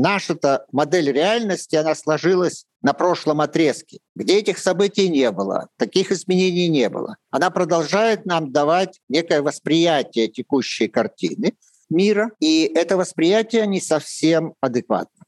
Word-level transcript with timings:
наша-то 0.00 0.64
модель 0.72 1.12
реальности, 1.12 1.76
она 1.76 1.94
сложилась 1.94 2.64
на 2.82 2.94
прошлом 2.94 3.40
отрезке, 3.40 3.98
где 4.16 4.38
этих 4.38 4.58
событий 4.58 5.08
не 5.08 5.30
было, 5.30 5.68
таких 5.76 6.10
изменений 6.10 6.68
не 6.68 6.88
было. 6.88 7.16
Она 7.30 7.50
продолжает 7.50 8.24
нам 8.24 8.50
давать 8.50 9.00
некое 9.08 9.42
восприятие 9.42 10.28
текущей 10.28 10.88
картины 10.88 11.52
мира, 11.90 12.30
и 12.40 12.70
это 12.74 12.96
восприятие 12.96 13.66
не 13.66 13.80
совсем 13.80 14.54
адекватно. 14.60 15.24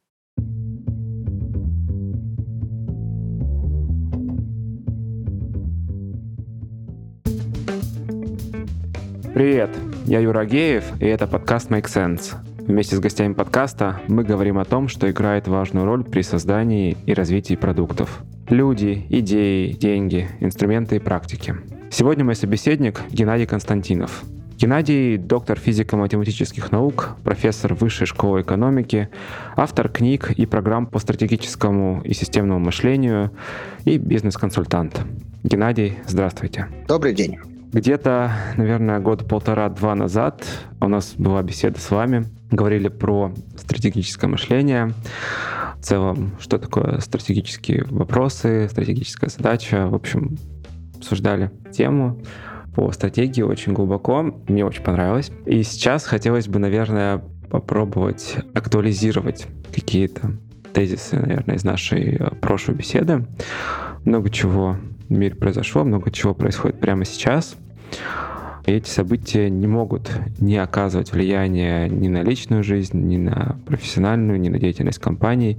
Привет, 9.34 9.70
я 10.06 10.20
Юра 10.20 10.44
Геев, 10.44 10.84
и 11.00 11.06
это 11.06 11.26
подкаст 11.26 11.70
Make 11.70 11.86
Sense. 11.86 12.51
Вместе 12.66 12.94
с 12.94 13.00
гостями 13.00 13.32
подкаста 13.32 14.00
мы 14.06 14.22
говорим 14.22 14.56
о 14.56 14.64
том, 14.64 14.86
что 14.86 15.10
играет 15.10 15.48
важную 15.48 15.84
роль 15.84 16.04
при 16.04 16.22
создании 16.22 16.96
и 17.06 17.12
развитии 17.12 17.54
продуктов. 17.54 18.22
Люди, 18.48 19.04
идеи, 19.10 19.72
деньги, 19.72 20.28
инструменты 20.38 20.96
и 20.96 20.98
практики. 21.00 21.56
Сегодня 21.90 22.24
мой 22.24 22.36
собеседник 22.36 23.02
Геннадий 23.10 23.46
Константинов. 23.46 24.22
Геннадий– 24.56 25.16
доктор 25.18 25.58
физико-математических 25.58 26.70
наук, 26.70 27.16
профессор 27.24 27.74
Высшей 27.74 28.06
школы 28.06 28.42
экономики, 28.42 29.08
автор 29.56 29.88
книг 29.88 30.30
и 30.30 30.46
программ 30.46 30.86
по 30.86 31.00
стратегическому 31.00 32.00
и 32.04 32.14
системному 32.14 32.60
мышлению 32.60 33.32
и 33.84 33.98
бизнес-консультант. 33.98 35.00
Геннадий, 35.42 35.98
здравствуйте. 36.06 36.68
Добрый 36.86 37.12
день. 37.12 37.38
Где-то, 37.72 38.30
наверное, 38.56 39.00
год 39.00 39.26
полтора-два 39.26 39.94
назад 39.94 40.44
у 40.80 40.88
нас 40.88 41.14
была 41.16 41.42
беседа 41.42 41.80
с 41.80 41.90
вами. 41.90 42.26
Говорили 42.52 42.88
про 42.88 43.32
стратегическое 43.56 44.28
мышление. 44.28 44.92
В 45.78 45.84
целом, 45.84 46.32
что 46.38 46.58
такое 46.58 47.00
стратегические 47.00 47.84
вопросы, 47.90 48.68
стратегическая 48.70 49.30
задача. 49.30 49.88
В 49.88 49.94
общем, 49.94 50.36
обсуждали 50.96 51.50
тему 51.72 52.22
по 52.74 52.92
стратегии 52.92 53.42
очень 53.42 53.72
глубоко. 53.72 54.22
Мне 54.46 54.64
очень 54.64 54.82
понравилось. 54.82 55.30
И 55.46 55.62
сейчас 55.62 56.04
хотелось 56.04 56.46
бы, 56.46 56.58
наверное, 56.58 57.24
попробовать 57.50 58.36
актуализировать 58.54 59.46
какие-то 59.74 60.32
тезисы, 60.72 61.16
наверное, 61.16 61.56
из 61.56 61.64
нашей 61.64 62.16
э, 62.16 62.30
прошлой 62.36 62.74
беседы. 62.74 63.26
Много 64.04 64.30
чего 64.30 64.76
в 65.08 65.12
мире 65.12 65.34
произошло, 65.34 65.84
много 65.84 66.10
чего 66.10 66.34
происходит 66.34 66.80
прямо 66.80 67.04
сейчас. 67.04 67.56
И 68.66 68.72
эти 68.72 68.88
события 68.88 69.50
не 69.50 69.66
могут 69.66 70.10
не 70.38 70.56
оказывать 70.56 71.12
влияния 71.12 71.88
ни 71.88 72.08
на 72.08 72.22
личную 72.22 72.62
жизнь, 72.62 72.96
ни 72.96 73.16
на 73.16 73.56
профессиональную, 73.66 74.40
ни 74.40 74.48
на 74.48 74.58
деятельность 74.58 75.00
компаний. 75.00 75.58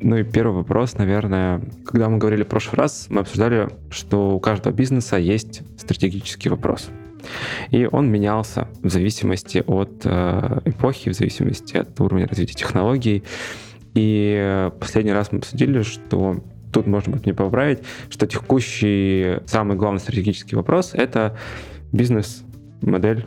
Ну 0.00 0.16
и 0.16 0.24
первый 0.24 0.56
вопрос, 0.56 0.94
наверное, 0.96 1.60
когда 1.84 2.08
мы 2.08 2.18
говорили 2.18 2.44
в 2.44 2.48
прошлый 2.48 2.78
раз, 2.78 3.06
мы 3.10 3.20
обсуждали, 3.20 3.68
что 3.90 4.36
у 4.36 4.40
каждого 4.40 4.72
бизнеса 4.72 5.16
есть 5.16 5.62
стратегический 5.76 6.48
вопрос. 6.48 6.88
И 7.70 7.86
он 7.90 8.10
менялся 8.10 8.68
в 8.82 8.88
зависимости 8.88 9.62
от 9.66 9.90
э, 10.04 10.60
эпохи, 10.64 11.10
в 11.10 11.14
зависимости 11.14 11.76
от 11.76 12.00
уровня 12.00 12.26
развития 12.26 12.54
технологий. 12.54 13.22
И 13.94 14.70
последний 14.78 15.12
раз 15.12 15.32
мы 15.32 15.38
обсудили, 15.38 15.82
что 15.82 16.42
тут 16.72 16.86
можно 16.86 17.12
будет 17.12 17.26
мне 17.26 17.34
поправить, 17.34 17.80
что 18.08 18.26
текущий 18.26 19.38
самый 19.46 19.76
главный 19.76 20.00
стратегический 20.00 20.56
вопрос— 20.56 20.92
это 20.94 21.36
бизнес-модель 21.92 23.26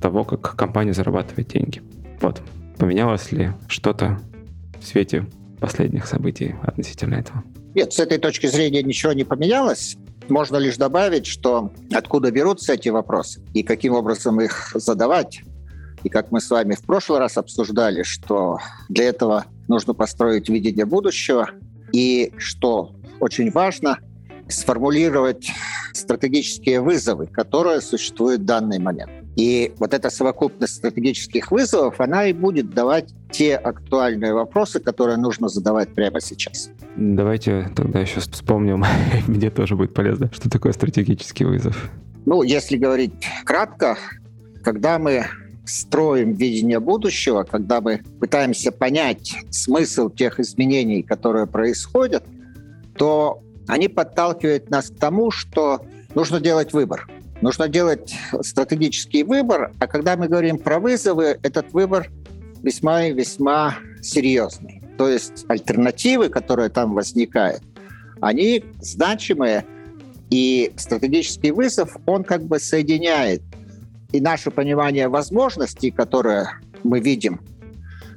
того, 0.00 0.24
как 0.24 0.56
компания 0.56 0.92
зарабатывает 0.92 1.48
деньги. 1.48 1.82
Вот. 2.20 2.40
Поменялось 2.78 3.30
ли 3.32 3.52
что-то 3.68 4.20
в 4.80 4.86
свете 4.86 5.26
последних 5.60 6.06
событий 6.06 6.54
относительно 6.62 7.14
этого? 7.14 7.44
Нет, 7.74 7.92
с 7.92 7.98
этой 8.00 8.18
точки 8.18 8.46
зрения 8.46 8.82
ничего 8.82 9.12
не 9.12 9.24
поменялось. 9.24 9.96
Можно 10.28 10.56
лишь 10.56 10.76
добавить, 10.76 11.26
что 11.26 11.72
откуда 11.92 12.30
берутся 12.30 12.74
эти 12.74 12.88
вопросы 12.88 13.42
и 13.54 13.62
каким 13.62 13.94
образом 13.94 14.40
их 14.40 14.72
задавать. 14.74 15.42
И 16.02 16.08
как 16.08 16.32
мы 16.32 16.40
с 16.40 16.50
вами 16.50 16.74
в 16.74 16.82
прошлый 16.82 17.20
раз 17.20 17.36
обсуждали, 17.38 18.02
что 18.02 18.58
для 18.88 19.04
этого 19.04 19.46
нужно 19.68 19.94
построить 19.94 20.48
видение 20.48 20.84
будущего, 20.84 21.50
и 21.92 22.32
что 22.38 22.94
очень 23.20 23.50
важно, 23.50 23.98
сформулировать 24.52 25.50
стратегические 25.92 26.80
вызовы, 26.80 27.26
которые 27.26 27.80
существуют 27.80 28.42
в 28.42 28.44
данный 28.44 28.78
момент. 28.78 29.10
И 29.36 29.72
вот 29.78 29.94
эта 29.94 30.10
совокупность 30.10 30.74
стратегических 30.74 31.50
вызовов, 31.50 32.00
она 32.00 32.26
и 32.26 32.32
будет 32.32 32.70
давать 32.70 33.14
те 33.30 33.56
актуальные 33.56 34.34
вопросы, 34.34 34.78
которые 34.78 35.16
нужно 35.16 35.48
задавать 35.48 35.94
прямо 35.94 36.20
сейчас. 36.20 36.70
Давайте 36.96 37.70
тогда 37.74 38.00
еще 38.00 38.20
вспомним, 38.20 38.84
мне 39.26 39.50
тоже 39.50 39.74
будет 39.74 39.94
полезно, 39.94 40.30
что 40.32 40.50
такое 40.50 40.72
стратегический 40.72 41.44
вызов. 41.44 41.90
Ну, 42.26 42.42
если 42.42 42.76
говорить 42.76 43.12
кратко, 43.44 43.96
когда 44.62 44.98
мы 44.98 45.26
строим 45.64 46.32
видение 46.34 46.80
будущего, 46.80 47.44
когда 47.44 47.80
мы 47.80 48.02
пытаемся 48.20 48.72
понять 48.72 49.34
смысл 49.50 50.10
тех 50.10 50.40
изменений, 50.40 51.02
которые 51.02 51.46
происходят, 51.46 52.24
то 52.96 53.42
они 53.66 53.88
подталкивают 53.88 54.70
нас 54.70 54.90
к 54.90 54.96
тому, 54.96 55.30
что 55.30 55.84
нужно 56.14 56.40
делать 56.40 56.72
выбор. 56.72 57.08
Нужно 57.40 57.68
делать 57.68 58.14
стратегический 58.42 59.24
выбор, 59.24 59.72
а 59.80 59.86
когда 59.86 60.16
мы 60.16 60.28
говорим 60.28 60.58
про 60.58 60.78
вызовы, 60.78 61.38
этот 61.42 61.72
выбор 61.72 62.08
весьма 62.62 63.06
и 63.06 63.12
весьма 63.12 63.76
серьезный. 64.00 64.82
То 64.96 65.08
есть 65.08 65.44
альтернативы, 65.48 66.28
которые 66.28 66.68
там 66.68 66.94
возникают, 66.94 67.62
они 68.20 68.64
значимые, 68.80 69.64
и 70.32 70.72
стратегический 70.76 71.50
вызов, 71.50 71.94
он 72.06 72.24
как 72.24 72.42
бы 72.44 72.58
соединяет 72.58 73.42
и 74.12 74.20
наше 74.20 74.50
понимание 74.50 75.08
возможностей, 75.08 75.90
которые 75.90 76.48
мы 76.84 77.00
видим 77.00 77.40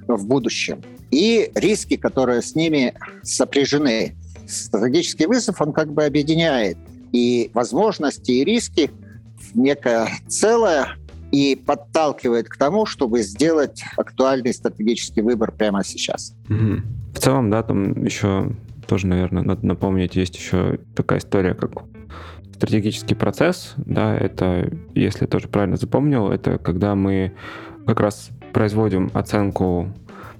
в 0.07 0.25
будущем, 0.25 0.81
и 1.11 1.51
риски, 1.55 1.97
которые 1.97 2.41
с 2.41 2.55
ними 2.55 2.93
сопряжены. 3.21 4.15
Стратегический 4.47 5.25
вызов, 5.25 5.61
он 5.61 5.73
как 5.73 5.91
бы 5.91 6.03
объединяет 6.05 6.77
и 7.11 7.49
возможности, 7.53 8.31
и 8.31 8.43
риски 8.43 8.91
в 9.37 9.57
некое 9.57 10.09
целое 10.27 10.97
и 11.31 11.55
подталкивает 11.55 12.47
к 12.47 12.57
тому, 12.57 12.85
чтобы 12.85 13.21
сделать 13.21 13.83
актуальный 13.97 14.53
стратегический 14.53 15.21
выбор 15.21 15.51
прямо 15.51 15.83
сейчас. 15.83 16.35
Угу. 16.49 16.81
В 17.13 17.19
целом, 17.19 17.49
да, 17.49 17.63
там 17.63 18.03
еще 18.03 18.51
тоже, 18.87 19.07
наверное, 19.07 19.43
надо 19.43 19.65
напомнить, 19.65 20.15
есть 20.15 20.35
еще 20.35 20.79
такая 20.95 21.19
история, 21.19 21.53
как 21.53 21.71
стратегический 22.53 23.15
процесс, 23.15 23.73
да, 23.77 24.15
это, 24.15 24.71
если 24.93 25.23
я 25.23 25.27
тоже 25.27 25.47
правильно 25.47 25.75
запомнил, 25.75 26.29
это 26.29 26.57
когда 26.57 26.95
мы 26.95 27.33
как 27.85 27.99
раз 27.99 28.29
производим 28.53 29.11
оценку 29.13 29.93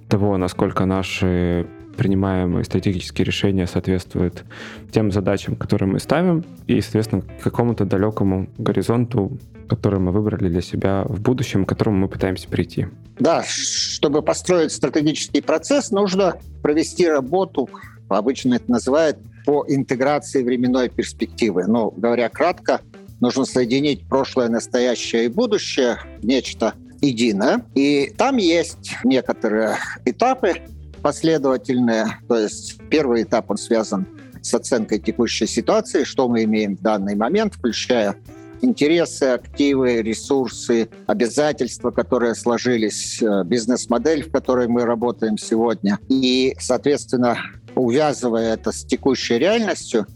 того, 0.08 0.38
насколько 0.38 0.86
наши 0.86 1.68
принимаемые 1.96 2.64
стратегические 2.64 3.26
решения 3.26 3.68
соответствуют 3.68 4.44
тем 4.92 5.12
задачам, 5.12 5.56
которые 5.56 5.90
мы 5.90 6.00
ставим, 6.00 6.44
и, 6.68 6.82
соответственно, 6.82 7.24
какому-то 7.42 7.86
далекому 7.86 8.48
горизонту, 8.58 9.38
который 9.68 10.00
мы 10.00 10.12
выбрали 10.12 10.50
для 10.50 10.62
себя 10.62 11.04
в 11.08 11.22
будущем, 11.22 11.66
к 11.66 11.70
которому 11.70 11.98
мы 11.98 12.08
пытаемся 12.08 12.48
прийти. 12.48 12.88
Да, 13.20 13.44
чтобы 13.48 14.22
построить 14.22 14.72
стратегический 14.72 15.42
процесс, 15.42 15.92
нужно 15.92 16.38
провести 16.62 17.08
работу, 17.08 17.70
обычно 18.08 18.56
это 18.56 18.70
называют 18.70 19.18
по 19.46 19.66
интеграции 19.68 20.44
временной 20.44 20.90
перспективы. 20.90 21.66
Ну, 21.68 21.94
говоря 21.96 22.30
кратко, 22.30 22.82
нужно 23.20 23.46
соединить 23.46 24.08
прошлое, 24.08 24.50
настоящее 24.50 25.26
и 25.26 25.30
будущее 25.30 25.98
в 26.20 26.26
нечто 26.26 26.74
единое. 27.02 27.64
И 27.76 28.14
там 28.18 28.38
есть 28.38 28.96
некоторые 29.04 29.78
этапы 30.06 30.56
последовательные. 31.06 32.18
То 32.28 32.36
есть 32.36 32.80
первый 32.90 33.22
этап, 33.22 33.52
он 33.52 33.58
связан 33.58 34.08
с 34.42 34.52
оценкой 34.56 34.98
текущей 34.98 35.46
ситуации, 35.46 36.04
что 36.04 36.28
мы 36.28 36.46
имеем 36.46 36.78
в 36.78 36.82
данный 36.82 37.16
момент, 37.16 37.54
включая 37.54 38.16
интересы, 38.62 39.26
активы, 39.26 40.02
ресурсы, 40.02 40.90
обязательства, 41.06 41.92
которые 41.92 42.34
сложились, 42.34 43.22
э, 43.22 43.44
бизнес-модель, 43.44 44.24
в 44.24 44.32
которой 44.32 44.68
мы 44.68 44.84
работаем 44.84 45.38
сегодня. 45.38 46.00
И, 46.10 46.56
соответственно, 46.60 47.38
увязывая 47.76 48.56
это 48.56 48.72
с 48.72 48.84
текущей 48.84 49.38
реальностью, 49.38 50.08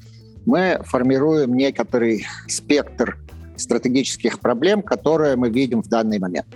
мы 0.48 0.82
формируем 0.86 1.54
некоторый 1.54 2.26
спектр 2.48 3.20
стратегических 3.58 4.40
проблем, 4.40 4.82
которые 4.82 5.36
мы 5.36 5.52
видим 5.52 5.84
в 5.84 5.88
данный 5.88 6.18
момент. 6.18 6.48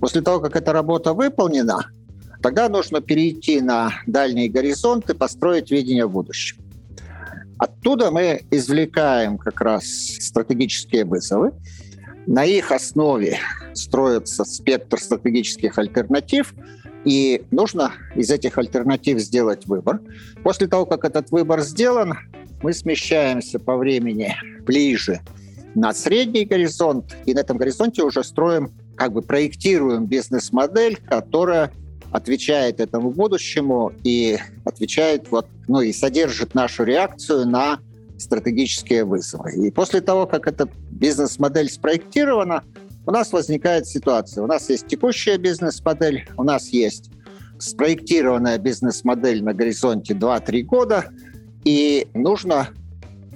После 0.00 0.20
того, 0.20 0.40
как 0.40 0.56
эта 0.56 0.72
работа 0.72 1.12
выполнена, 1.12 1.86
тогда 2.42 2.68
нужно 2.68 3.00
перейти 3.00 3.60
на 3.60 3.92
дальние 4.06 4.48
горизонты, 4.48 5.14
построить 5.14 5.70
видение 5.70 6.08
будущего. 6.08 6.62
Оттуда 7.58 8.10
мы 8.10 8.42
извлекаем 8.50 9.38
как 9.38 9.60
раз 9.60 9.84
стратегические 9.84 11.04
вызовы. 11.04 11.52
На 12.26 12.44
их 12.44 12.72
основе 12.72 13.38
строится 13.72 14.44
спектр 14.44 14.98
стратегических 14.98 15.78
альтернатив, 15.78 16.54
И 17.04 17.42
нужно 17.50 17.92
из 18.14 18.30
этих 18.30 18.58
альтернатив 18.58 19.18
сделать 19.18 19.66
выбор. 19.66 20.00
После 20.44 20.68
того, 20.68 20.86
как 20.86 21.04
этот 21.04 21.32
выбор 21.32 21.60
сделан, 21.60 22.14
мы 22.62 22.72
смещаемся 22.72 23.58
по 23.58 23.76
времени 23.76 24.36
ближе 24.64 25.20
на 25.74 25.92
средний 25.92 26.44
горизонт, 26.44 27.16
и 27.26 27.34
на 27.34 27.40
этом 27.40 27.56
горизонте 27.56 28.02
уже 28.02 28.22
строим, 28.22 28.70
как 28.94 29.12
бы 29.12 29.22
проектируем 29.22 30.06
бизнес-модель, 30.06 30.96
которая 30.96 31.72
отвечает 32.12 32.80
этому 32.80 33.10
будущему 33.10 33.92
и 34.04 34.38
отвечает 34.64 35.30
вот, 35.30 35.46
ну 35.66 35.80
и 35.80 35.92
содержит 35.92 36.54
нашу 36.54 36.84
реакцию 36.84 37.48
на 37.48 37.80
стратегические 38.18 39.04
вызовы. 39.04 39.66
И 39.66 39.70
после 39.70 40.00
того, 40.00 40.26
как 40.26 40.46
эта 40.46 40.68
бизнес-модель 40.90 41.70
спроектирована, 41.70 42.62
у 43.06 43.10
нас 43.10 43.32
возникает 43.32 43.86
ситуация. 43.86 44.44
У 44.44 44.46
нас 44.46 44.68
есть 44.70 44.86
текущая 44.86 45.38
бизнес-модель, 45.38 46.28
у 46.36 46.44
нас 46.44 46.68
есть 46.68 47.10
спроектированная 47.58 48.58
бизнес-модель 48.58 49.42
на 49.42 49.54
горизонте 49.54 50.14
2-3 50.14 50.62
года, 50.62 51.06
и 51.64 52.06
нужно 52.14 52.68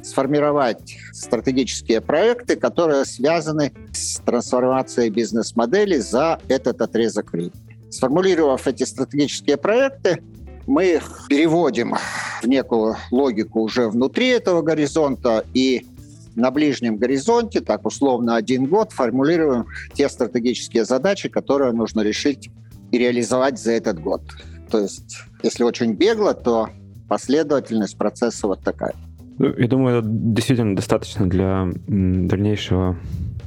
сформировать 0.03 0.99
стратегические 1.13 2.01
проекты, 2.01 2.57
которые 2.57 3.05
связаны 3.05 3.73
с 3.93 4.17
трансформацией 4.19 5.11
бизнес-модели 5.11 5.97
за 5.97 6.39
этот 6.49 6.81
отрезок 6.81 7.33
времени. 7.33 7.66
Сформулировав 7.91 8.67
эти 8.67 8.85
стратегические 8.85 9.57
проекты, 9.57 10.23
мы 10.67 10.95
их 10.95 11.27
переводим 11.29 11.95
в 12.43 12.47
некую 12.47 12.97
логику 13.11 13.61
уже 13.61 13.89
внутри 13.89 14.29
этого 14.29 14.63
горизонта 14.63 15.45
и 15.55 15.87
на 16.35 16.51
ближнем 16.51 16.97
горизонте, 16.97 17.61
так 17.61 17.87
условно 17.87 18.37
один 18.37 18.67
год, 18.67 18.93
формулируем 18.93 19.67
те 19.95 20.09
стратегические 20.09 20.85
задачи, 20.85 21.29
которые 21.29 21.73
нужно 21.73 22.03
решить 22.03 22.51
и 22.91 22.99
реализовать 22.99 23.59
за 23.59 23.73
этот 23.73 24.01
год. 24.01 24.23
То 24.71 24.81
есть, 24.81 25.19
если 25.43 25.65
очень 25.65 25.95
бегло, 25.95 26.35
то 26.35 26.69
последовательность 27.09 27.97
процесса 27.97 28.47
вот 28.47 28.63
такая. 28.63 28.95
Ну, 29.39 29.55
я 29.57 29.69
думаю, 29.69 29.99
это 30.01 30.09
действительно 30.09 30.75
достаточно 30.77 31.29
для 31.29 31.69
дальнейшего 31.87 32.99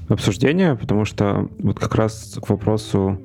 обсуждения, 0.08 0.76
потому 0.76 1.06
что 1.06 1.50
вот 1.60 1.80
как 1.80 1.96
раз 1.96 2.38
к 2.42 2.50
вопросу 2.50 3.20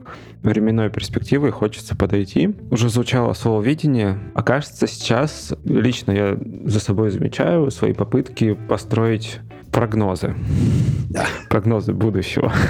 временной 0.51 0.91
перспективы 0.91 1.51
хочется 1.51 1.97
подойти. 1.97 2.55
Уже 2.71 2.89
звучало 2.89 3.33
слово 3.33 3.63
«видение», 3.63 4.19
а 4.35 4.43
кажется 4.43 4.87
сейчас, 4.87 5.55
лично 5.65 6.13
я 6.13 6.39
за 6.65 6.81
собой 6.81 7.11
замечаю 7.11 7.71
свои 7.71 7.93
попытки 7.93 8.55
построить 8.69 9.41
прогнозы. 9.73 10.35
Да. 11.11 11.27
Прогнозы 11.49 11.93
будущего. 11.93 12.53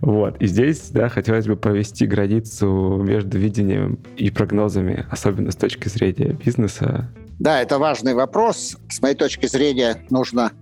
Вот. 0.00 0.40
И 0.40 0.46
здесь, 0.46 0.90
да, 0.90 1.08
хотелось 1.08 1.46
бы 1.46 1.56
провести 1.56 2.06
границу 2.06 3.02
между 3.02 3.38
видением 3.38 3.98
и 4.16 4.30
прогнозами, 4.30 5.06
особенно 5.10 5.50
с 5.50 5.56
точки 5.56 5.88
зрения 5.88 6.32
бизнеса. 6.32 7.10
Да, 7.38 7.60
это 7.60 7.78
важный 7.78 8.14
вопрос. 8.14 8.76
С 8.88 9.00
моей 9.00 9.14
точки 9.14 9.46
зрения, 9.46 10.02
нужно 10.10 10.52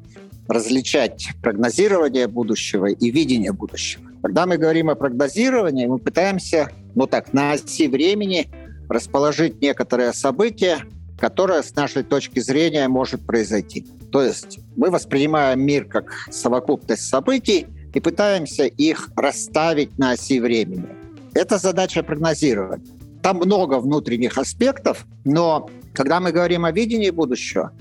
различать 0.48 1.30
прогнозирование 1.42 2.26
будущего 2.26 2.86
и 2.86 3.10
видение 3.10 3.52
будущего. 3.52 4.03
Когда 4.24 4.46
мы 4.46 4.56
говорим 4.56 4.88
о 4.88 4.94
прогнозировании, 4.94 5.84
мы 5.84 5.98
пытаемся, 5.98 6.70
ну 6.94 7.06
так, 7.06 7.34
на 7.34 7.52
оси 7.52 7.88
времени 7.88 8.48
расположить 8.88 9.60
некоторые 9.60 10.14
события, 10.14 10.78
которое 11.20 11.62
с 11.62 11.76
нашей 11.76 12.04
точки 12.04 12.40
зрения 12.40 12.88
может 12.88 13.26
произойти. 13.26 13.86
То 14.10 14.22
есть 14.22 14.60
мы 14.76 14.88
воспринимаем 14.90 15.60
мир 15.60 15.84
как 15.84 16.10
совокупность 16.30 17.06
событий 17.06 17.66
и 17.92 18.00
пытаемся 18.00 18.64
их 18.64 19.10
расставить 19.14 19.98
на 19.98 20.12
оси 20.12 20.40
времени. 20.40 20.88
Это 21.34 21.58
задача 21.58 22.02
прогнозировать. 22.02 22.80
Там 23.20 23.36
много 23.36 23.78
внутренних 23.78 24.38
аспектов, 24.38 25.04
но 25.26 25.68
когда 25.92 26.20
мы 26.20 26.32
говорим 26.32 26.64
о 26.64 26.72
видении 26.72 27.10
будущего, 27.10 27.72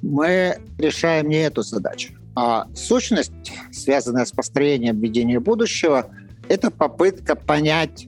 мы 0.00 0.56
решаем 0.78 1.28
не 1.28 1.42
эту 1.42 1.60
задачу. 1.60 2.14
А 2.34 2.66
сущность, 2.74 3.32
связанная 3.72 4.24
с 4.24 4.32
построением 4.32 5.00
видения 5.00 5.40
будущего, 5.40 6.10
это 6.48 6.70
попытка 6.70 7.34
понять 7.34 8.06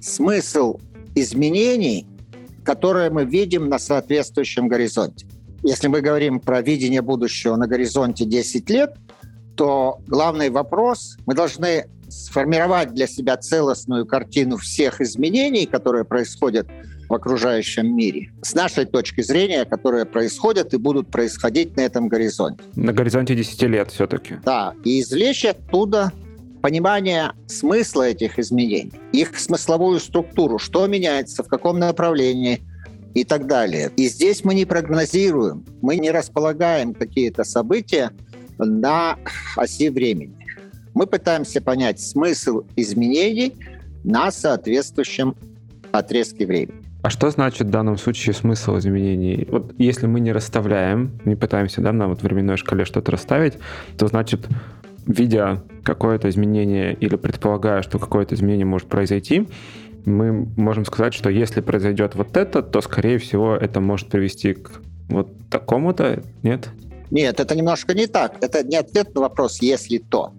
смысл 0.00 0.78
изменений, 1.14 2.06
которые 2.64 3.10
мы 3.10 3.24
видим 3.24 3.68
на 3.68 3.78
соответствующем 3.78 4.68
горизонте. 4.68 5.26
Если 5.62 5.88
мы 5.88 6.00
говорим 6.00 6.40
про 6.40 6.62
видение 6.62 7.02
будущего 7.02 7.56
на 7.56 7.66
горизонте 7.66 8.24
10 8.24 8.70
лет, 8.70 8.96
то 9.56 10.00
главный 10.06 10.50
вопрос, 10.50 11.16
мы 11.26 11.34
должны 11.34 11.86
сформировать 12.08 12.94
для 12.94 13.06
себя 13.06 13.36
целостную 13.36 14.06
картину 14.06 14.56
всех 14.56 15.00
изменений, 15.00 15.66
которые 15.66 16.04
происходят 16.04 16.66
в 17.10 17.14
окружающем 17.14 17.94
мире, 17.94 18.30
с 18.40 18.54
нашей 18.54 18.86
точки 18.86 19.20
зрения, 19.20 19.64
которые 19.64 20.06
происходят 20.06 20.72
и 20.72 20.76
будут 20.76 21.10
происходить 21.10 21.76
на 21.76 21.80
этом 21.80 22.06
горизонте. 22.06 22.62
На 22.76 22.92
горизонте 22.92 23.34
10 23.34 23.62
лет 23.62 23.90
все-таки. 23.90 24.36
Да, 24.44 24.74
и 24.84 25.00
извлечь 25.00 25.44
оттуда 25.44 26.12
понимание 26.62 27.32
смысла 27.48 28.04
этих 28.04 28.38
изменений, 28.38 28.92
их 29.12 29.36
смысловую 29.38 29.98
структуру, 29.98 30.58
что 30.58 30.86
меняется, 30.86 31.42
в 31.42 31.48
каком 31.48 31.80
направлении 31.80 32.60
и 33.14 33.24
так 33.24 33.48
далее. 33.48 33.90
И 33.96 34.06
здесь 34.06 34.44
мы 34.44 34.54
не 34.54 34.64
прогнозируем, 34.64 35.64
мы 35.82 35.96
не 35.96 36.12
располагаем 36.12 36.94
какие-то 36.94 37.42
события 37.42 38.12
на 38.56 39.18
оси 39.56 39.88
времени. 39.88 40.36
Мы 40.94 41.08
пытаемся 41.08 41.60
понять 41.60 42.00
смысл 42.00 42.62
изменений 42.76 43.54
на 44.04 44.30
соответствующем 44.30 45.34
отрезке 45.90 46.46
времени. 46.46 46.79
А 47.02 47.08
что 47.08 47.30
значит 47.30 47.68
в 47.68 47.70
данном 47.70 47.96
случае 47.96 48.34
смысл 48.34 48.76
изменений? 48.78 49.46
Вот 49.50 49.72
если 49.78 50.06
мы 50.06 50.20
не 50.20 50.32
расставляем, 50.32 51.18
не 51.24 51.34
пытаемся 51.34 51.80
да, 51.80 51.92
на 51.92 52.08
вот 52.08 52.22
временной 52.22 52.58
шкале 52.58 52.84
что-то 52.84 53.10
расставить, 53.12 53.54
то 53.96 54.06
значит, 54.06 54.46
видя 55.06 55.62
какое-то 55.82 56.28
изменение 56.28 56.94
или 56.94 57.16
предполагая, 57.16 57.82
что 57.82 57.98
какое-то 57.98 58.34
изменение 58.34 58.66
может 58.66 58.88
произойти, 58.88 59.48
мы 60.04 60.46
можем 60.56 60.84
сказать, 60.84 61.14
что 61.14 61.30
если 61.30 61.60
произойдет 61.60 62.14
вот 62.14 62.36
это, 62.36 62.62
то, 62.62 62.80
скорее 62.82 63.18
всего, 63.18 63.54
это 63.56 63.80
может 63.80 64.08
привести 64.08 64.54
к 64.54 64.70
вот 65.08 65.28
такому-то, 65.48 66.22
нет? 66.42 66.68
Нет, 67.10 67.40
это 67.40 67.56
немножко 67.56 67.94
не 67.94 68.06
так. 68.06 68.36
Это 68.42 68.62
не 68.62 68.76
ответ 68.76 69.14
на 69.14 69.22
вопрос 69.22 69.60
«если 69.62 69.98
то». 69.98 70.32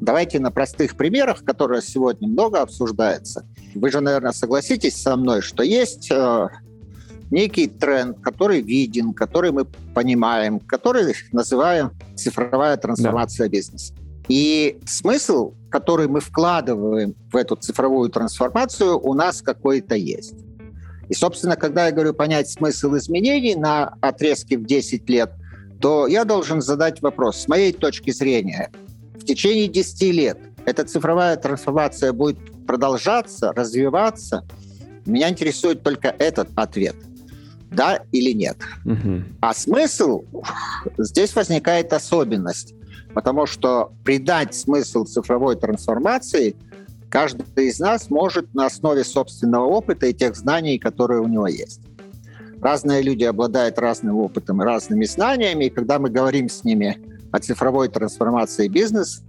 Давайте 0.00 0.40
на 0.40 0.50
простых 0.50 0.96
примерах, 0.96 1.44
которые 1.44 1.82
сегодня 1.82 2.26
много 2.26 2.62
обсуждается. 2.62 3.44
Вы 3.74 3.90
же, 3.90 4.00
наверное, 4.00 4.32
согласитесь 4.32 5.00
со 5.00 5.16
мной, 5.16 5.42
что 5.42 5.62
есть 5.62 6.10
э, 6.10 6.48
некий 7.30 7.68
тренд, 7.68 8.18
который 8.20 8.60
виден, 8.60 9.12
который 9.12 9.52
мы 9.52 9.64
понимаем, 9.94 10.60
который 10.60 11.14
называем 11.32 11.92
цифровая 12.16 12.76
трансформация 12.76 13.46
да. 13.46 13.52
бизнеса. 13.52 13.94
И 14.28 14.78
смысл, 14.86 15.54
который 15.70 16.08
мы 16.08 16.20
вкладываем 16.20 17.14
в 17.32 17.36
эту 17.36 17.56
цифровую 17.56 18.10
трансформацию, 18.10 18.98
у 18.98 19.14
нас 19.14 19.42
какой-то 19.42 19.94
есть. 19.94 20.34
И, 21.08 21.14
собственно, 21.14 21.56
когда 21.56 21.86
я 21.86 21.92
говорю 21.92 22.14
понять 22.14 22.48
смысл 22.48 22.96
изменений 22.96 23.56
на 23.56 23.94
отрезке 24.00 24.56
в 24.56 24.64
10 24.64 25.08
лет, 25.10 25.32
то 25.80 26.06
я 26.06 26.24
должен 26.24 26.60
задать 26.60 27.02
вопрос. 27.02 27.38
С 27.38 27.48
моей 27.48 27.72
точки 27.72 28.12
зрения, 28.12 28.70
в 29.14 29.24
течение 29.24 29.66
10 29.66 30.02
лет 30.12 30.38
эта 30.64 30.84
цифровая 30.84 31.36
трансформация 31.36 32.12
будет 32.12 32.38
продолжаться, 32.70 33.52
развиваться. 33.52 34.44
Меня 35.04 35.28
интересует 35.28 35.82
только 35.82 36.14
этот 36.20 36.50
ответ. 36.54 36.94
Да 37.68 38.04
или 38.12 38.30
нет. 38.30 38.58
Угу. 38.84 39.24
А 39.40 39.54
смысл, 39.54 40.22
здесь 40.96 41.34
возникает 41.34 41.92
особенность, 41.92 42.74
потому 43.12 43.46
что 43.46 43.90
придать 44.04 44.54
смысл 44.54 45.04
цифровой 45.04 45.56
трансформации 45.56 46.54
каждый 47.08 47.66
из 47.66 47.80
нас 47.80 48.08
может 48.08 48.54
на 48.54 48.66
основе 48.66 49.02
собственного 49.02 49.64
опыта 49.64 50.06
и 50.06 50.14
тех 50.14 50.36
знаний, 50.36 50.78
которые 50.78 51.20
у 51.22 51.26
него 51.26 51.48
есть. 51.48 51.80
Разные 52.62 53.02
люди 53.02 53.24
обладают 53.24 53.80
разным 53.80 54.14
опытом 54.18 54.62
и 54.62 54.64
разными 54.64 55.06
знаниями, 55.06 55.64
и 55.64 55.70
когда 55.70 55.98
мы 55.98 56.08
говорим 56.08 56.48
с 56.48 56.62
ними 56.62 57.00
о 57.32 57.40
цифровой 57.40 57.88
трансформации 57.88 58.68
бизнеса, 58.68 59.22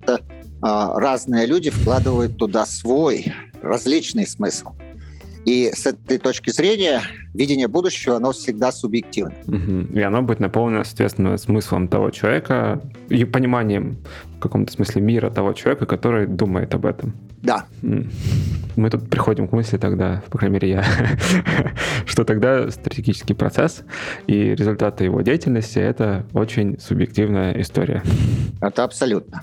разные 0.61 1.45
люди 1.45 1.69
вкладывают 1.69 2.37
туда 2.37 2.65
свой 2.65 3.33
различный 3.61 4.27
смысл. 4.27 4.71
И 5.45 5.71
с 5.73 5.85
этой 5.87 6.17
точки 6.17 6.51
зрения 6.51 7.01
видение 7.33 7.67
будущего, 7.67 8.17
оно 8.17 8.31
всегда 8.31 8.71
субъективно. 8.71 9.33
Угу. 9.47 9.97
И 9.97 10.01
оно 10.01 10.21
будет 10.21 10.39
наполнено, 10.39 10.83
соответственно, 10.83 11.37
смыслом 11.37 11.87
того 11.87 12.11
человека 12.11 12.81
и 13.09 13.23
пониманием 13.25 13.97
в 14.37 14.39
каком-то 14.39 14.71
смысле 14.71 15.01
мира 15.01 15.29
того 15.29 15.53
человека, 15.53 15.85
который 15.85 16.27
думает 16.27 16.73
об 16.75 16.85
этом. 16.85 17.13
Да. 17.41 17.65
Мы 17.81 18.89
тут 18.89 19.09
приходим 19.09 19.47
к 19.47 19.51
мысли 19.51 19.77
тогда, 19.77 20.21
по 20.29 20.37
крайней 20.37 20.55
мере 20.55 20.69
я, 20.69 20.85
что 22.05 22.23
тогда 22.23 22.69
стратегический 22.69 23.33
процесс 23.33 23.83
и 24.27 24.55
результаты 24.55 25.05
его 25.05 25.21
деятельности— 25.21 25.79
это 25.79 26.25
очень 26.33 26.79
субъективная 26.79 27.59
история. 27.59 28.03
Это 28.61 28.83
абсолютно. 28.83 29.41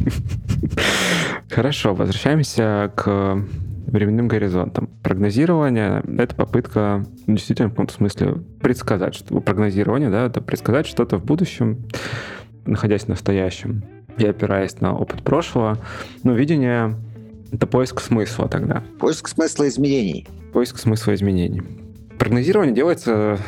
Хорошо, 1.50 1.94
возвращаемся 1.94 2.92
к 2.96 3.44
временным 3.86 4.28
горизонтом. 4.28 4.88
Прогнозирование— 5.02 6.02
это 6.18 6.34
попытка 6.34 7.04
действительно 7.26 7.68
в 7.68 7.72
каком-то 7.72 7.94
смысле 7.94 8.34
предсказать, 8.60 9.14
что 9.14 9.40
прогнозирование, 9.40 10.10
да, 10.10 10.26
это 10.26 10.40
предсказать 10.40 10.86
что-то 10.86 11.18
в 11.18 11.24
будущем, 11.24 11.86
находясь 12.64 13.04
в 13.04 13.08
настоящем 13.08 13.82
и 14.18 14.26
опираясь 14.26 14.80
на 14.80 14.96
опыт 14.96 15.22
прошлого. 15.22 15.78
Но 16.24 16.32
видение— 16.32 16.94
это 17.52 17.66
поиск 17.66 18.00
смысла 18.00 18.48
тогда. 18.48 18.82
Поиск 18.98 19.28
смысла 19.28 19.68
изменений. 19.68 20.26
Поиск 20.52 20.78
смысла 20.78 21.14
изменений. 21.14 21.62
Прогнозирование 22.18 22.74
делается, 22.74 23.38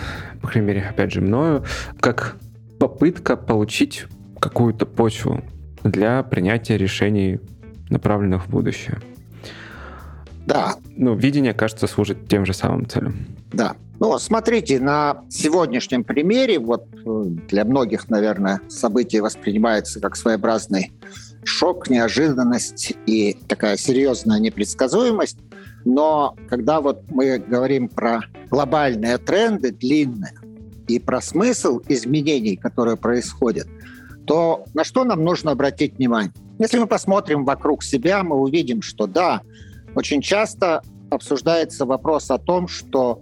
по 0.40 0.48
крайней 0.48 0.68
мере, 0.68 0.82
опять 0.82 1.12
же, 1.12 1.20
мною, 1.20 1.64
как 2.00 2.36
попытка 2.78 3.36
получить 3.36 4.06
какую-то 4.38 4.86
почву 4.86 5.42
для 5.82 6.22
принятия 6.22 6.76
решений, 6.76 7.40
направленных 7.90 8.46
в 8.46 8.50
будущее. 8.50 8.98
Да. 10.48 10.76
Ну, 10.96 11.14
видение, 11.14 11.52
кажется, 11.52 11.86
служит 11.86 12.26
тем 12.26 12.46
же 12.46 12.54
самым 12.54 12.88
целям. 12.88 13.26
Да. 13.52 13.76
Ну, 14.00 14.18
смотрите, 14.18 14.80
на 14.80 15.22
сегодняшнем 15.28 16.04
примере, 16.04 16.58
вот 16.58 16.86
э, 17.04 17.24
для 17.48 17.66
многих, 17.66 18.08
наверное, 18.08 18.60
событие 18.68 19.20
воспринимается 19.20 20.00
как 20.00 20.16
своеобразный 20.16 20.92
шок, 21.44 21.90
неожиданность 21.90 22.94
и 23.04 23.36
такая 23.46 23.76
серьезная 23.76 24.38
непредсказуемость. 24.38 25.38
Но 25.84 26.34
когда 26.48 26.80
вот 26.80 27.02
мы 27.10 27.38
говорим 27.38 27.88
про 27.88 28.22
глобальные 28.50 29.18
тренды, 29.18 29.70
длинные, 29.70 30.32
и 30.86 30.98
про 30.98 31.20
смысл 31.20 31.80
изменений, 31.88 32.56
которые 32.56 32.96
происходят, 32.96 33.68
то 34.26 34.64
на 34.72 34.84
что 34.84 35.04
нам 35.04 35.22
нужно 35.22 35.50
обратить 35.50 35.98
внимание? 35.98 36.32
Если 36.58 36.78
мы 36.78 36.86
посмотрим 36.86 37.44
вокруг 37.44 37.82
себя, 37.82 38.22
мы 38.22 38.36
увидим, 38.36 38.80
что 38.80 39.06
да, 39.06 39.42
очень 39.98 40.22
часто 40.22 40.80
обсуждается 41.10 41.84
вопрос 41.84 42.30
о 42.30 42.38
том, 42.38 42.68
что 42.68 43.20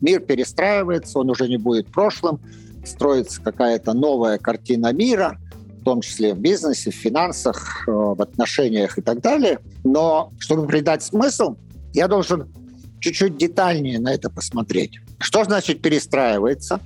мир 0.00 0.20
перестраивается, 0.20 1.18
он 1.18 1.30
уже 1.30 1.48
не 1.48 1.56
будет 1.56 1.88
прошлым, 1.88 2.40
строится 2.84 3.42
какая-то 3.42 3.92
новая 3.92 4.38
картина 4.38 4.92
мира, 4.92 5.36
в 5.80 5.84
том 5.84 6.00
числе 6.00 6.32
в 6.34 6.38
бизнесе, 6.38 6.92
в 6.92 6.94
финансах, 6.94 7.88
э, 7.88 7.90
в 7.90 8.22
отношениях 8.22 8.98
и 8.98 9.02
так 9.02 9.20
далее. 9.20 9.58
Но 9.82 10.32
чтобы 10.38 10.68
придать 10.68 11.02
смысл, 11.02 11.56
я 11.92 12.06
должен 12.06 12.52
чуть-чуть 13.00 13.36
детальнее 13.36 13.98
на 13.98 14.14
это 14.14 14.30
посмотреть. 14.30 15.00
Что 15.18 15.42
значит 15.42 15.82
перестраивается? 15.82 16.78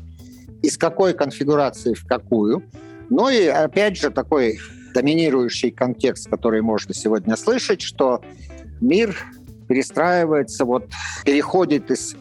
Из 0.62 0.78
какой 0.78 1.12
конфигурации 1.12 1.93
в 1.93 2.07
какую? 2.07 2.62
Ну 3.11 3.28
и 3.28 3.45
опять 3.45 3.99
же 3.99 4.09
такой 4.09 4.59
доминирующий 4.95 5.73
контекст, 5.73 6.31
который 6.31 6.62
можно 6.62 6.95
сегодня 6.95 7.37
слышать, 7.37 7.83
что 7.83 8.23
мир 8.80 9.16
перестраивается, 9.68 10.64
вот 10.64 10.88
переходит 11.25 11.90
из 11.90 12.16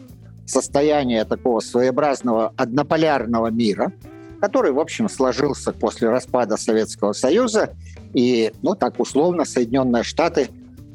состояния 0.46 1.24
такого 1.24 1.60
своеобразного 1.60 2.52
однополярного 2.56 3.48
мира, 3.48 3.92
который, 4.40 4.72
в 4.72 4.78
общем, 4.78 5.08
сложился 5.08 5.72
после 5.72 6.08
распада 6.08 6.56
Советского 6.56 7.12
Союза, 7.12 7.74
и, 8.14 8.52
ну, 8.62 8.74
так 8.74 9.00
условно, 9.00 9.44
Соединенные 9.44 10.02
Штаты 10.02 10.48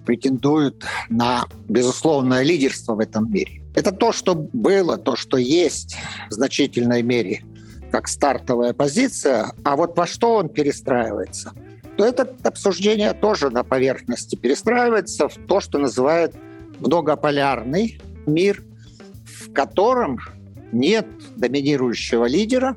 претендуют 0.06 0.84
на 1.10 1.46
безусловное 1.68 2.44
лидерство 2.44 2.96
в 2.96 3.00
этом 3.00 3.32
мире. 3.32 3.62
Это 3.76 3.92
то, 3.92 4.12
что 4.12 4.36
было, 4.36 4.98
то, 4.98 5.16
что 5.16 5.38
есть 5.38 5.96
в 6.30 6.34
значительной 6.34 7.04
мере 7.04 7.44
как 7.92 8.08
стартовая 8.08 8.74
позиция, 8.74 9.52
а 9.64 9.76
вот 9.76 9.98
во 9.98 10.08
что 10.08 10.36
он 10.36 10.48
перестраивается– 10.50 11.52
то 11.98 12.06
это 12.06 12.34
обсуждение 12.44 13.14
тоже 13.14 13.50
на 13.50 13.64
поверхности 13.64 14.36
перестраивается 14.36 15.28
в 15.28 15.36
то, 15.48 15.60
что 15.60 15.78
называют 15.78 16.34
многополярный 16.80 18.00
мир, 18.26 18.64
в 19.26 19.52
котором 19.52 20.20
нет 20.72 21.08
доминирующего 21.36 22.26
лидера, 22.26 22.76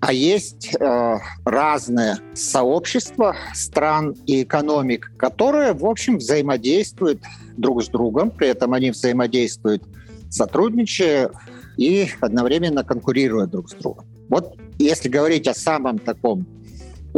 а 0.00 0.12
есть 0.12 0.74
э, 0.74 1.16
разные 1.44 2.18
сообщества 2.34 3.36
стран 3.54 4.14
и 4.26 4.42
экономик, 4.42 5.12
которые, 5.16 5.72
в 5.72 5.86
общем, 5.86 6.18
взаимодействуют 6.18 7.22
друг 7.56 7.82
с 7.82 7.88
другом, 7.88 8.30
при 8.30 8.48
этом 8.48 8.74
они 8.74 8.90
взаимодействуют, 8.90 9.82
сотрудничая 10.28 11.30
и 11.76 12.10
одновременно 12.20 12.84
конкурируя 12.84 13.46
друг 13.46 13.70
с 13.70 13.74
другом. 13.74 14.04
Вот 14.28 14.56
если 14.78 15.08
говорить 15.08 15.46
о 15.48 15.54
самом 15.54 15.98
таком 15.98 16.46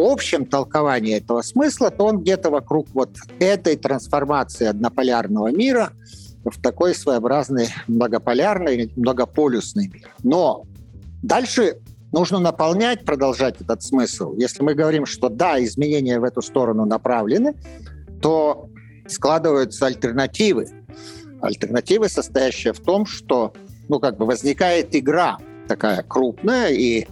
общем 0.01 0.47
толковании 0.47 1.17
этого 1.17 1.43
смысла, 1.43 1.91
то 1.91 2.05
он 2.05 2.21
где-то 2.21 2.51
вокруг 2.51 2.87
вот 2.93 3.17
этой 3.39 3.77
трансформации 3.77 4.67
однополярного 4.67 5.49
мира 5.49 5.93
в 6.45 6.61
такой 6.61 6.95
своеобразный 6.95 7.69
многополярный, 7.87 8.93
многополюсный 8.97 9.89
мир. 9.89 10.09
Но 10.23 10.65
дальше 11.23 11.79
нужно 12.13 12.39
наполнять, 12.39 13.05
продолжать 13.05 13.61
этот 13.61 13.83
смысл. 13.83 14.35
Если 14.37 14.63
мы 14.63 14.75
говорим, 14.75 15.07
что 15.07 15.29
да, 15.29 15.63
изменения 15.63 16.21
в 16.21 16.25
эту 16.25 16.43
сторону 16.43 16.85
направлены, 16.85 17.55
то 18.21 18.69
складываются 19.09 19.87
альтернативы. 19.87 20.69
Альтернативы, 21.41 22.09
состоящие 22.09 22.73
в 22.73 22.81
том, 22.81 23.07
что 23.07 23.53
ну, 23.89 24.01
как 24.01 24.17
бы 24.17 24.27
возникает 24.27 24.95
игра 24.95 25.39
такая 25.69 26.03
крупная, 26.03 26.69
и 26.69 27.07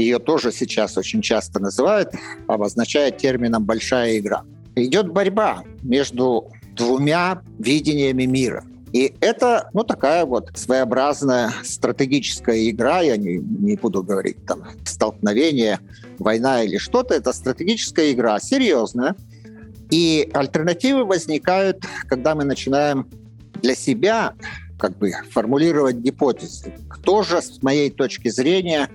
ее 0.00 0.18
тоже 0.18 0.52
сейчас 0.52 0.96
очень 0.96 1.22
часто 1.22 1.60
называют, 1.60 2.10
обозначая 2.46 3.10
термином 3.10 3.64
«большая 3.64 4.18
игра». 4.18 4.44
Идет 4.74 5.08
борьба 5.08 5.64
между 5.82 6.50
двумя 6.74 7.42
видениями 7.58 8.24
мира. 8.24 8.64
И 8.92 9.14
это, 9.20 9.70
ну, 9.72 9.84
такая 9.84 10.24
вот 10.24 10.50
своеобразная 10.54 11.52
стратегическая 11.62 12.68
игра, 12.68 13.00
я 13.00 13.16
не, 13.16 13.36
не 13.36 13.76
буду 13.76 14.02
говорить 14.02 14.44
там 14.46 14.64
столкновение, 14.84 15.78
война 16.18 16.64
или 16.64 16.76
что-то, 16.76 17.14
это 17.14 17.32
стратегическая 17.32 18.12
игра, 18.12 18.40
серьезная. 18.40 19.14
И 19.90 20.28
альтернативы 20.32 21.04
возникают, 21.04 21.84
когда 22.08 22.34
мы 22.34 22.44
начинаем 22.44 23.08
для 23.62 23.74
себя 23.74 24.34
как 24.78 24.96
бы 24.96 25.12
формулировать 25.30 25.96
гипотезы. 25.96 26.72
Кто 26.88 27.22
же, 27.22 27.42
с 27.42 27.62
моей 27.62 27.90
точки 27.90 28.28
зрения, 28.28 28.88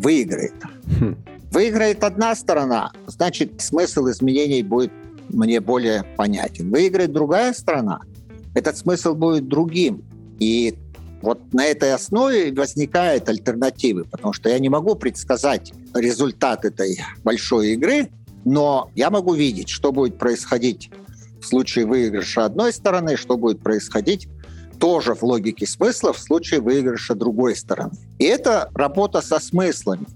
выиграет. 0.00 0.54
Хм. 0.98 1.16
Выиграет 1.50 2.04
одна 2.04 2.34
сторона, 2.34 2.92
значит, 3.06 3.60
смысл 3.60 4.08
изменений 4.08 4.62
будет 4.62 4.92
мне 5.28 5.60
более 5.60 6.04
понятен. 6.16 6.70
Выиграет 6.70 7.12
другая 7.12 7.52
сторона, 7.52 8.00
этот 8.54 8.76
смысл 8.76 9.14
будет 9.14 9.48
другим. 9.48 10.02
И 10.38 10.74
вот 11.22 11.52
на 11.52 11.66
этой 11.66 11.92
основе 11.92 12.52
возникают 12.52 13.28
альтернативы, 13.28 14.04
потому 14.04 14.32
что 14.32 14.48
я 14.48 14.58
не 14.58 14.68
могу 14.68 14.94
предсказать 14.94 15.72
результат 15.94 16.64
этой 16.64 16.98
большой 17.24 17.72
игры, 17.72 18.08
но 18.44 18.90
я 18.94 19.10
могу 19.10 19.34
видеть, 19.34 19.68
что 19.68 19.92
будет 19.92 20.18
происходить 20.18 20.90
в 21.40 21.46
случае 21.46 21.86
выигрыша 21.86 22.44
одной 22.44 22.72
стороны, 22.72 23.16
что 23.16 23.36
будет 23.36 23.60
происходить 23.60 24.28
тоже 24.80 25.14
в 25.14 25.22
логике 25.22 25.66
смысла 25.66 26.12
в 26.12 26.18
случае 26.18 26.60
выигрыша 26.60 27.14
другой 27.14 27.54
стороны. 27.54 27.92
И 28.18 28.24
это 28.24 28.70
работа 28.74 29.20
со 29.20 29.38
смыслами. 29.38 30.06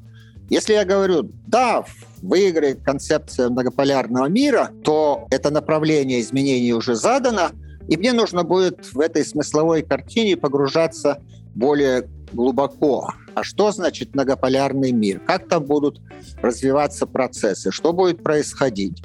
Если 0.50 0.72
я 0.72 0.84
говорю, 0.84 1.30
да, 1.46 1.84
выиграет 2.22 2.82
концепция 2.82 3.50
многополярного 3.50 4.26
мира, 4.26 4.70
то 4.82 5.26
это 5.30 5.50
направление 5.50 6.20
изменений 6.20 6.72
уже 6.72 6.94
задано, 6.96 7.50
и 7.88 7.96
мне 7.96 8.12
нужно 8.12 8.44
будет 8.44 8.92
в 8.92 9.00
этой 9.00 9.24
смысловой 9.24 9.82
картине 9.82 10.36
погружаться 10.36 11.18
более 11.54 12.08
глубоко. 12.32 13.10
А 13.34 13.42
что 13.42 13.72
значит 13.72 14.14
многополярный 14.14 14.92
мир? 14.92 15.20
Как 15.20 15.48
там 15.48 15.64
будут 15.64 16.00
развиваться 16.40 17.06
процессы? 17.06 17.70
Что 17.70 17.92
будет 17.92 18.22
происходить? 18.22 19.02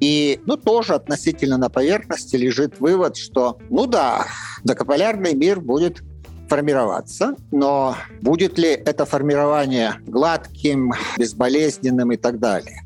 И, 0.00 0.40
ну, 0.46 0.56
тоже 0.56 0.94
относительно 0.94 1.58
на 1.58 1.68
поверхности 1.68 2.34
лежит 2.36 2.80
вывод, 2.80 3.16
что, 3.16 3.58
ну 3.68 3.86
да, 3.86 4.26
многополярный 4.64 5.34
мир 5.34 5.60
будет 5.60 6.02
формироваться, 6.48 7.36
но 7.52 7.96
будет 8.22 8.58
ли 8.58 8.70
это 8.70 9.04
формирование 9.04 9.96
гладким, 10.06 10.94
безболезненным 11.18 12.12
и 12.12 12.16
так 12.16 12.38
далее? 12.38 12.82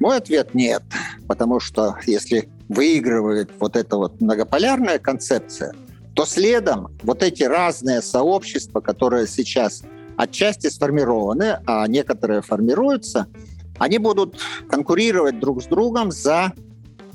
Мой 0.00 0.16
ответ– 0.16 0.50
нет, 0.54 0.82
потому 1.28 1.60
что 1.60 1.96
если 2.06 2.48
выигрывает 2.68 3.50
вот 3.60 3.76
эта 3.76 3.96
вот 3.96 4.20
многополярная 4.20 4.98
концепция, 4.98 5.72
то 6.14 6.26
следом 6.26 6.88
вот 7.02 7.22
эти 7.22 7.44
разные 7.44 8.02
сообщества, 8.02 8.80
которые 8.80 9.28
сейчас 9.28 9.82
отчасти 10.16 10.68
сформированы, 10.68 11.60
а 11.64 11.86
некоторые 11.86 12.42
формируются– 12.42 13.28
они 13.80 13.96
будут 13.96 14.38
конкурировать 14.68 15.40
друг 15.40 15.62
с 15.62 15.66
другом 15.66 16.12
за 16.12 16.52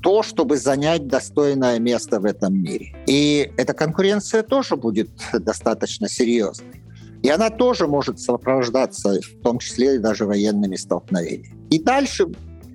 то, 0.02 0.24
чтобы 0.24 0.58
занять 0.58 1.08
достойное 1.08 1.80
место 1.80 2.20
в 2.20 2.26
этом 2.26 2.62
мире. 2.62 2.96
И 3.06 3.52
эта 3.56 3.74
конкуренция 3.74 4.42
тоже 4.42 4.76
будет 4.76 5.10
достаточно 5.32 6.10
серьезной. 6.10 6.82
И 7.22 7.30
она 7.30 7.52
тоже 7.52 7.88
может 7.88 8.20
сопровождаться, 8.20 9.20
в 9.22 9.42
том 9.44 9.60
числе 9.60 9.96
и 9.96 10.00
даже 10.00 10.26
военными 10.26 10.76
столкновениями. 10.76 11.56
И 11.70 11.80
дальше, 11.80 12.28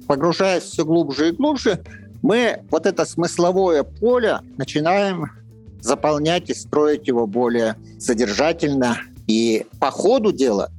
погружаясь 0.07 0.65
все 0.65 0.85
глубже 0.85 1.29
и 1.29 1.33
глубже, 1.33 1.83
мы 2.23 2.63
вот 2.71 2.87
это 2.87 3.05
смысловое 3.05 3.83
поле 3.83 4.39
начинаем 4.57 5.33
заполнять 5.81 6.49
и 6.49 6.55
строить 6.55 7.09
его 7.09 7.27
более 7.27 7.75
содержательно 7.99 8.99
и 9.27 9.67
по 9.81 9.91
ходу 9.91 10.31
дела 10.33 10.71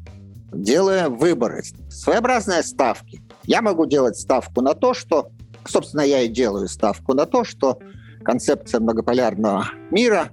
делая 0.53 1.09
выборы, 1.09 1.63
своеобразные 1.89 2.63
ставки. 2.63 3.21
Я 3.45 3.61
могу 3.61 3.85
делать 3.85 4.17
ставку 4.17 4.61
на 4.61 4.73
то, 4.73 4.93
что, 4.93 5.29
собственно, 5.65 6.01
я 6.01 6.21
и 6.21 6.27
делаю 6.27 6.67
ставку 6.67 7.13
на 7.13 7.25
то, 7.25 7.43
что 7.43 7.79
концепция 8.23 8.79
многополярного 8.79 9.65
мира, 9.89 10.29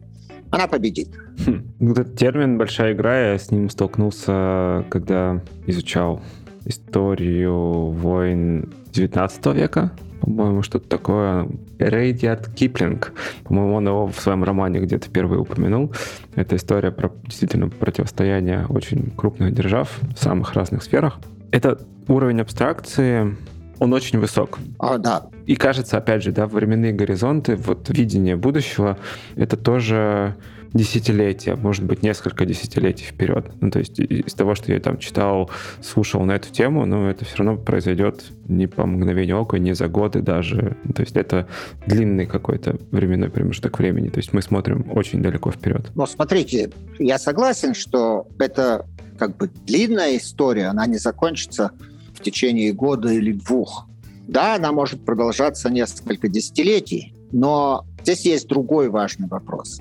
она 0.50 0.66
победит. 0.66 1.10
Хм. 1.46 1.90
Этот 1.90 2.16
термин 2.16 2.58
«большая 2.58 2.92
игра», 2.92 3.32
я 3.32 3.38
с 3.38 3.50
ним 3.50 3.70
столкнулся, 3.70 4.84
когда 4.90 5.42
изучал 5.66 6.20
историю 6.64 7.90
войн 7.92 8.72
19 8.92 9.46
века, 9.54 9.92
по-моему, 10.20 10.62
что-то 10.62 10.88
такое. 10.88 11.48
Рейдиард 11.78 12.48
Киплинг, 12.54 13.12
по-моему, 13.44 13.74
он 13.74 13.86
его 13.86 14.06
в 14.06 14.20
своем 14.20 14.44
романе 14.44 14.80
где-то 14.80 15.06
впервые 15.06 15.40
упомянул. 15.40 15.92
Это 16.34 16.56
история 16.56 16.90
про 16.90 17.12
действительно 17.24 17.68
противостояние 17.68 18.66
очень 18.68 19.10
крупных 19.16 19.54
держав 19.54 19.98
в 20.14 20.18
самых 20.18 20.54
разных 20.54 20.82
сферах. 20.82 21.18
Это 21.50 21.80
уровень 22.08 22.40
абстракции, 22.40 23.36
он 23.78 23.92
очень 23.92 24.18
высок. 24.18 24.58
А, 24.78 24.98
да. 24.98 25.26
И 25.46 25.54
кажется, 25.54 25.98
опять 25.98 26.22
же, 26.22 26.32
да, 26.32 26.46
временные 26.46 26.92
горизонты, 26.92 27.56
вот 27.56 27.88
видение 27.90 28.36
будущего, 28.36 28.98
это 29.36 29.56
тоже 29.56 30.34
десятилетия, 30.72 31.56
может 31.56 31.84
быть, 31.84 32.02
несколько 32.02 32.44
десятилетий 32.44 33.04
вперед. 33.04 33.50
Ну, 33.60 33.70
то 33.70 33.78
есть 33.78 33.98
из 33.98 34.34
того, 34.34 34.54
что 34.54 34.72
я 34.72 34.80
там 34.80 34.98
читал, 34.98 35.50
слушал 35.82 36.22
на 36.22 36.32
эту 36.32 36.52
тему, 36.52 36.86
ну, 36.86 37.06
это 37.06 37.24
все 37.24 37.38
равно 37.38 37.56
произойдет 37.56 38.24
не 38.46 38.66
по 38.66 38.86
мгновению 38.86 39.40
ока, 39.40 39.58
не 39.58 39.74
за 39.74 39.88
годы 39.88 40.22
даже. 40.22 40.76
Ну, 40.84 40.92
то 40.92 41.02
есть 41.02 41.16
это 41.16 41.48
длинный 41.86 42.26
какой-то 42.26 42.78
временной 42.90 43.30
промежуток 43.30 43.78
времени. 43.78 44.08
То 44.08 44.18
есть 44.18 44.32
мы 44.32 44.42
смотрим 44.42 44.86
очень 44.92 45.22
далеко 45.22 45.50
вперед. 45.50 45.90
Но 45.94 46.06
смотрите, 46.06 46.70
я 46.98 47.18
согласен, 47.18 47.74
что 47.74 48.26
это 48.38 48.86
как 49.18 49.36
бы 49.36 49.50
длинная 49.66 50.16
история, 50.16 50.66
она 50.66 50.86
не 50.86 50.98
закончится 50.98 51.72
в 52.14 52.22
течение 52.22 52.72
года 52.72 53.10
или 53.12 53.32
двух. 53.32 53.86
Да, 54.26 54.56
она 54.56 54.72
может 54.72 55.04
продолжаться 55.04 55.70
несколько 55.70 56.28
десятилетий, 56.28 57.14
но 57.32 57.86
здесь 58.02 58.26
есть 58.26 58.46
другой 58.46 58.90
важный 58.90 59.26
вопрос. 59.26 59.80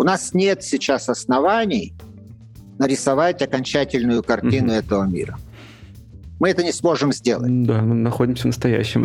У 0.00 0.02
нас 0.02 0.32
нет 0.32 0.64
сейчас 0.64 1.10
оснований 1.10 1.92
нарисовать 2.78 3.42
окончательную 3.42 4.22
картину 4.22 4.72
mm-hmm. 4.72 4.78
этого 4.78 5.04
мира. 5.04 5.38
Мы 6.38 6.48
это 6.48 6.64
не 6.64 6.72
сможем 6.72 7.12
сделать. 7.12 7.64
Да, 7.64 7.82
мы 7.82 7.94
находимся 7.96 8.44
в 8.44 8.46
настоящем. 8.46 9.04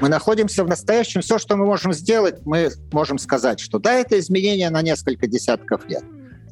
Мы 0.00 0.08
находимся 0.08 0.64
в 0.64 0.68
настоящем. 0.68 1.20
Все, 1.20 1.36
что 1.36 1.56
мы 1.56 1.66
можем 1.66 1.92
сделать, 1.92 2.46
мы 2.46 2.70
можем 2.92 3.18
сказать, 3.18 3.60
что 3.60 3.78
да, 3.78 3.92
это 3.92 4.18
изменение 4.18 4.70
на 4.70 4.80
несколько 4.80 5.26
десятков 5.26 5.86
лет. 5.86 6.04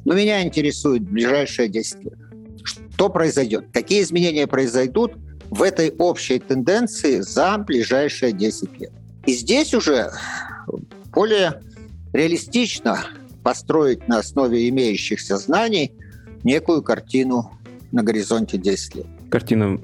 Но 0.05 0.13
меня 0.13 0.43
интересует 0.43 1.01
ближайшие 1.01 1.69
10 1.69 2.03
лет. 2.03 2.19
Что 2.63 3.09
произойдет? 3.09 3.65
Какие 3.73 4.03
изменения 4.03 4.45
произойдут 4.45 5.13
в 5.49 5.63
этой 5.63 5.89
общей 5.89 6.37
тенденции 6.37 7.21
за 7.21 7.57
ближайшие 7.57 8.31
10 8.31 8.79
лет? 8.79 8.91
И 9.25 9.33
здесь 9.33 9.73
уже 9.73 10.11
более 11.11 11.61
реалистично 12.13 13.05
построить 13.43 14.07
на 14.07 14.19
основе 14.19 14.67
имеющихся 14.69 15.37
знаний 15.37 15.93
некую 16.43 16.81
картину 16.81 17.51
на 17.91 18.03
горизонте 18.03 18.57
10 18.57 18.95
лет. 18.95 19.05
Картину 19.29 19.79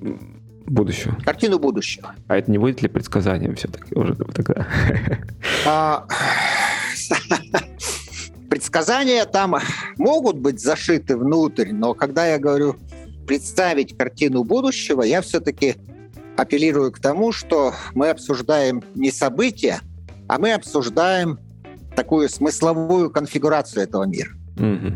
будущего. 0.65 1.15
Картину 1.23 1.59
будущего. 1.59 2.13
А 2.27 2.37
это 2.37 2.51
не 2.51 2.57
будет 2.57 2.81
ли 2.81 2.87
предсказанием 2.87 3.55
все-таки 3.55 3.95
уже 3.95 4.15
тогда? 4.15 4.67
А, 5.65 6.05
предсказания 8.49 9.25
там 9.25 9.55
могут 9.97 10.37
быть 10.37 10.59
зашиты 10.61 11.17
внутрь, 11.17 11.71
но 11.71 11.93
когда 11.93 12.27
я 12.27 12.37
говорю 12.37 12.75
представить 13.27 13.97
картину 13.97 14.43
будущего, 14.43 15.03
я 15.03 15.21
все-таки 15.21 15.75
апеллирую 16.35 16.91
к 16.91 16.99
тому, 16.99 17.31
что 17.31 17.73
мы 17.93 18.09
обсуждаем 18.09 18.83
не 18.95 19.11
события, 19.11 19.79
а 20.27 20.39
мы 20.39 20.53
обсуждаем 20.53 21.39
такую 21.95 22.29
смысловую 22.29 23.09
конфигурацию 23.09 23.83
этого 23.83 24.03
мира. 24.03 24.29
Угу. 24.57 24.93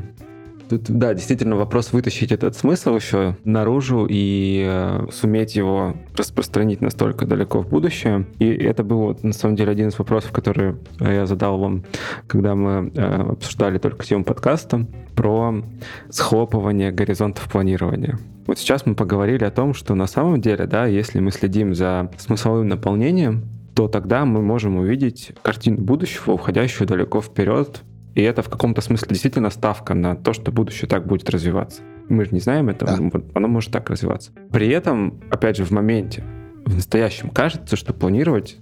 Тут, 0.69 0.83
да, 0.89 1.13
действительно 1.13 1.55
вопрос 1.55 1.93
вытащить 1.93 2.31
этот 2.31 2.55
смысл 2.55 2.95
еще 2.95 3.37
наружу 3.45 4.05
и 4.09 4.65
э, 4.67 5.07
суметь 5.13 5.55
его 5.55 5.95
распространить 6.15 6.81
настолько 6.81 7.25
далеко 7.25 7.61
в 7.61 7.69
будущее. 7.69 8.27
И 8.39 8.49
это 8.49 8.83
был, 8.83 8.99
вот, 8.99 9.23
на 9.23 9.31
самом 9.31 9.55
деле, 9.55 9.71
один 9.71 9.87
из 9.87 9.97
вопросов, 9.97 10.31
который 10.31 10.75
я 10.99 11.25
задал 11.25 11.57
вам, 11.57 11.83
когда 12.27 12.55
мы 12.55 12.91
э, 12.93 13.01
обсуждали 13.31 13.77
только 13.77 14.05
тему 14.05 14.25
подкаста, 14.25 14.85
про 15.15 15.63
схлопывание 16.09 16.91
горизонтов 16.91 17.49
планирования. 17.49 18.19
Вот 18.45 18.59
сейчас 18.59 18.85
мы 18.85 18.93
поговорили 18.93 19.45
о 19.45 19.51
том, 19.51 19.73
что 19.73 19.95
на 19.95 20.07
самом 20.07 20.41
деле, 20.41 20.67
да, 20.67 20.85
если 20.85 21.19
мы 21.19 21.31
следим 21.31 21.75
за 21.75 22.11
смысловым 22.17 22.67
наполнением, 22.67 23.43
то 23.77 23.87
тогда 23.87 24.25
мы 24.25 24.41
можем 24.41 24.77
увидеть 24.77 25.33
картину 25.43 25.77
будущего, 25.77 26.31
уходящую 26.31 26.87
далеко 26.87 27.21
вперед, 27.21 27.83
и 28.15 28.23
это 28.23 28.41
в 28.41 28.49
каком-то 28.49 28.81
смысле 28.81 29.09
действительно 29.09 29.51
ставка 29.51 29.93
на 29.93 30.15
то, 30.15 30.33
что 30.33 30.51
будущее 30.51 30.89
так 30.89 31.05
будет 31.05 31.29
развиваться. 31.29 31.83
Мы 32.09 32.25
же 32.25 32.31
не 32.31 32.39
знаем 32.39 32.69
этого, 32.69 32.97
да. 32.97 33.21
оно 33.35 33.47
может 33.47 33.71
так 33.71 33.91
развиваться. 33.91 34.31
При 34.51 34.67
этом, 34.69 35.21
опять 35.29 35.57
же, 35.57 35.63
в 35.63 35.69
моменте, 35.69 36.23
в 36.65 36.73
настоящем, 36.73 37.29
кажется, 37.29 37.75
что 37.75 37.93
планировать 37.93 38.57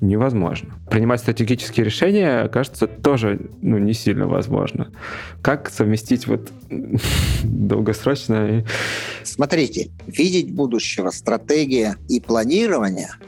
невозможно. 0.00 0.70
Принимать 0.90 1.20
стратегические 1.20 1.84
решения, 1.84 2.48
кажется, 2.48 2.86
тоже 2.86 3.50
ну, 3.60 3.76
не 3.76 3.92
сильно 3.92 4.26
возможно. 4.26 4.92
Как 5.42 5.68
совместить 5.68 6.26
вот 6.26 6.50
долгосрочное... 7.44 8.64
Смотрите, 9.24 9.90
видеть 10.06 10.54
будущего, 10.54 11.10
стратегия 11.10 11.96
и 12.08 12.18
планирование– 12.18 13.10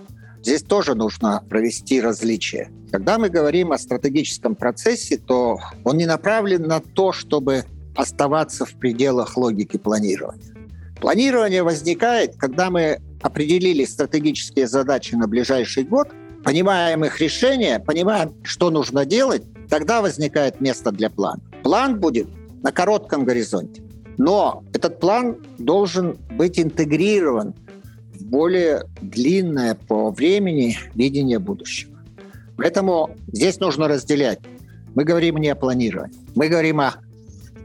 Здесь 0.47 0.63
тоже 0.63 0.95
нужно 0.95 1.43
провести 1.51 2.01
различие. 2.01 2.71
Когда 2.93 3.19
мы 3.19 3.31
говорим 3.31 3.73
о 3.73 3.79
стратегическом 3.79 4.55
процессе, 4.55 5.19
то 5.19 5.59
он 5.83 5.97
не 5.97 6.07
направлен 6.07 6.63
на 6.63 6.79
то, 6.79 7.11
чтобы 7.11 7.65
оставаться 7.97 8.65
в 8.65 8.75
пределах 8.75 9.37
логики 9.37 9.77
планирования. 9.77 10.55
Планирование 11.01 11.65
возникает, 11.65 12.37
когда 12.37 12.71
мы 12.71 13.01
определили 13.23 13.85
стратегические 13.85 14.69
задачи 14.69 15.17
на 15.17 15.27
ближайший 15.27 15.83
год, 15.83 16.13
понимаем 16.45 17.05
их 17.05 17.21
решение, 17.21 17.81
понимаем, 17.81 18.33
что 18.45 18.71
нужно 18.71 19.05
делать, 19.05 19.43
тогда 19.69 20.01
возникает 20.01 20.61
место 20.61 20.93
для 20.93 21.11
плана. 21.11 21.43
План 21.65 21.99
будет 21.99 22.29
на 22.63 22.71
коротком 22.71 23.25
горизонте. 23.25 23.83
Но 24.17 24.63
этот 24.73 25.01
план 25.01 25.39
должен 25.59 26.17
быть 26.39 26.61
интегрирован 26.61 27.57
более 28.27 28.85
длинное 29.01 29.75
по 29.75 30.11
времени 30.11 30.77
видение 30.95 31.39
будущего. 31.39 31.97
Поэтому 32.57 33.11
здесь 33.29 33.61
нужно 33.61 33.89
разделять. 33.89 34.41
Мы 34.95 35.05
говорим 35.05 35.37
не 35.37 35.49
о 35.49 35.55
планировании, 35.55 36.17
мы 36.35 36.49
говорим 36.49 36.81
о 36.81 36.95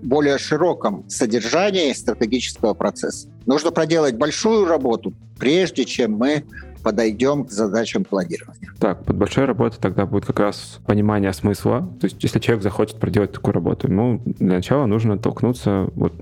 более 0.02 0.38
широком 0.38 1.08
содержании 1.10 1.94
стратегического 1.94 2.74
процесса. 2.74 3.30
Нужно 3.46 3.72
проделать 3.72 4.16
большую 4.16 4.66
работу, 4.66 5.14
прежде 5.40 5.86
чем 5.86 6.14
мы 6.14 6.44
подойдем 6.84 7.46
к 7.46 7.52
задачам 7.52 8.04
планирования. 8.04 8.72
Так, 8.80 9.06
под 9.06 9.16
большой 9.16 9.46
работой 9.46 9.80
тогда 9.80 10.06
будет 10.06 10.26
как 10.26 10.40
раз 10.40 10.80
понимание 10.86 11.32
смысла. 11.32 11.88
То 12.00 12.06
есть, 12.06 12.24
если 12.24 12.40
человек 12.40 12.64
захочет 12.64 13.00
проделать 13.00 13.32
такую 13.32 13.54
работу, 13.54 13.88
ему 13.88 14.22
для 14.26 14.56
начала 14.56 14.88
нужно 14.88 15.20
толкнуться, 15.20 15.90
вот, 15.94 16.14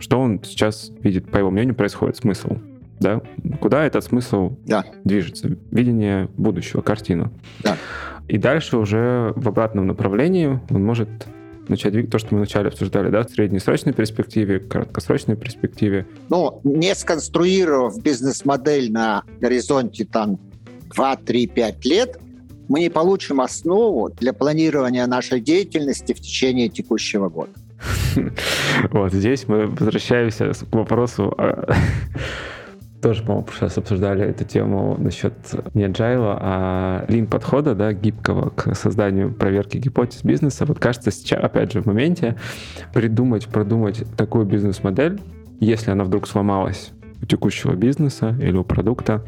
что 0.00 0.20
он 0.20 0.42
сейчас 0.42 0.90
видит, 1.00 1.30
по 1.30 1.38
его 1.38 1.50
мнению, 1.50 1.76
происходит, 1.76 2.16
смысл 2.16 2.56
да? 3.00 3.22
Куда 3.60 3.84
этот 3.84 4.04
смысл 4.04 4.56
да. 4.66 4.84
движется? 5.04 5.56
Видение 5.70 6.28
будущего, 6.36 6.80
картину. 6.80 7.32
Да. 7.62 7.76
И 8.28 8.38
дальше 8.38 8.76
уже 8.76 9.32
в 9.36 9.48
обратном 9.48 9.86
направлении 9.86 10.60
он 10.70 10.84
может 10.84 11.08
начать 11.68 11.92
двигаться, 11.92 12.12
то, 12.12 12.18
что 12.18 12.34
мы 12.34 12.40
вначале 12.40 12.68
обсуждали, 12.68 13.10
да, 13.10 13.22
в 13.22 13.30
среднесрочной 13.30 13.92
перспективе, 13.92 14.60
краткосрочной 14.60 15.36
перспективе. 15.36 16.06
Ну, 16.28 16.60
не 16.64 16.94
сконструировав 16.94 18.02
бизнес-модель 18.02 18.90
на 18.90 19.24
горизонте 19.40 20.04
там 20.04 20.38
2, 20.94 21.16
3, 21.16 21.46
5 21.46 21.84
лет, 21.84 22.18
мы 22.68 22.80
не 22.80 22.90
получим 22.90 23.40
основу 23.40 24.10
для 24.10 24.32
планирования 24.32 25.06
нашей 25.06 25.40
деятельности 25.40 26.12
в 26.12 26.20
течение 26.20 26.68
текущего 26.68 27.28
года. 27.28 27.52
Вот 28.90 29.12
здесь 29.12 29.46
мы 29.46 29.66
возвращаемся 29.66 30.52
к 30.52 30.74
вопросу 30.74 31.36
тоже, 33.00 33.22
по-моему, 33.22 33.46
сейчас 33.52 33.78
обсуждали 33.78 34.24
эту 34.24 34.44
тему 34.44 34.96
насчет 34.98 35.32
не 35.74 35.84
agile, 35.84 36.36
а 36.40 37.04
lean 37.08 37.26
подхода, 37.26 37.74
да, 37.74 37.92
гибкого 37.92 38.50
к 38.50 38.74
созданию 38.74 39.32
проверки 39.32 39.78
гипотез 39.78 40.24
бизнеса. 40.24 40.64
Вот 40.66 40.78
кажется, 40.78 41.10
сейчас, 41.10 41.42
опять 41.42 41.72
же, 41.72 41.82
в 41.82 41.86
моменте 41.86 42.36
придумать, 42.92 43.46
продумать 43.46 44.04
такую 44.16 44.46
бизнес-модель, 44.46 45.20
если 45.60 45.90
она 45.90 46.04
вдруг 46.04 46.26
сломалась 46.26 46.90
у 47.22 47.26
текущего 47.26 47.74
бизнеса 47.74 48.36
или 48.40 48.56
у 48.56 48.64
продукта, 48.64 49.24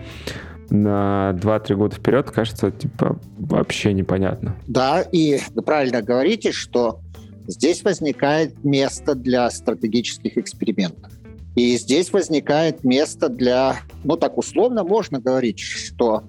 на 0.68 1.36
2-3 1.40 1.74
года 1.74 1.96
вперед 1.96 2.30
кажется, 2.30 2.70
типа, 2.70 3.18
вообще 3.38 3.92
непонятно. 3.92 4.54
Да, 4.68 5.02
и 5.02 5.40
вы 5.54 5.62
правильно 5.62 6.00
говорите, 6.00 6.52
что 6.52 7.00
здесь 7.48 7.82
возникает 7.82 8.62
место 8.64 9.16
для 9.16 9.50
стратегических 9.50 10.38
экспериментов. 10.38 11.12
И 11.56 11.76
здесь 11.76 12.12
возникает 12.12 12.84
место 12.84 13.28
для, 13.28 13.80
ну 14.04 14.16
так 14.16 14.38
условно 14.38 14.84
можно 14.84 15.20
говорить, 15.20 15.58
что 15.58 16.24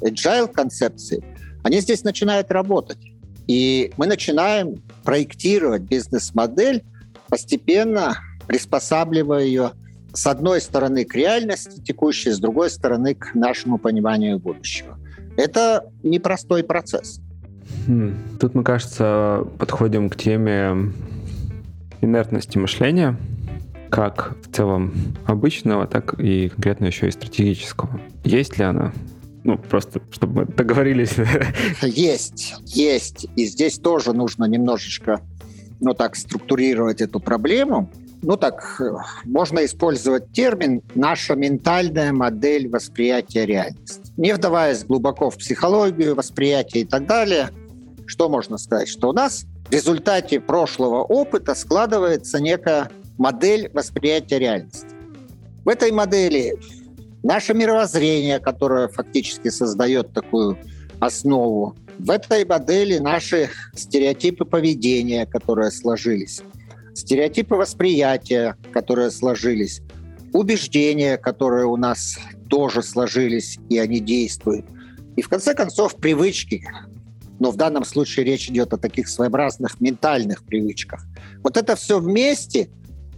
agile 0.00 0.52
концепции, 0.52 1.24
они 1.62 1.80
здесь 1.80 2.04
начинают 2.04 2.50
работать. 2.50 2.98
И 3.46 3.92
мы 3.96 4.06
начинаем 4.06 4.82
проектировать 5.04 5.82
бизнес-модель, 5.82 6.84
постепенно 7.28 8.18
приспосабливая 8.46 9.44
ее 9.44 9.72
с 10.12 10.26
одной 10.26 10.60
стороны 10.60 11.04
к 11.04 11.14
реальности 11.14 11.80
текущей, 11.80 12.30
с 12.30 12.38
другой 12.38 12.70
стороны 12.70 13.14
к 13.14 13.34
нашему 13.34 13.78
пониманию 13.78 14.38
будущего. 14.38 14.98
Это 15.36 15.90
непростой 16.02 16.64
процесс. 16.64 17.20
Хм. 17.86 18.14
Тут 18.40 18.54
мы, 18.54 18.64
кажется, 18.64 19.46
подходим 19.58 20.08
к 20.08 20.16
теме 20.16 20.92
инертности 22.00 22.58
мышления, 22.58 23.16
как 23.96 24.36
в 24.42 24.54
целом 24.54 24.92
обычного, 25.24 25.86
так 25.86 26.20
и 26.20 26.50
конкретно 26.50 26.84
еще 26.84 27.08
и 27.08 27.10
стратегического. 27.10 27.98
Есть 28.24 28.58
ли 28.58 28.64
она? 28.64 28.92
Ну, 29.42 29.56
просто, 29.56 30.02
чтобы 30.10 30.40
мы 30.40 30.44
договорились. 30.44 31.14
Есть, 31.82 32.56
есть. 32.66 33.26
И 33.36 33.46
здесь 33.46 33.78
тоже 33.78 34.12
нужно 34.12 34.44
немножечко, 34.44 35.22
ну 35.80 35.94
так, 35.94 36.14
структурировать 36.14 37.00
эту 37.00 37.20
проблему 37.20 37.90
ну 38.22 38.36
так, 38.36 38.82
можно 39.24 39.64
использовать 39.64 40.32
термин 40.32 40.82
«наша 40.94 41.34
ментальная 41.34 42.12
модель 42.12 42.68
восприятия 42.68 43.46
реальности». 43.46 44.12
Не 44.16 44.34
вдаваясь 44.34 44.84
глубоко 44.84 45.30
в 45.30 45.36
психологию, 45.36 46.14
восприятие 46.14 46.82
и 46.82 46.86
так 46.86 47.06
далее, 47.06 47.50
что 48.06 48.28
можно 48.28 48.58
сказать? 48.58 48.88
Что 48.88 49.10
у 49.10 49.12
нас 49.12 49.44
в 49.68 49.70
результате 49.70 50.40
прошлого 50.40 51.02
опыта 51.02 51.54
складывается 51.54 52.40
некая 52.40 52.90
модель 53.18 53.70
восприятия 53.72 54.38
реальности. 54.38 54.86
В 55.64 55.68
этой 55.68 55.92
модели 55.92 56.56
наше 57.22 57.54
мировоззрение, 57.54 58.38
которое 58.38 58.88
фактически 58.88 59.48
создает 59.48 60.12
такую 60.12 60.58
основу, 61.00 61.76
в 61.98 62.10
этой 62.10 62.44
модели 62.44 62.98
наши 62.98 63.50
стереотипы 63.74 64.44
поведения, 64.44 65.26
которые 65.26 65.70
сложились 65.70 66.42
стереотипы 66.96 67.54
восприятия, 67.54 68.56
которые 68.72 69.10
сложились, 69.10 69.82
убеждения, 70.32 71.18
которые 71.18 71.66
у 71.66 71.76
нас 71.76 72.18
тоже 72.48 72.82
сложились, 72.82 73.58
и 73.68 73.78
они 73.78 74.00
действуют. 74.00 74.64
И 75.16 75.22
в 75.22 75.28
конце 75.28 75.54
концов 75.54 75.96
привычки. 75.96 76.66
Но 77.38 77.50
в 77.50 77.56
данном 77.56 77.84
случае 77.84 78.24
речь 78.24 78.48
идет 78.48 78.72
о 78.72 78.78
таких 78.78 79.08
своеобразных 79.08 79.78
ментальных 79.80 80.42
привычках. 80.42 81.04
Вот 81.42 81.58
это 81.58 81.76
все 81.76 82.00
вместе 82.00 82.70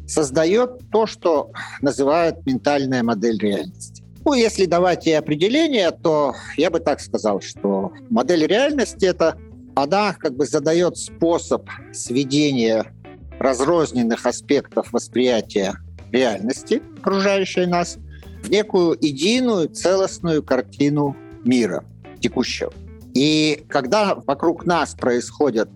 создает 0.08 0.90
то, 0.90 1.06
что 1.06 1.52
называют 1.80 2.44
ментальная 2.46 3.02
модель 3.02 3.38
реальности. 3.38 4.02
Ну, 4.24 4.34
если 4.34 4.66
давать 4.66 5.06
ей 5.06 5.18
определение, 5.18 5.90
то 5.90 6.34
я 6.56 6.70
бы 6.70 6.80
так 6.80 7.00
сказал, 7.00 7.40
что 7.40 7.92
модель 8.10 8.46
реальности— 8.46 9.04
это 9.06 9.38
она 9.74 10.12
как 10.14 10.34
бы 10.34 10.44
задает 10.44 10.96
способ 10.96 11.68
сведения 11.92 12.92
разрозненных 13.38 14.26
аспектов 14.26 14.92
восприятия 14.92 15.74
реальности, 16.10 16.82
окружающей 16.98 17.66
нас, 17.66 17.96
в 18.42 18.50
некую 18.50 18.96
единую 19.00 19.68
целостную 19.68 20.42
картину 20.42 21.16
мира 21.44 21.84
текущего. 22.20 22.72
И 23.14 23.64
когда 23.68 24.14
вокруг 24.14 24.66
нас 24.66 24.94
происходят 24.94 25.70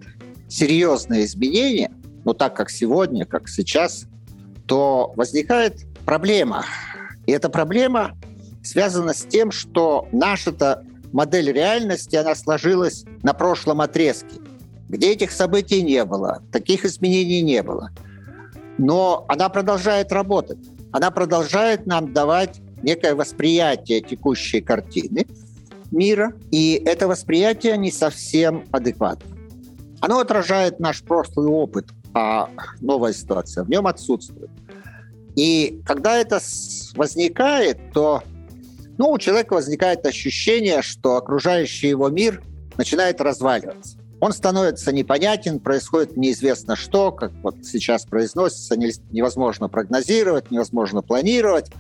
серьезные 0.49 1.25
изменения, 1.25 1.93
ну 2.25 2.35
так 2.35 2.57
как 2.57 2.71
сегодня, 2.71 3.25
как 3.25 3.49
сейчас, 3.49 4.07
то 4.67 5.13
возникает 5.17 5.87
проблема. 6.05 6.65
И 7.27 7.33
эта 7.33 7.49
проблема 7.49 8.17
связана 8.63 9.15
с 9.15 9.23
тем, 9.23 9.51
что 9.51 10.09
наша-то 10.13 10.85
модель 11.13 11.53
реальности, 11.53 12.17
она 12.17 12.35
сложилась 12.35 13.05
на 13.23 13.35
прошлом 13.35 13.81
отрезке 13.81 14.39
где 14.93 15.13
этих 15.13 15.33
событий 15.33 15.83
не 15.83 16.05
было, 16.05 16.43
таких 16.53 16.85
изменений 16.85 17.41
не 17.41 17.63
было. 17.63 17.91
Но 18.77 19.25
она 19.27 19.49
продолжает 19.49 20.13
работать. 20.13 20.59
Она 20.93 21.11
продолжает 21.11 21.87
нам 21.87 22.13
давать 22.13 22.61
некое 22.83 23.15
восприятие 23.15 24.03
текущей 24.03 24.61
картины 24.61 25.27
мира, 25.91 26.35
и 26.51 26.83
это 26.85 27.09
восприятие 27.09 27.79
не 27.79 27.91
совсем 27.91 28.67
адекватно. 28.71 29.35
Оно 30.01 30.19
отражает 30.19 30.79
наш 30.79 31.03
прошлый 31.03 31.47
опыт, 31.47 31.87
а 32.15 32.51
новая 32.81 33.13
ситуация 33.13 33.65
в 33.65 33.71
нем 33.71 33.87
отсутствует. 33.87 34.51
И 35.35 35.81
когда 35.87 36.17
это 36.17 36.41
возникает, 36.95 37.93
то 37.93 38.23
ну, 38.99 39.11
у 39.11 39.19
человека 39.19 39.55
возникает 39.55 40.05
ощущение, 40.05 40.83
что 40.83 41.17
окружающий 41.17 41.89
его 41.89 42.09
мир 42.11 42.43
начинает 42.77 43.21
разваливаться 43.21 43.99
он 44.23 44.33
становится 44.33 44.93
непонятен, 44.93 45.59
происходит 45.59 46.17
неизвестно 46.17 46.77
что, 46.77 47.11
как 47.11 47.33
вот 47.43 47.57
сейчас 47.65 48.05
произносится, 48.05 48.77
невозможно 48.77 49.69
прогнозировать, 49.69 50.53
невозможно 50.53 51.03
планировать 51.03 51.73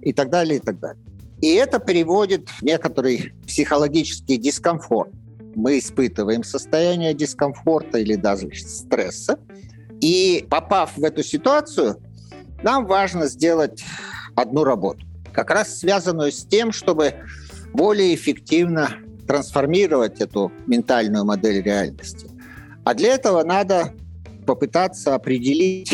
и 0.00 0.14
так 0.14 0.30
далее, 0.30 0.56
и 0.56 0.60
так 0.60 0.80
далее. 0.80 1.04
И 1.42 1.48
это 1.52 1.78
приводит 1.78 2.48
в 2.48 2.62
некоторый 2.62 3.34
психологический 3.46 4.38
дискомфорт. 4.38 5.10
Мы 5.54 5.78
испытываем 5.78 6.42
состояние 6.42 7.12
дискомфорта 7.12 7.98
или 7.98 8.14
даже 8.14 8.50
стресса. 8.54 9.38
И 10.00 10.46
попав 10.48 10.96
в 10.96 11.04
эту 11.04 11.22
ситуацию, 11.22 11.96
нам 12.62 12.86
важно 12.86 13.26
сделать 13.26 13.84
одну 14.34 14.64
работу, 14.64 15.06
как 15.32 15.50
раз 15.50 15.78
связанную 15.78 16.32
с 16.32 16.44
тем, 16.44 16.72
чтобы 16.72 17.14
более 17.72 18.14
эффективно 18.14 18.96
трансформировать 19.26 20.20
эту 20.20 20.50
ментальную 20.66 21.24
модель 21.24 21.62
реальности. 21.62 22.30
А 22.84 22.94
для 22.94 23.14
этого 23.14 23.44
надо 23.44 23.94
попытаться 24.46 25.14
определить 25.14 25.92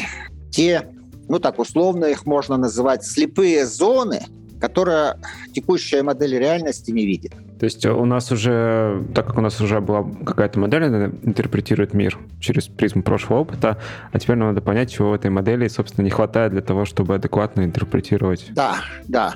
те, 0.51 0.89
ну 1.29 1.39
так 1.39 1.59
условно 1.59 2.07
их 2.07 2.25
можно 2.25 2.57
называть, 2.57 3.05
слепые 3.05 3.67
зоны, 3.67 4.23
которые 4.61 5.17
текущая 5.53 6.03
модель 6.03 6.39
реальности 6.39 6.91
не 6.91 7.05
видит. 7.05 7.33
То 7.59 7.65
есть 7.65 7.87
у 7.87 8.05
нас 8.05 8.31
уже, 8.33 9.03
так 9.15 9.27
как 9.27 9.39
у 9.39 9.41
нас 9.41 9.61
уже 9.61 9.81
была 9.81 10.07
какая-то 10.25 10.59
модель, 10.59 10.85
она 10.85 11.07
интерпретирует 11.23 11.95
мир 11.95 12.19
через 12.39 12.67
призму 12.67 13.03
прошлого 13.03 13.41
опыта, 13.41 13.79
а 14.13 14.19
теперь 14.19 14.37
нам 14.37 14.49
надо 14.49 14.61
понять, 14.61 14.93
чего 14.93 15.11
в 15.11 15.15
этой 15.15 15.31
модели, 15.31 15.67
собственно, 15.69 16.05
не 16.05 16.11
хватает 16.11 16.53
для 16.53 16.61
того, 16.61 16.85
чтобы 16.85 17.15
адекватно 17.15 17.65
интерпретировать. 17.65 18.47
Да, 18.51 18.77
да. 19.09 19.35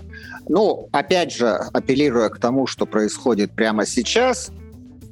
Ну, 0.48 0.88
опять 0.92 1.33
же, 1.33 1.48
апеллируя 1.48 2.28
к 2.28 2.38
тому, 2.38 2.66
что 2.66 2.85
происходит 2.85 3.52
прямо 3.52 3.87
сейчас, 3.87 4.50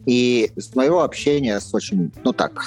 и 0.04 0.50
с 0.56 0.74
моего 0.74 1.02
общения 1.02 1.60
с 1.60 1.74
очень, 1.74 2.12
ну 2.24 2.32
так, 2.32 2.62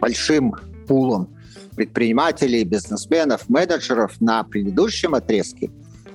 большим 0.00 0.54
пулом 0.86 1.28
предпринимателей, 1.76 2.64
бизнесменов, 2.64 3.48
менеджеров 3.48 4.20
на 4.20 4.44
предыдущем 4.44 5.14
отрезке, 5.14 5.70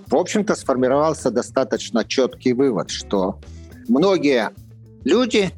в 0.08 0.16
общем-то, 0.16 0.56
сформировался 0.56 1.30
достаточно 1.30 2.04
четкий 2.04 2.54
вывод, 2.54 2.90
что 2.90 3.40
многие 3.90 4.52
люди 5.04 5.52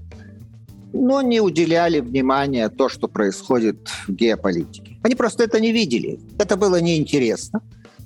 но 0.94 1.22
не 1.22 1.40
уделяли 1.40 2.00
внимания 2.00 2.70
то, 2.70 2.90
что 2.90 3.08
происходит 3.08 3.88
в 4.08 4.14
геополитике. 4.14 4.98
Они 5.04 5.16
просто 5.16 5.44
это 5.44 5.60
не 5.60 5.72
видели. 5.72 6.20
Это 6.38 6.58
было 6.58 6.82
неинтересно, 6.82 7.62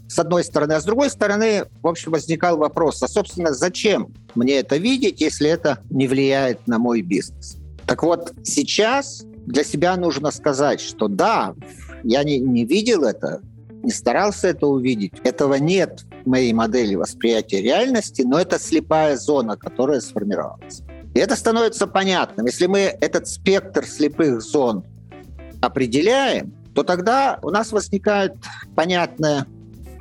с 0.08 0.20
одной 0.20 0.44
стороны. 0.44 0.74
А 0.74 0.80
с 0.80 0.86
другой 0.86 1.10
стороны, 1.10 1.66
в 1.82 1.88
общем, 1.88 2.12
возникал 2.12 2.58
вопрос, 2.58 3.02
а, 3.02 3.08
собственно, 3.08 3.54
зачем 3.54 4.14
мне 4.36 4.60
это 4.60 4.78
видеть, 4.78 5.22
если 5.22 5.50
это 5.50 5.80
не 5.90 6.08
влияет 6.08 6.68
на 6.68 6.78
мой 6.78 7.02
бизнес? 7.02 7.58
Так 7.86 8.04
вот, 8.04 8.34
сейчас 8.44 9.26
для 9.46 9.64
себя 9.64 9.96
нужно 9.96 10.32
сказать, 10.32 10.80
что 10.80 11.08
да, 11.08 11.56
я 12.04 12.24
не, 12.24 12.40
не 12.40 12.66
видел 12.66 13.04
это, 13.04 13.42
не 13.84 13.92
старался 13.92 14.50
это 14.50 14.68
увидеть. 14.68 15.14
Этого 15.24 15.56
нет 15.56 16.06
моей 16.26 16.54
модели 16.54 16.96
восприятия 16.96 17.62
реальности, 17.62 18.22
но 18.24 18.40
это 18.40 18.60
слепая 18.60 19.18
зона, 19.18 19.58
которая 19.58 20.00
сформировалась. 20.00 20.82
И 21.14 21.20
это 21.20 21.36
становится 21.36 21.88
понятным. 21.88 22.46
Если 22.46 22.66
мы 22.68 22.80
этот 22.80 23.28
спектр 23.28 23.86
слепых 23.86 24.42
зон 24.42 24.84
определяем, 25.62 26.54
то 26.74 26.84
тогда 26.84 27.40
у 27.42 27.50
нас 27.50 27.72
возникают 27.72 28.34
понятные, 28.76 29.46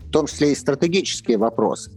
в 0.08 0.10
том 0.10 0.26
числе 0.26 0.52
и 0.52 0.54
стратегические 0.54 1.38
вопросы. 1.38 1.92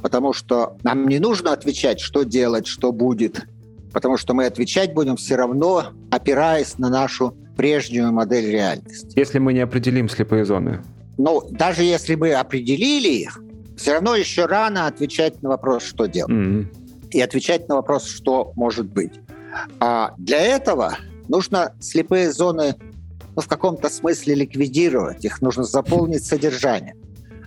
Потому 0.00 0.32
что 0.32 0.76
нам 0.82 1.06
не 1.06 1.18
нужно 1.18 1.52
отвечать, 1.52 2.00
что 2.00 2.22
делать, 2.22 2.66
что 2.66 2.92
будет, 2.92 3.46
потому 3.92 4.16
что 4.16 4.34
мы 4.34 4.46
отвечать 4.46 4.94
будем 4.94 5.16
все 5.16 5.36
равно, 5.36 5.92
опираясь 6.10 6.78
на 6.78 6.88
нашу 6.88 7.36
прежнюю 7.56 8.12
модель 8.12 8.50
реальности. 8.50 9.18
Если 9.18 9.38
мы 9.38 9.52
не 9.52 9.60
определим 9.60 10.08
слепые 10.08 10.44
зоны. 10.44 10.82
Ну, 11.18 11.42
даже 11.50 11.82
если 11.82 12.14
мы 12.14 12.32
определили 12.32 13.08
их, 13.08 13.40
все 13.76 13.92
равно 13.94 14.16
еще 14.16 14.46
рано 14.46 14.86
отвечать 14.86 15.42
на 15.42 15.50
вопрос, 15.50 15.84
что 15.84 16.06
делать. 16.06 16.32
Mm-hmm. 16.32 16.66
И 17.10 17.20
отвечать 17.20 17.68
на 17.68 17.76
вопрос, 17.76 18.06
что 18.06 18.52
может 18.56 18.86
быть. 18.86 19.12
А 19.80 20.14
для 20.18 20.40
этого 20.40 20.96
нужно 21.28 21.74
слепые 21.80 22.32
зоны 22.32 22.74
ну, 23.36 23.42
в 23.42 23.48
каком-то 23.48 23.88
смысле 23.88 24.34
ликвидировать. 24.34 25.24
Их 25.24 25.42
нужно 25.42 25.64
заполнить 25.64 26.24
содержанием. 26.24 26.96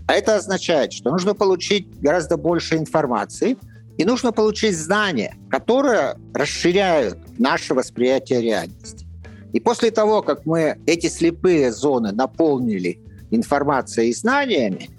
А 0.07 0.13
это 0.13 0.35
означает, 0.35 0.93
что 0.93 1.11
нужно 1.11 1.35
получить 1.35 1.99
гораздо 1.99 2.37
больше 2.37 2.77
информации, 2.77 3.57
и 3.97 4.05
нужно 4.05 4.31
получить 4.31 4.77
знания, 4.77 5.35
которые 5.49 6.15
расширяют 6.33 7.19
наше 7.37 7.73
восприятие 7.73 8.41
реальности. 8.41 9.05
И 9.51 9.59
после 9.59 9.91
того, 9.91 10.21
как 10.21 10.45
мы 10.45 10.79
эти 10.85 11.07
слепые 11.07 11.71
зоны 11.71 12.11
наполнили 12.11 13.01
информацией 13.29 14.09
и 14.09 14.13
знаниями, 14.13 14.89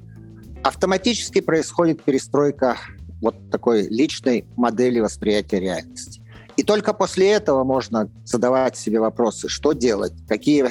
автоматически 0.62 1.40
происходит 1.40 2.02
перестройка 2.02 2.76
вот 3.20 3.50
такой 3.50 3.88
личной 3.88 4.46
модели 4.56 5.00
восприятия 5.00 5.60
реальности. 5.60 6.22
И 6.56 6.62
только 6.62 6.92
после 6.92 7.30
этого 7.30 7.64
можно 7.64 8.10
задавать 8.24 8.76
себе 8.76 9.00
вопросы, 9.00 9.48
что 9.48 9.72
делать, 9.72 10.12
какие 10.28 10.66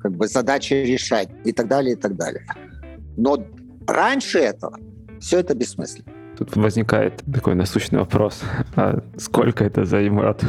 как 0.00 0.12
бы, 0.12 0.28
задачи 0.28 0.74
решать 0.74 1.28
и 1.44 1.52
так 1.52 1.66
далее, 1.66 1.94
и 1.94 1.96
так 1.96 2.14
далее. 2.16 2.46
Но 3.16 3.44
раньше 3.86 4.38
этого 4.38 4.78
все 5.20 5.38
это 5.40 5.54
бессмысленно. 5.54 6.12
Тут 6.38 6.56
возникает 6.56 7.22
такой 7.32 7.54
насущный 7.54 8.00
вопрос, 8.00 8.42
а 8.76 9.02
сколько 9.16 9.64
это 9.64 9.84
займет? 9.84 10.44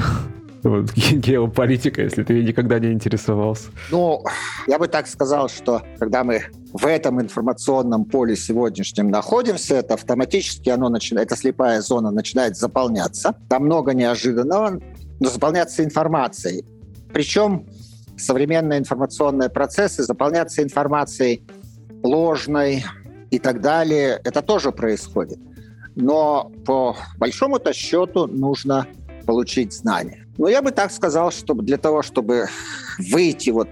Вот, 0.65 0.91
геополитика, 0.95 2.01
если 2.01 2.23
ты 2.23 2.43
никогда 2.43 2.79
не 2.79 2.91
интересовался? 2.91 3.69
Ну, 3.91 4.23
я 4.65 4.79
бы 4.79 4.87
так 4.87 5.05
сказал, 5.05 5.47
что 5.47 5.83
когда 5.99 6.23
мы 6.23 6.45
в 6.73 6.87
этом 6.87 7.21
информационном 7.21 8.05
поле 8.05 8.35
сегодняшнем 8.35 9.09
находимся, 9.09 9.75
это 9.75 9.93
автоматически 9.93 10.69
оно 10.69 10.89
начинает, 10.89 11.27
эта 11.27 11.39
слепая 11.39 11.81
зона 11.81 12.09
начинает 12.09 12.57
заполняться. 12.57 13.35
Там 13.47 13.65
много 13.65 13.93
неожиданного, 13.93 14.79
но 15.19 15.29
заполняться 15.29 15.83
информацией. 15.83 16.65
Причем 17.13 17.67
современные 18.17 18.79
информационные 18.79 19.51
процессы 19.51 20.01
заполняться 20.01 20.63
информацией 20.63 21.43
ложной 22.01 22.83
и 23.29 23.37
так 23.37 23.61
далее. 23.61 24.19
Это 24.23 24.41
тоже 24.41 24.71
происходит. 24.71 25.37
Но 25.95 26.51
по 26.65 26.97
большому-то 27.19 27.71
счету 27.71 28.25
нужно 28.25 28.87
получить 29.27 29.71
знания. 29.71 30.24
Но 30.37 30.49
я 30.49 30.61
бы 30.61 30.71
так 30.71 30.91
сказал, 30.91 31.31
что 31.31 31.53
для 31.53 31.77
того, 31.77 32.01
чтобы 32.01 32.47
выйти 32.97 33.51
вот 33.51 33.69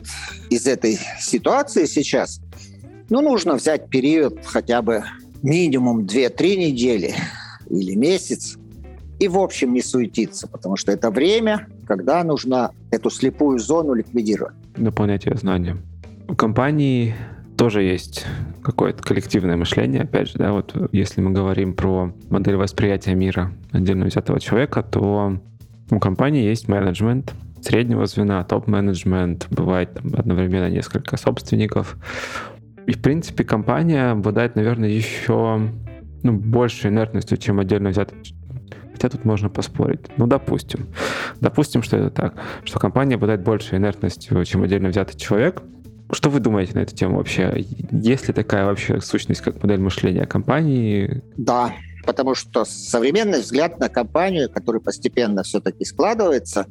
из 0.49 0.65
этой 0.65 0.99
ситуации 1.19 1.85
сейчас, 1.85 2.41
ну, 3.09 3.21
нужно 3.21 3.55
взять 3.55 3.89
период 3.89 4.39
хотя 4.45 4.81
бы 4.81 5.03
минимум 5.41 6.05
2-3 6.05 6.55
недели 6.55 7.15
или 7.69 7.95
месяц, 7.95 8.57
и 9.19 9.27
в 9.27 9.37
общем 9.37 9.73
не 9.73 9.81
суетиться, 9.81 10.47
потому 10.47 10.75
что 10.77 10.91
это 10.91 11.11
время, 11.11 11.67
когда 11.85 12.23
нужно 12.23 12.71
эту 12.91 13.09
слепую 13.09 13.59
зону 13.59 13.93
ликвидировать. 13.93 14.55
Дополнять 14.75 15.25
ее 15.25 15.35
знанием. 15.35 15.81
У 16.27 16.35
компании 16.35 17.15
тоже 17.57 17.83
есть 17.83 18.25
какое-то 18.63 19.03
коллективное 19.03 19.55
мышление, 19.57 20.03
опять 20.03 20.29
же, 20.29 20.37
да, 20.37 20.53
вот 20.53 20.75
если 20.91 21.21
мы 21.21 21.31
говорим 21.31 21.73
про 21.73 22.13
модель 22.29 22.55
восприятия 22.55 23.13
мира 23.13 23.53
отдельно 23.71 24.05
взятого 24.05 24.39
человека, 24.39 24.81
то 24.81 25.39
у 25.95 25.99
компании 25.99 26.43
есть 26.43 26.67
менеджмент 26.67 27.33
среднего 27.61 28.05
звена, 28.05 28.43
топ-менеджмент, 28.43 29.47
бывает 29.49 29.93
там, 29.93 30.11
одновременно 30.17 30.69
несколько 30.69 31.17
собственников. 31.17 31.97
И, 32.87 32.93
в 32.93 33.01
принципе, 33.01 33.43
компания 33.43 34.11
обладает, 34.11 34.55
наверное, 34.55 34.89
еще 34.89 35.61
ну, 36.23 36.33
большей 36.33 36.89
инертностью, 36.89 37.37
чем 37.37 37.59
отдельно 37.59 37.89
взятый 37.89 38.17
Хотя 38.91 39.09
тут 39.09 39.25
можно 39.25 39.49
поспорить. 39.49 40.01
Ну, 40.17 40.27
допустим. 40.27 40.87
Допустим, 41.41 41.83
что 41.83 41.97
это 41.97 42.09
так. 42.09 42.35
Что 42.63 42.79
компания 42.79 43.15
обладает 43.15 43.41
большей 43.41 43.77
инертностью, 43.77 44.43
чем 44.45 44.63
отдельно 44.63 44.89
взятый 44.89 45.17
человек. 45.17 45.61
Что 46.11 46.29
вы 46.29 46.39
думаете 46.39 46.73
на 46.75 46.79
эту 46.79 46.95
тему 46.95 47.17
вообще? 47.17 47.65
Есть 47.91 48.27
ли 48.27 48.33
такая 48.33 48.65
вообще 48.65 49.01
сущность, 49.01 49.41
как 49.41 49.61
модель 49.63 49.79
мышления 49.79 50.25
компании? 50.25 51.23
Да, 51.37 51.73
потому 52.05 52.35
что 52.35 52.65
современный 52.65 53.39
взгляд 53.39 53.79
на 53.79 53.89
компанию, 53.89 54.49
который 54.49 54.81
постепенно 54.81 55.43
все-таки 55.43 55.85
складывается, 55.85 56.67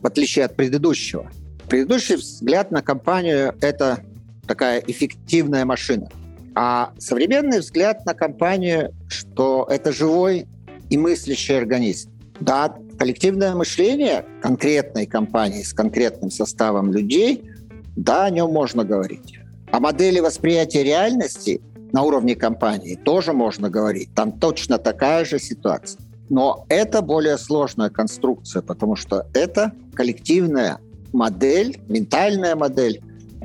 в 0.00 0.06
отличие 0.06 0.44
от 0.44 0.56
предыдущего. 0.56 1.30
Предыдущий 1.68 2.16
взгляд 2.16 2.70
на 2.70 2.82
компанию– 2.82 3.54
это 3.60 3.98
такая 4.46 4.82
эффективная 4.86 5.64
машина. 5.64 6.08
А 6.54 6.92
современный 6.98 7.60
взгляд 7.60 8.06
на 8.06 8.14
компанию, 8.14 8.94
что 9.08 9.66
это 9.68 9.92
живой 9.92 10.46
и 10.88 10.96
мыслящий 10.96 11.58
организм. 11.58 12.10
Да, 12.40 12.76
коллективное 12.98 13.54
мышление 13.54 14.24
конкретной 14.40 15.06
компании 15.06 15.62
с 15.62 15.72
конкретным 15.72 16.30
составом 16.30 16.92
людей, 16.92 17.50
да, 17.96 18.24
о 18.24 18.30
нем 18.30 18.52
можно 18.52 18.84
говорить. 18.84 19.38
О 19.72 19.80
модели 19.80 20.20
восприятия 20.20 20.84
реальности 20.84 21.60
на 21.92 22.02
уровне 22.02 22.34
компании 22.34 22.94
тоже 22.96 23.32
можно 23.32 23.70
говорить. 23.70 24.10
Там 24.14 24.32
точно 24.32 24.78
такая 24.78 25.24
же 25.24 25.38
ситуация. 25.38 26.00
Но 26.28 26.66
это 26.68 27.02
более 27.02 27.38
сложная 27.38 27.90
конструкция, 27.90 28.62
потому 28.62 28.96
что 28.96 29.26
это 29.32 29.72
коллективная 29.94 30.78
модель, 31.12 31.80
ментальная 31.88 32.56
модель, 32.56 33.00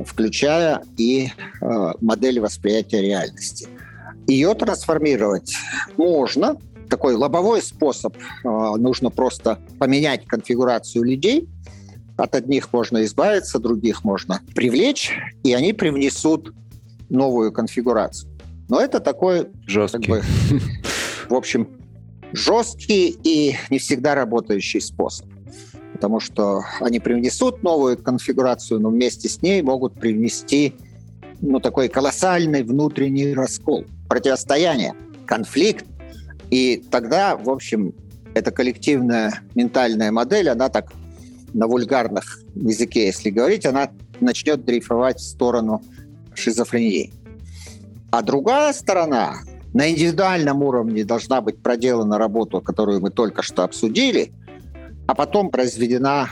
включая 0.06 0.84
и 0.98 1.30
э, 1.62 1.92
модель 2.02 2.40
восприятия 2.40 3.02
реальности. 3.02 3.68
Ее 4.28 4.54
трансформировать 4.54 5.56
можно. 5.98 6.58
Такой 6.90 7.16
лобовой 7.16 7.62
способ. 7.62 8.16
Э, 8.18 8.76
нужно 8.78 9.12
просто 9.12 9.60
поменять 9.78 10.26
конфигурацию 10.26 11.04
людей. 11.04 11.48
От 12.18 12.36
одних 12.36 12.74
можно 12.74 13.04
избавиться, 13.06 13.60
других 13.60 14.04
можно 14.04 14.42
привлечь, 14.56 15.12
и 15.44 15.54
они 15.54 15.74
привнесут 15.74 16.54
новую 17.10 17.52
конфигурацию. 17.52 18.31
Но 18.70 18.80
это 18.80 19.00
такой... 19.00 19.50
Жесткий. 19.68 20.00
Как 20.00 20.10
бы, 20.10 20.24
в 21.30 21.34
общем, 21.34 21.68
жесткий 22.34 23.10
и 23.24 23.56
не 23.70 23.80
всегда 23.80 24.16
работающий 24.16 24.82
способ. 24.82 25.28
Потому 25.94 26.20
что 26.20 26.62
они 26.80 27.00
привнесут 27.00 27.64
новую 27.64 27.98
конфигурацию, 27.98 28.80
но 28.80 28.90
вместе 28.90 29.30
с 29.30 29.42
ней 29.42 29.62
могут 29.62 29.94
привнести 29.96 30.74
ну, 31.42 31.60
такой 31.60 31.90
колоссальный 31.90 32.64
внутренний 32.64 33.34
раскол, 33.34 33.86
противостояние, 34.08 34.94
конфликт. 35.26 35.86
И 36.50 36.84
тогда, 36.90 37.36
в 37.36 37.50
общем, 37.50 37.94
эта 38.34 38.52
коллективная 38.52 39.42
ментальная 39.56 40.12
модель, 40.12 40.50
она 40.50 40.70
так 40.70 40.92
на 41.54 41.68
вульгарных 41.68 42.40
языке, 42.56 43.08
если 43.08 43.30
говорить, 43.30 43.66
она 43.66 43.90
начнет 44.20 44.64
дрейфовать 44.64 45.20
в 45.20 45.24
сторону 45.24 45.82
шизофрении. 46.34 47.12
А 48.12 48.22
другая 48.22 48.74
сторона, 48.74 49.38
на 49.74 49.90
индивидуальном 49.90 50.64
уровне 50.64 51.06
должна 51.06 51.40
быть 51.40 51.64
проделана 51.64 52.18
работа, 52.18 52.60
которую 52.60 53.00
мы 53.00 53.10
только 53.10 53.42
что 53.42 53.64
обсудили, 53.64 54.34
а 55.08 55.16
потом 55.16 55.50
произведена 55.50 56.30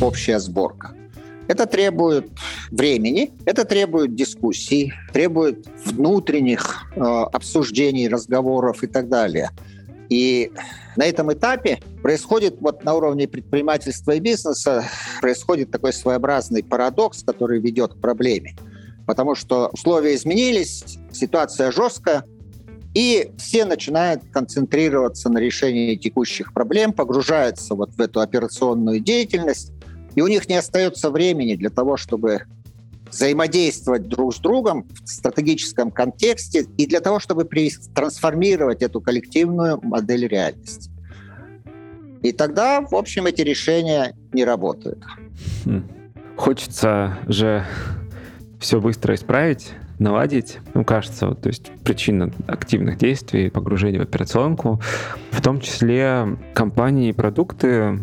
общая 0.00 0.38
сборка. 0.38 0.92
Это 1.46 1.66
требует 1.66 2.30
времени, 2.70 3.32
это 3.44 3.66
требует 3.66 4.14
дискуссий, 4.14 4.94
требует 5.12 5.66
внутренних 5.84 6.90
э, 6.96 7.00
обсуждений, 7.00 8.08
разговоров 8.08 8.82
и 8.82 8.86
так 8.86 9.10
далее. 9.10 9.50
И 10.08 10.50
на 10.96 11.04
этом 11.04 11.30
этапе 11.30 11.80
происходит 12.02 12.56
вот 12.60 12.84
на 12.84 12.94
уровне 12.94 13.28
предпринимательства 13.28 14.12
и 14.12 14.20
бизнеса 14.20 14.84
происходит 15.20 15.70
такой 15.70 15.92
своеобразный 15.92 16.62
парадокс, 16.62 17.22
который 17.22 17.60
ведет 17.60 17.94
к 17.94 18.00
проблеме 18.00 18.56
потому 19.08 19.34
что 19.34 19.70
условия 19.72 20.14
изменились, 20.14 20.98
ситуация 21.12 21.72
жесткая, 21.72 22.24
и 22.92 23.30
все 23.38 23.64
начинают 23.64 24.22
концентрироваться 24.30 25.30
на 25.30 25.38
решении 25.38 25.96
текущих 25.96 26.52
проблем, 26.52 26.92
погружаются 26.92 27.74
вот 27.74 27.94
в 27.94 28.00
эту 28.02 28.20
операционную 28.20 29.00
деятельность, 29.00 29.72
и 30.14 30.20
у 30.20 30.26
них 30.26 30.46
не 30.50 30.56
остается 30.56 31.08
времени 31.08 31.54
для 31.54 31.70
того, 31.70 31.96
чтобы 31.96 32.42
взаимодействовать 33.10 34.08
друг 34.08 34.34
с 34.34 34.40
другом 34.40 34.86
в 35.02 35.08
стратегическом 35.08 35.90
контексте 35.90 36.66
и 36.76 36.86
для 36.86 37.00
того, 37.00 37.18
чтобы 37.18 37.48
трансформировать 37.94 38.82
эту 38.82 39.00
коллективную 39.00 39.80
модель 39.82 40.26
реальности. 40.26 40.90
И 42.20 42.32
тогда, 42.32 42.82
в 42.82 42.94
общем, 42.94 43.24
эти 43.24 43.40
решения 43.40 44.14
не 44.34 44.44
работают. 44.44 45.02
Хм. 45.64 45.88
Хочется 46.36 47.16
же 47.26 47.64
все 48.58 48.80
быстро 48.80 49.14
исправить, 49.14 49.72
наладить. 49.98 50.58
Ну, 50.74 50.84
кажется, 50.84 51.28
вот, 51.28 51.42
то 51.42 51.48
есть 51.48 51.70
причина 51.84 52.30
активных 52.46 52.98
действий, 52.98 53.50
погружения 53.50 54.00
в 54.00 54.02
операционку, 54.02 54.80
в 55.30 55.40
том 55.40 55.60
числе 55.60 56.36
компании 56.54 57.10
и 57.10 57.12
продукты 57.12 58.00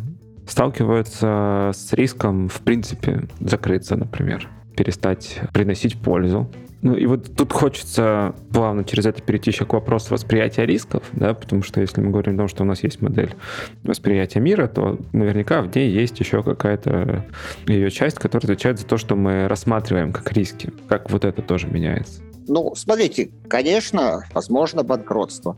сталкиваются 0.47 1.71
с 1.73 1.93
риском, 1.93 2.49
в 2.49 2.61
принципе, 2.61 3.23
закрыться, 3.39 3.95
например, 3.95 4.49
перестать 4.75 5.39
приносить 5.53 5.97
пользу. 5.99 6.49
Ну 6.85 6.95
и 6.95 7.07
вот 7.07 7.35
тут 7.35 7.51
хочется 7.51 8.35
плавно 8.53 8.83
через 8.83 9.07
это 9.07 9.19
перейти 9.19 9.49
еще 9.49 9.65
к 9.65 9.73
вопросу 9.73 10.13
восприятия 10.13 10.67
рисков, 10.67 11.01
да, 11.13 11.33
потому 11.33 11.63
что 11.63 11.81
если 11.81 11.99
мы 11.99 12.11
говорим 12.11 12.35
о 12.35 12.37
том, 12.37 12.47
что 12.47 12.61
у 12.61 12.65
нас 12.67 12.83
есть 12.83 13.01
модель 13.01 13.33
восприятия 13.81 14.39
мира, 14.39 14.67
то 14.67 14.99
наверняка 15.11 15.63
в 15.63 15.75
ней 15.75 15.89
есть 15.89 16.19
еще 16.19 16.43
какая-то 16.43 17.25
ее 17.65 17.89
часть, 17.89 18.19
которая 18.19 18.53
отвечает 18.53 18.77
за 18.77 18.85
то, 18.85 18.99
что 18.99 19.15
мы 19.15 19.47
рассматриваем 19.47 20.13
как 20.13 20.31
риски. 20.31 20.71
Как 20.87 21.09
вот 21.09 21.25
это 21.25 21.41
тоже 21.41 21.65
меняется? 21.65 22.21
Ну, 22.47 22.75
смотрите, 22.75 23.31
конечно, 23.47 24.23
возможно 24.31 24.83
банкротство. 24.83 25.57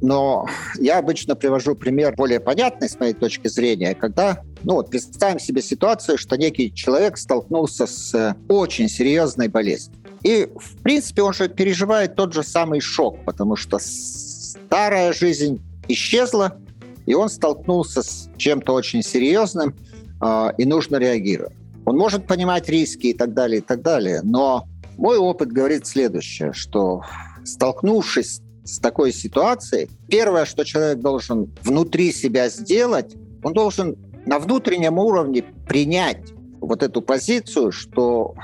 Но 0.00 0.46
я 0.78 0.98
обычно 0.98 1.34
привожу 1.34 1.74
пример 1.74 2.14
более 2.14 2.38
понятный 2.38 2.88
с 2.88 3.00
моей 3.00 3.14
точки 3.14 3.48
зрения, 3.48 3.96
когда, 3.96 4.44
ну 4.62 4.74
вот 4.74 4.88
представим 4.88 5.40
себе 5.40 5.62
ситуацию, 5.62 6.16
что 6.16 6.36
некий 6.36 6.72
человек 6.72 7.18
столкнулся 7.18 7.88
с 7.88 8.14
э, 8.14 8.36
очень 8.48 8.88
серьезной 8.88 9.48
болезнью. 9.48 9.98
И, 10.22 10.48
в 10.56 10.82
принципе, 10.82 11.22
он 11.22 11.32
же 11.32 11.48
переживает 11.48 12.16
тот 12.16 12.32
же 12.32 12.42
самый 12.42 12.80
шок, 12.80 13.24
потому 13.24 13.56
что 13.56 13.78
старая 13.78 15.12
жизнь 15.12 15.62
исчезла, 15.88 16.58
и 17.06 17.14
он 17.14 17.28
столкнулся 17.28 18.02
с 18.02 18.28
чем-то 18.36 18.72
очень 18.72 19.02
серьезным, 19.02 19.74
э, 20.20 20.50
и 20.58 20.64
нужно 20.64 20.96
реагировать. 20.96 21.54
Он 21.84 21.96
может 21.96 22.26
понимать 22.26 22.68
риски 22.68 23.08
и 23.08 23.14
так 23.14 23.32
далее, 23.32 23.58
и 23.58 23.62
так 23.62 23.82
далее, 23.82 24.20
но 24.22 24.64
мой 24.98 25.16
опыт 25.16 25.52
говорит 25.52 25.86
следующее, 25.86 26.52
что 26.52 27.02
столкнувшись 27.44 28.42
с 28.64 28.78
такой 28.78 29.12
ситуацией, 29.12 29.88
первое, 30.08 30.44
что 30.44 30.64
человек 30.64 30.98
должен 30.98 31.50
внутри 31.62 32.12
себя 32.12 32.50
сделать, 32.50 33.14
он 33.42 33.54
должен 33.54 33.96
на 34.26 34.38
внутреннем 34.38 34.98
уровне 34.98 35.44
принять 35.66 36.32
вот 36.60 36.82
эту 36.82 37.00
позицию, 37.00 37.72
что 37.72 38.34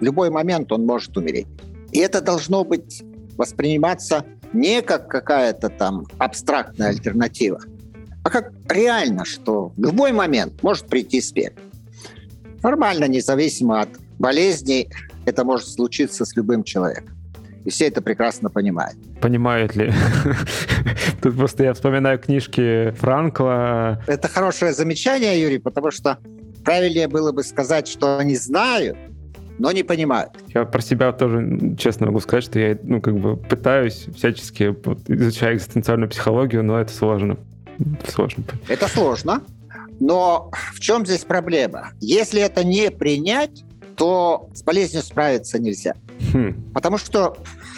в 0.00 0.02
любой 0.02 0.30
момент 0.30 0.72
он 0.72 0.86
может 0.86 1.16
умереть. 1.16 1.46
И 1.92 1.98
это 1.98 2.20
должно 2.20 2.64
быть 2.64 3.02
восприниматься 3.36 4.24
не 4.52 4.82
как 4.82 5.08
какая-то 5.08 5.68
там 5.68 6.06
абстрактная 6.18 6.88
альтернатива, 6.88 7.60
а 8.24 8.30
как 8.30 8.52
реально, 8.68 9.24
что 9.24 9.72
в 9.76 9.80
любой 9.80 10.12
момент 10.12 10.62
может 10.62 10.88
прийти 10.88 11.20
смерть. 11.20 11.56
Нормально, 12.62 13.06
независимо 13.06 13.80
от 13.80 13.88
болезней, 14.18 14.88
это 15.24 15.44
может 15.44 15.68
случиться 15.68 16.24
с 16.24 16.36
любым 16.36 16.64
человеком. 16.64 17.16
И 17.64 17.70
все 17.70 17.88
это 17.88 18.00
прекрасно 18.02 18.48
понимают. 18.50 18.96
Понимают 19.20 19.76
ли? 19.76 19.92
Тут 21.22 21.36
просто 21.36 21.64
я 21.64 21.74
вспоминаю 21.74 22.18
книжки 22.18 22.90
Франкла. 22.92 24.02
Это 24.06 24.28
хорошее 24.28 24.72
замечание, 24.72 25.40
Юрий, 25.40 25.58
потому 25.58 25.90
что 25.90 26.18
правильнее 26.64 27.06
было 27.06 27.32
бы 27.32 27.42
сказать, 27.42 27.86
что 27.86 28.18
они 28.18 28.36
знают, 28.36 28.96
но 29.60 29.72
не 29.72 29.82
понимают. 29.82 30.32
Я 30.54 30.64
про 30.64 30.80
себя 30.80 31.12
тоже 31.12 31.76
честно 31.78 32.06
могу 32.06 32.20
сказать, 32.20 32.44
что 32.44 32.58
я 32.58 32.78
ну, 32.82 33.02
как 33.02 33.18
бы 33.18 33.36
пытаюсь 33.36 34.06
всячески 34.16 34.74
вот, 34.84 34.98
изучать 35.08 35.56
экзистенциальную 35.56 36.08
психологию, 36.08 36.64
но 36.64 36.80
это 36.80 36.92
сложно. 36.92 37.36
Сложно. 38.08 38.44
Это 38.68 38.88
сложно. 38.88 39.42
Но 40.00 40.50
в 40.72 40.80
чем 40.80 41.04
здесь 41.04 41.24
проблема? 41.24 41.90
Если 42.00 42.40
это 42.40 42.64
не 42.64 42.90
принять, 42.90 43.62
то 43.96 44.48
с 44.54 44.62
болезнью 44.62 45.02
справиться 45.02 45.58
нельзя. 45.58 45.94
Хм. 46.32 46.72
Потому 46.72 46.96
что, 46.96 47.36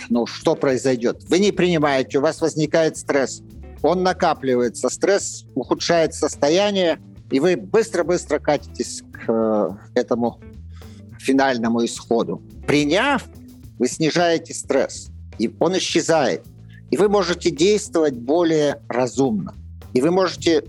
ну, 0.09 0.25
что 0.27 0.55
произойдет? 0.55 1.25
Вы 1.29 1.41
не 1.41 1.51
принимаете, 1.51 2.19
у 2.19 2.21
вас 2.21 2.41
возникает 2.41 2.97
стресс. 2.97 3.43
Он 3.83 4.05
накапливается, 4.05 4.89
стресс 4.89 5.47
ухудшает 5.57 6.15
состояние, 6.15 7.01
и 7.33 7.41
вы 7.41 7.57
быстро-быстро 7.57 8.39
катитесь 8.39 9.03
к 9.13 9.25
э, 9.27 9.71
этому 9.97 10.39
финальному 11.23 11.85
исходу. 11.85 12.43
Приняв, 12.67 13.25
вы 13.79 13.89
снижаете 13.89 14.55
стресс, 14.55 15.11
и 15.39 15.55
он 15.59 15.77
исчезает. 15.79 16.45
И 16.91 16.97
вы 16.97 17.09
можете 17.09 17.51
действовать 17.51 18.15
более 18.15 18.81
разумно. 18.89 19.55
И 19.95 20.01
вы 20.01 20.11
можете 20.11 20.65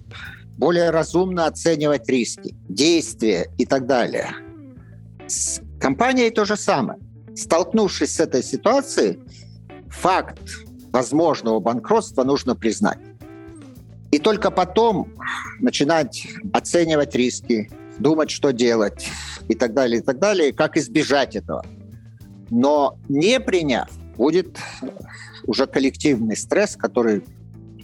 более 0.58 0.90
разумно 0.90 1.46
оценивать 1.48 2.08
риски, 2.08 2.56
действия 2.70 3.50
и 3.58 3.66
так 3.66 3.86
далее. 3.86 4.30
С 5.28 5.62
компанией 5.80 6.30
то 6.30 6.46
же 6.46 6.56
самое 6.56 7.00
столкнувшись 7.36 8.16
с 8.16 8.20
этой 8.20 8.44
ситуацией, 8.44 9.20
факт 9.90 10.40
возможного 10.92 11.60
банкротства 11.60 12.24
нужно 12.24 12.56
признать. 12.56 13.00
И 14.12 14.20
только 14.20 14.52
потом 14.52 15.12
начинать 15.60 16.28
оценивать 16.54 17.16
риски, 17.16 17.72
думать, 18.00 18.32
что 18.32 18.52
делать 18.52 19.08
и 19.48 19.56
так 19.56 19.74
далее, 19.74 20.00
и 20.00 20.04
так 20.04 20.20
далее, 20.20 20.54
как 20.54 20.78
избежать 20.78 21.36
этого. 21.36 21.66
Но 22.50 22.98
не 23.10 23.40
приняв, 23.40 23.90
будет 24.18 24.58
уже 25.46 25.68
коллективный 25.68 26.38
стресс, 26.38 26.76
который 26.76 27.24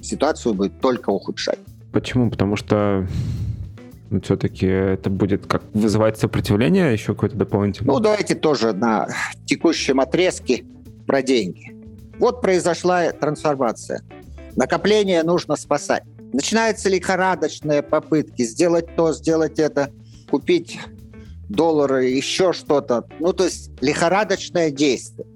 ситуацию 0.02 0.54
будет 0.54 0.80
только 0.80 1.10
ухудшать. 1.10 1.60
Почему? 1.92 2.30
Потому 2.30 2.56
что 2.56 3.08
ну, 4.10 4.22
все-таки 4.22 4.66
это 4.66 5.10
будет 5.10 5.46
как 5.46 5.64
вызывать 5.74 6.18
сопротивление 6.18 6.94
еще 6.94 7.14
какое-то 7.14 7.36
дополнительное? 7.36 7.94
Ну, 7.94 8.00
давайте 8.00 8.36
тоже 8.36 8.74
на 8.74 9.08
текущем 9.46 10.00
отрезке 10.00 10.66
про 11.06 11.22
деньги. 11.22 11.76
Вот 12.18 12.42
произошла 12.42 13.12
трансформация. 13.12 14.02
Накопление 14.56 15.24
нужно 15.24 15.56
спасать. 15.56 16.04
Начинаются 16.34 16.90
лихорадочные 16.90 17.82
попытки 17.82 18.44
сделать 18.44 18.96
то, 18.96 19.14
сделать 19.14 19.58
это, 19.60 19.92
купить 20.30 20.80
доллары, 21.50 22.06
еще 22.06 22.54
что-то. 22.54 23.06
Ну, 23.20 23.34
то 23.34 23.46
есть 23.46 23.72
лихорадочное 23.82 24.72
действие. 24.72 25.28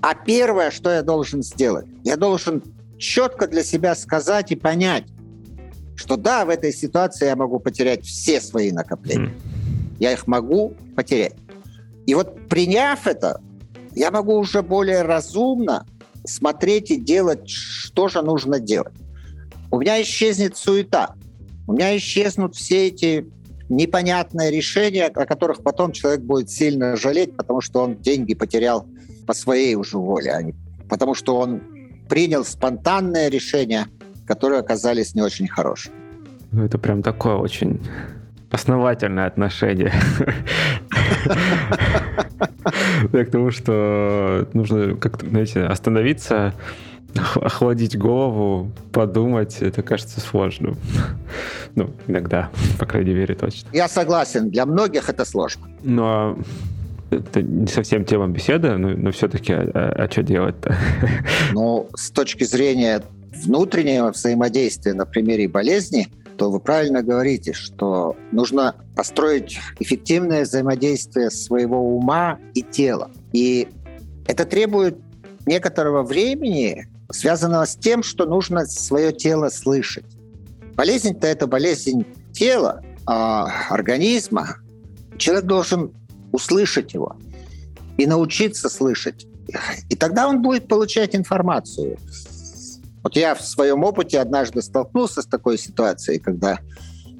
А 0.00 0.14
первое, 0.14 0.70
что 0.70 0.90
я 0.90 1.02
должен 1.02 1.42
сделать, 1.42 1.86
я 2.02 2.16
должен 2.16 2.62
четко 2.98 3.46
для 3.46 3.62
себя 3.62 3.94
сказать 3.94 4.50
и 4.50 4.56
понять, 4.56 5.04
что 5.94 6.16
да, 6.16 6.44
в 6.44 6.48
этой 6.48 6.72
ситуации 6.72 7.26
я 7.26 7.36
могу 7.36 7.60
потерять 7.60 8.04
все 8.04 8.40
свои 8.40 8.72
накопления. 8.72 9.26
Mm. 9.26 9.96
Я 10.00 10.12
их 10.12 10.26
могу 10.26 10.74
потерять. 10.96 11.34
И 12.06 12.14
вот 12.14 12.48
приняв 12.48 13.06
это, 13.06 13.40
я 13.94 14.10
могу 14.10 14.36
уже 14.36 14.62
более 14.62 15.02
разумно 15.02 15.86
смотреть 16.24 16.90
и 16.90 16.96
делать, 16.96 17.48
что 17.48 18.08
же 18.08 18.22
нужно 18.22 18.58
делать. 18.58 18.94
У 19.70 19.78
меня 19.78 20.00
исчезнет 20.02 20.56
суета. 20.56 21.14
У 21.66 21.74
меня 21.74 21.96
исчезнут 21.96 22.56
все 22.56 22.88
эти 22.88 23.26
непонятные 23.72 24.50
решения, 24.50 25.06
о 25.06 25.26
которых 25.26 25.62
потом 25.62 25.92
человек 25.92 26.20
будет 26.20 26.50
сильно 26.50 26.96
жалеть, 26.96 27.36
потому 27.36 27.60
что 27.60 27.82
он 27.82 27.96
деньги 27.96 28.34
потерял 28.34 28.86
по 29.26 29.34
своей 29.34 29.74
уже 29.74 29.98
воле, 29.98 30.32
а 30.32 30.42
не 30.42 30.54
потому 30.88 31.14
что 31.14 31.36
он 31.36 31.60
принял 32.08 32.44
спонтанное 32.44 33.28
решение– 33.28 33.86
которые 34.26 34.60
оказались 34.60 35.14
не 35.14 35.22
очень 35.22 35.48
хорошими. 35.48 35.94
Ну, 36.52 36.64
это 36.64 36.78
прям 36.78 37.02
такое 37.02 37.34
очень 37.34 37.80
основательное 38.50 39.26
отношение. 39.26 39.92
Я 43.12 43.24
к 43.24 43.30
тому, 43.30 43.50
что 43.50 44.48
нужно 44.52 44.96
как-то, 44.96 45.26
знаете, 45.26 45.64
остановиться, 45.64 46.54
охладить 47.34 47.96
голову, 47.98 48.70
подумать, 48.92 49.58
это 49.60 49.82
кажется 49.82 50.20
сложным. 50.20 50.76
Ну, 51.74 51.88
иногда, 52.06 52.50
по 52.78 52.84
крайней 52.84 53.14
мере, 53.14 53.34
точно. 53.34 53.66
Я 53.72 53.88
согласен, 53.88 54.50
для 54.50 54.66
многих 54.66 55.08
это 55.08 55.24
сложно. 55.24 55.70
Но 55.82 56.36
это 57.10 57.40
не 57.40 57.66
совсем 57.66 58.04
тема 58.04 58.28
беседы, 58.28 58.76
но, 58.76 58.90
но 58.90 59.10
все-таки, 59.10 59.54
а, 59.54 59.70
а, 59.72 60.04
а 60.04 60.10
что 60.10 60.22
делать-то? 60.22 60.76
Ну, 61.52 61.88
с 61.96 62.10
точки 62.10 62.44
зрения 62.44 63.02
внутреннего 63.44 64.10
взаимодействия 64.10 64.92
на 64.92 65.06
примере 65.06 65.48
болезни, 65.48 66.08
то 66.36 66.50
вы 66.50 66.60
правильно 66.60 67.02
говорите, 67.02 67.54
что 67.54 68.16
нужно 68.32 68.74
построить 68.94 69.58
эффективное 69.78 70.42
взаимодействие 70.42 71.30
своего 71.30 71.96
ума 71.96 72.38
и 72.52 72.62
тела. 72.62 73.10
И 73.32 73.68
это 74.26 74.44
требует 74.44 74.98
некоторого 75.46 76.02
времени, 76.02 76.86
связанного 77.12 77.64
с 77.64 77.76
тем, 77.76 78.02
что 78.02 78.26
нужно 78.26 78.66
свое 78.66 79.12
тело 79.12 79.48
слышать. 79.48 80.04
Болезнь-то 80.74 81.26
это 81.26 81.46
болезнь 81.46 82.06
тела, 82.32 82.82
а 83.06 83.48
организма. 83.68 84.56
Человек 85.18 85.44
должен 85.44 85.92
услышать 86.32 86.94
его 86.94 87.16
и 87.98 88.06
научиться 88.06 88.68
слышать. 88.68 89.26
И 89.90 89.96
тогда 89.96 90.28
он 90.28 90.42
будет 90.42 90.66
получать 90.68 91.14
информацию. 91.14 91.98
Вот 93.02 93.16
я 93.16 93.34
в 93.34 93.42
своем 93.42 93.84
опыте 93.84 94.20
однажды 94.20 94.62
столкнулся 94.62 95.22
с 95.22 95.26
такой 95.26 95.58
ситуацией, 95.58 96.18
когда 96.18 96.60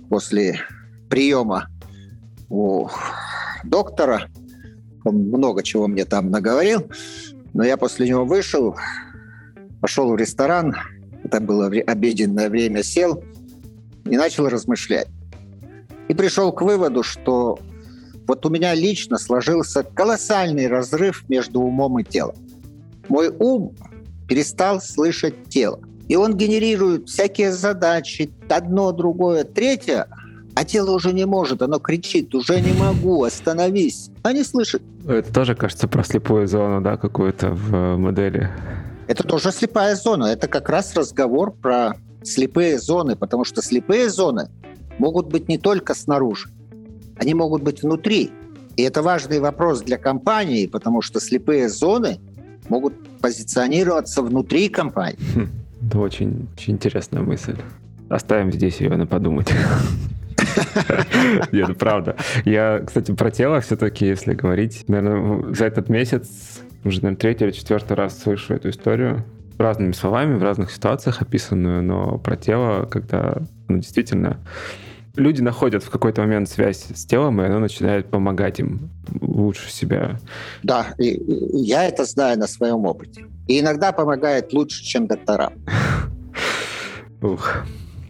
после 0.08 0.60
приема 1.08 1.68
у 2.48 2.88
доктора, 3.64 4.28
он 5.04 5.16
много 5.28 5.62
чего 5.62 5.88
мне 5.88 6.04
там 6.04 6.30
наговорил, 6.30 6.88
но 7.52 7.64
я 7.64 7.76
после 7.76 8.08
него 8.08 8.24
вышел, 8.24 8.76
пошел 9.82 10.12
в 10.12 10.16
ресторан, 10.16 10.74
это 11.24 11.40
было 11.40 11.66
обеденное 11.66 12.48
время, 12.48 12.82
сел, 12.84 13.22
и 14.04 14.16
начал 14.16 14.48
размышлять. 14.48 15.08
И 16.08 16.14
пришел 16.14 16.52
к 16.52 16.62
выводу, 16.62 17.02
что 17.02 17.58
вот 18.28 18.46
у 18.46 18.48
меня 18.48 18.74
лично 18.74 19.18
сложился 19.18 19.82
колоссальный 19.82 20.68
разрыв 20.68 21.24
между 21.28 21.60
умом 21.60 21.98
и 21.98 22.04
телом. 22.04 22.36
Мой 23.08 23.28
ум 23.28 23.74
перестал 24.28 24.80
слышать 24.80 25.48
тело. 25.48 25.80
И 26.08 26.14
он 26.14 26.36
генерирует 26.36 27.08
всякие 27.08 27.52
задачи, 27.52 28.30
одно, 28.48 28.92
другое, 28.92 29.44
третье, 29.44 30.06
а 30.54 30.64
тело 30.64 30.92
уже 30.92 31.12
не 31.12 31.24
может, 31.24 31.60
оно 31.62 31.78
кричит, 31.78 32.34
уже 32.34 32.60
не 32.60 32.72
могу, 32.72 33.24
остановись. 33.24 34.10
А 34.22 34.32
не 34.32 34.44
слышит. 34.44 34.82
Это 35.08 35.32
тоже, 35.32 35.56
кажется, 35.56 35.88
про 35.88 36.04
слепую 36.04 36.46
зону, 36.46 36.80
да, 36.80 36.96
какую-то 36.96 37.50
в 37.50 37.74
э, 37.74 37.96
модели. 37.96 38.50
Это 39.06 39.24
тоже 39.24 39.52
слепая 39.52 39.96
зона. 39.96 40.26
Это 40.26 40.48
как 40.48 40.68
раз 40.68 40.94
разговор 40.94 41.52
про 41.52 41.94
слепые 42.22 42.78
зоны, 42.78 43.16
потому 43.16 43.44
что 43.44 43.62
слепые 43.62 44.08
зоны 44.08 44.48
могут 44.98 45.28
быть 45.28 45.48
не 45.48 45.58
только 45.58 45.94
снаружи, 45.94 46.48
они 47.16 47.34
могут 47.34 47.62
быть 47.62 47.82
внутри. 47.82 48.30
И 48.76 48.82
это 48.82 49.02
важный 49.02 49.40
вопрос 49.40 49.82
для 49.82 49.98
компании, 49.98 50.66
потому 50.66 51.02
что 51.02 51.20
слепые 51.20 51.68
зоны 51.68 52.20
могут 52.68 52.94
позиционироваться 53.20 54.22
внутри 54.22 54.68
компании. 54.68 55.18
Хм, 55.34 55.48
это 55.86 55.98
очень, 55.98 56.48
очень 56.56 56.74
интересная 56.74 57.22
мысль. 57.22 57.56
Оставим 58.08 58.52
здесь 58.52 58.80
ее 58.80 58.96
на 58.96 59.06
подумать. 59.06 59.52
Нет, 61.52 61.78
правда. 61.78 62.16
Я, 62.44 62.82
кстати, 62.86 63.12
про 63.12 63.30
тело 63.30 63.60
все-таки, 63.60 64.06
если 64.06 64.34
говорить, 64.34 64.84
наверное, 64.88 65.54
за 65.54 65.66
этот 65.66 65.88
месяц 65.88 66.28
уже, 66.84 66.98
наверное, 67.02 67.16
третий 67.16 67.44
или 67.44 67.52
четвертый 67.52 67.94
раз 67.94 68.18
слышу 68.18 68.54
эту 68.54 68.70
историю 68.70 69.24
разными 69.58 69.92
словами, 69.92 70.34
в 70.34 70.42
разных 70.42 70.70
ситуациях 70.70 71.22
описанную, 71.22 71.82
но 71.82 72.18
про 72.18 72.36
тело, 72.36 72.86
когда 72.86 73.38
ну, 73.68 73.78
действительно 73.78 74.38
люди 75.16 75.40
находят 75.40 75.82
в 75.82 75.90
какой-то 75.90 76.22
момент 76.22 76.48
связь 76.48 76.86
с 76.94 77.04
телом, 77.04 77.40
и 77.40 77.44
оно 77.44 77.58
начинает 77.58 78.10
помогать 78.10 78.60
им 78.60 78.90
лучше 79.20 79.70
себя. 79.70 80.18
Да, 80.62 80.94
и, 80.98 81.22
я 81.52 81.84
это 81.84 82.04
знаю 82.04 82.38
на 82.38 82.46
своем 82.46 82.84
опыте. 82.86 83.26
И 83.46 83.60
иногда 83.60 83.92
помогает 83.92 84.52
лучше, 84.52 84.82
чем 84.82 85.06
доктора. 85.06 85.52
Ух, 87.22 87.64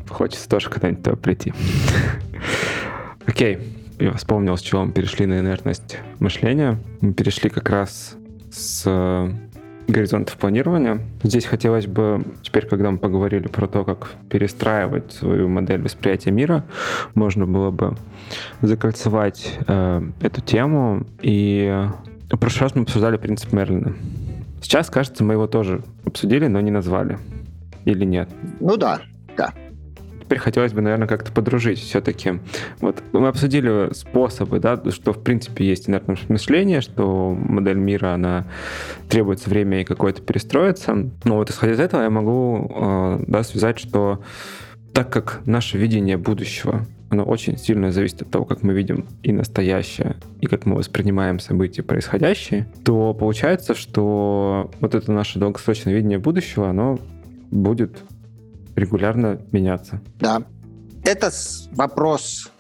хочется 0.09 0.49
тоже 0.49 0.71
когда-нибудь 0.71 1.05
туда 1.05 1.17
прийти. 1.17 1.53
Окей, 3.27 3.59
я 3.99 4.13
вспомнил, 4.15 4.57
с 4.57 4.63
чего 4.63 4.85
мы 4.85 4.93
перешли 4.93 5.27
на 5.27 5.41
инертность 5.41 5.99
мышления. 6.19 6.79
Мы 7.01 7.15
перешли 7.15 7.51
как 7.51 7.69
раз 7.69 8.17
с 8.53 8.85
э, 8.87 9.31
горизонтов 9.89 10.37
планирования. 10.37 11.01
Здесь 11.23 11.45
хотелось 11.45 11.87
бы, 11.87 12.25
теперь, 12.43 12.67
когда 12.67 12.91
мы 12.91 12.99
поговорили 12.99 13.49
про 13.49 13.67
то, 13.67 13.85
как 13.85 14.13
перестраивать 14.29 15.13
свою 15.13 15.49
модель 15.49 15.83
восприятия 15.83 16.31
мира, 16.31 16.65
можно 17.15 17.47
было 17.47 17.71
бы 17.71 17.97
закольцевать 18.61 19.59
э, 19.67 20.03
эту 20.21 20.41
тему. 20.41 21.07
И 21.21 21.89
в 22.31 22.37
прошлый 22.37 22.63
раз 22.63 22.75
мы 22.75 22.83
обсуждали 22.83 23.17
принцип 23.17 23.53
Мерлина. 23.53 23.95
Сейчас, 24.61 24.91
кажется, 24.91 25.25
мы 25.25 25.35
его 25.35 25.47
тоже 25.47 25.83
обсудили, 26.05 26.47
но 26.47 26.61
не 26.61 26.71
назвали. 26.71 27.19
Или 27.85 28.05
нет? 28.05 28.29
Ну 28.61 28.77
да, 28.77 29.01
да 29.37 29.53
теперь 30.33 30.45
хотелось 30.45 30.73
бы, 30.73 30.81
наверное, 30.81 31.07
как-то 31.07 31.31
подружить 31.31 31.79
все-таки. 31.79 32.41
Вот 32.81 33.03
мы 33.13 33.29
обсудили 33.29 33.93
способы, 33.93 34.61
да, 34.61 34.81
что 34.91 35.13
в 35.13 35.23
принципе 35.23 35.67
есть 35.67 35.91
инертное 35.91 36.17
мышление, 36.29 36.81
что 36.81 37.37
модель 37.39 37.77
мира, 37.77 38.15
она 38.15 38.47
требуется 39.11 39.51
время 39.51 39.83
и 39.83 39.85
какое-то 39.85 40.23
перестроиться. 40.23 41.11
Но 41.25 41.37
вот 41.37 41.51
исходя 41.51 41.75
из 41.75 41.81
этого 41.81 42.01
я 42.01 42.09
могу 42.09 42.73
э, 42.75 43.25
да, 43.27 43.43
связать, 43.43 43.79
что 43.79 44.23
так 44.95 45.11
как 45.11 45.43
наше 45.45 45.77
видение 45.77 46.17
будущего, 46.17 46.87
оно 47.11 47.25
очень 47.25 47.59
сильно 47.59 47.93
зависит 47.93 48.23
от 48.23 48.31
того, 48.31 48.47
как 48.47 48.63
мы 48.63 48.73
видим 48.73 49.05
и 49.23 49.33
настоящее, 49.33 50.17
и 50.41 50.47
как 50.47 50.65
мы 50.65 50.77
воспринимаем 50.77 51.41
события 51.41 51.83
происходящие, 51.83 52.67
то 52.87 53.13
получается, 53.13 53.75
что 53.75 54.71
вот 54.81 54.95
это 54.95 55.13
наше 55.13 55.39
долгосрочное 55.39 55.93
видение 55.93 56.19
будущего, 56.19 56.71
оно 56.71 56.99
будет 57.51 57.99
регулярно 58.77 59.41
меняться. 59.53 60.01
Да. 60.19 60.43
Это 61.05 61.31
вопрос 61.73 62.51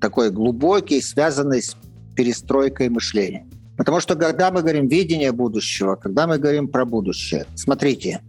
такой 0.00 0.30
глубокий, 0.30 1.00
связанный 1.00 1.62
с 1.62 1.76
перестройкой 2.16 2.88
мышления. 2.88 3.46
Потому 3.76 4.00
что 4.00 4.14
когда 4.14 4.50
мы 4.50 4.60
говорим 4.60 4.88
видение 4.88 5.32
будущего, 5.32 5.96
когда 5.96 6.26
мы 6.26 6.38
говорим 6.38 6.68
про 6.68 6.84
будущее, 6.84 7.46
смотрите, 7.54 8.20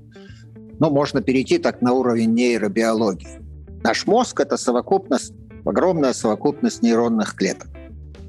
ну, 0.79 0.89
можно 0.89 1.21
перейти 1.21 1.57
так 1.57 1.81
на 1.81 1.93
уровень 1.93 2.33
нейробиологии. 2.33 3.41
Наш 3.83 4.07
мозг– 4.07 4.39
это 4.41 4.57
совокупность, 4.57 5.33
огромная 5.65 6.13
совокупность 6.13 6.81
нейронных 6.81 7.35
клеток. 7.35 7.67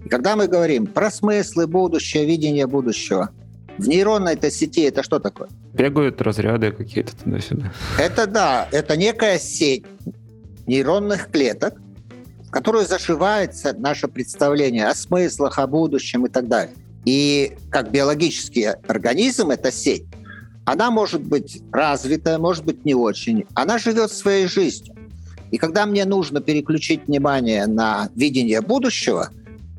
И 0.05 0.09
когда 0.09 0.37
мы 0.37 0.49
говорим 0.49 0.87
про 0.87 1.11
смыслы 1.11 1.67
будущего, 1.67 2.23
видение 2.23 2.67
будущего– 2.67 3.31
в 3.79 3.89
нейронной 3.89 4.35
этой 4.35 4.51
сети 4.51 4.83
это 4.83 5.03
что 5.03 5.19
такое? 5.19 5.49
Бегают 5.73 6.21
разряды 6.21 6.73
какие-то 6.73 7.17
туда-сюда. 7.17 7.73
Это 7.99 8.27
да, 8.27 8.69
это 8.71 8.97
некая 8.97 9.39
сеть 9.39 9.85
нейронных 10.67 11.31
клеток, 11.31 11.81
в 12.47 12.51
которую 12.51 12.87
зашивается 12.87 13.75
наше 13.79 14.09
представление 14.09 14.89
о 14.89 14.95
смыслах, 14.95 15.59
о 15.59 15.67
будущем 15.67 16.27
и 16.27 16.29
так 16.29 16.49
далее. 16.49 16.75
И 17.05 17.57
как 17.71 17.91
биологический 17.91 18.67
организм, 18.87 19.51
эта 19.51 19.73
сеть, 19.73 20.05
она 20.65 20.91
может 20.91 21.23
быть 21.23 21.61
развитая, 21.73 22.39
может 22.39 22.65
быть 22.65 22.85
не 22.85 22.95
очень. 22.95 23.47
Она 23.55 23.79
живет 23.79 24.13
своей 24.13 24.47
жизнью. 24.47 24.95
И 25.51 25.59
когда 25.59 25.85
мне 25.87 26.05
нужно 26.05 26.41
переключить 26.41 27.07
внимание 27.07 27.67
на 27.67 28.09
видение 28.15 28.61
будущего, 28.61 29.31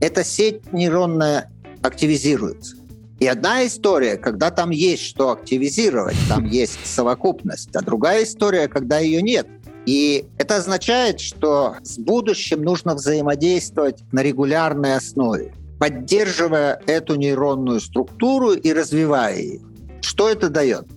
эта 0.02 0.24
сеть 0.24 0.72
нейронная 0.74 1.50
активизируется. 1.82 2.76
И 3.20 3.28
одна 3.28 3.66
история, 3.66 4.18
когда 4.18 4.52
там 4.52 4.72
есть 4.72 5.04
что 5.04 5.32
активизировать, 5.32 6.18
там 6.28 6.46
есть 6.46 6.86
совокупность, 6.86 7.76
а 7.76 7.82
другая 7.82 8.24
история, 8.24 8.68
когда 8.68 9.00
ее 9.00 9.22
нет. 9.22 9.48
И 9.86 10.26
это 10.38 10.58
означает, 10.58 11.20
что 11.20 11.76
с 11.84 11.98
будущим 11.98 12.64
нужно 12.64 12.96
взаимодействовать 12.96 14.04
на 14.12 14.24
регулярной 14.24 14.96
основе, 14.96 15.54
поддерживая 15.80 16.82
эту 16.88 17.16
нейронную 17.16 17.82
структуру 17.82 18.54
и 18.54 18.74
развивая 18.74 19.38
ее. 19.38 19.62
Что 20.02 20.30
это 20.30 20.50
дает? 20.50 20.88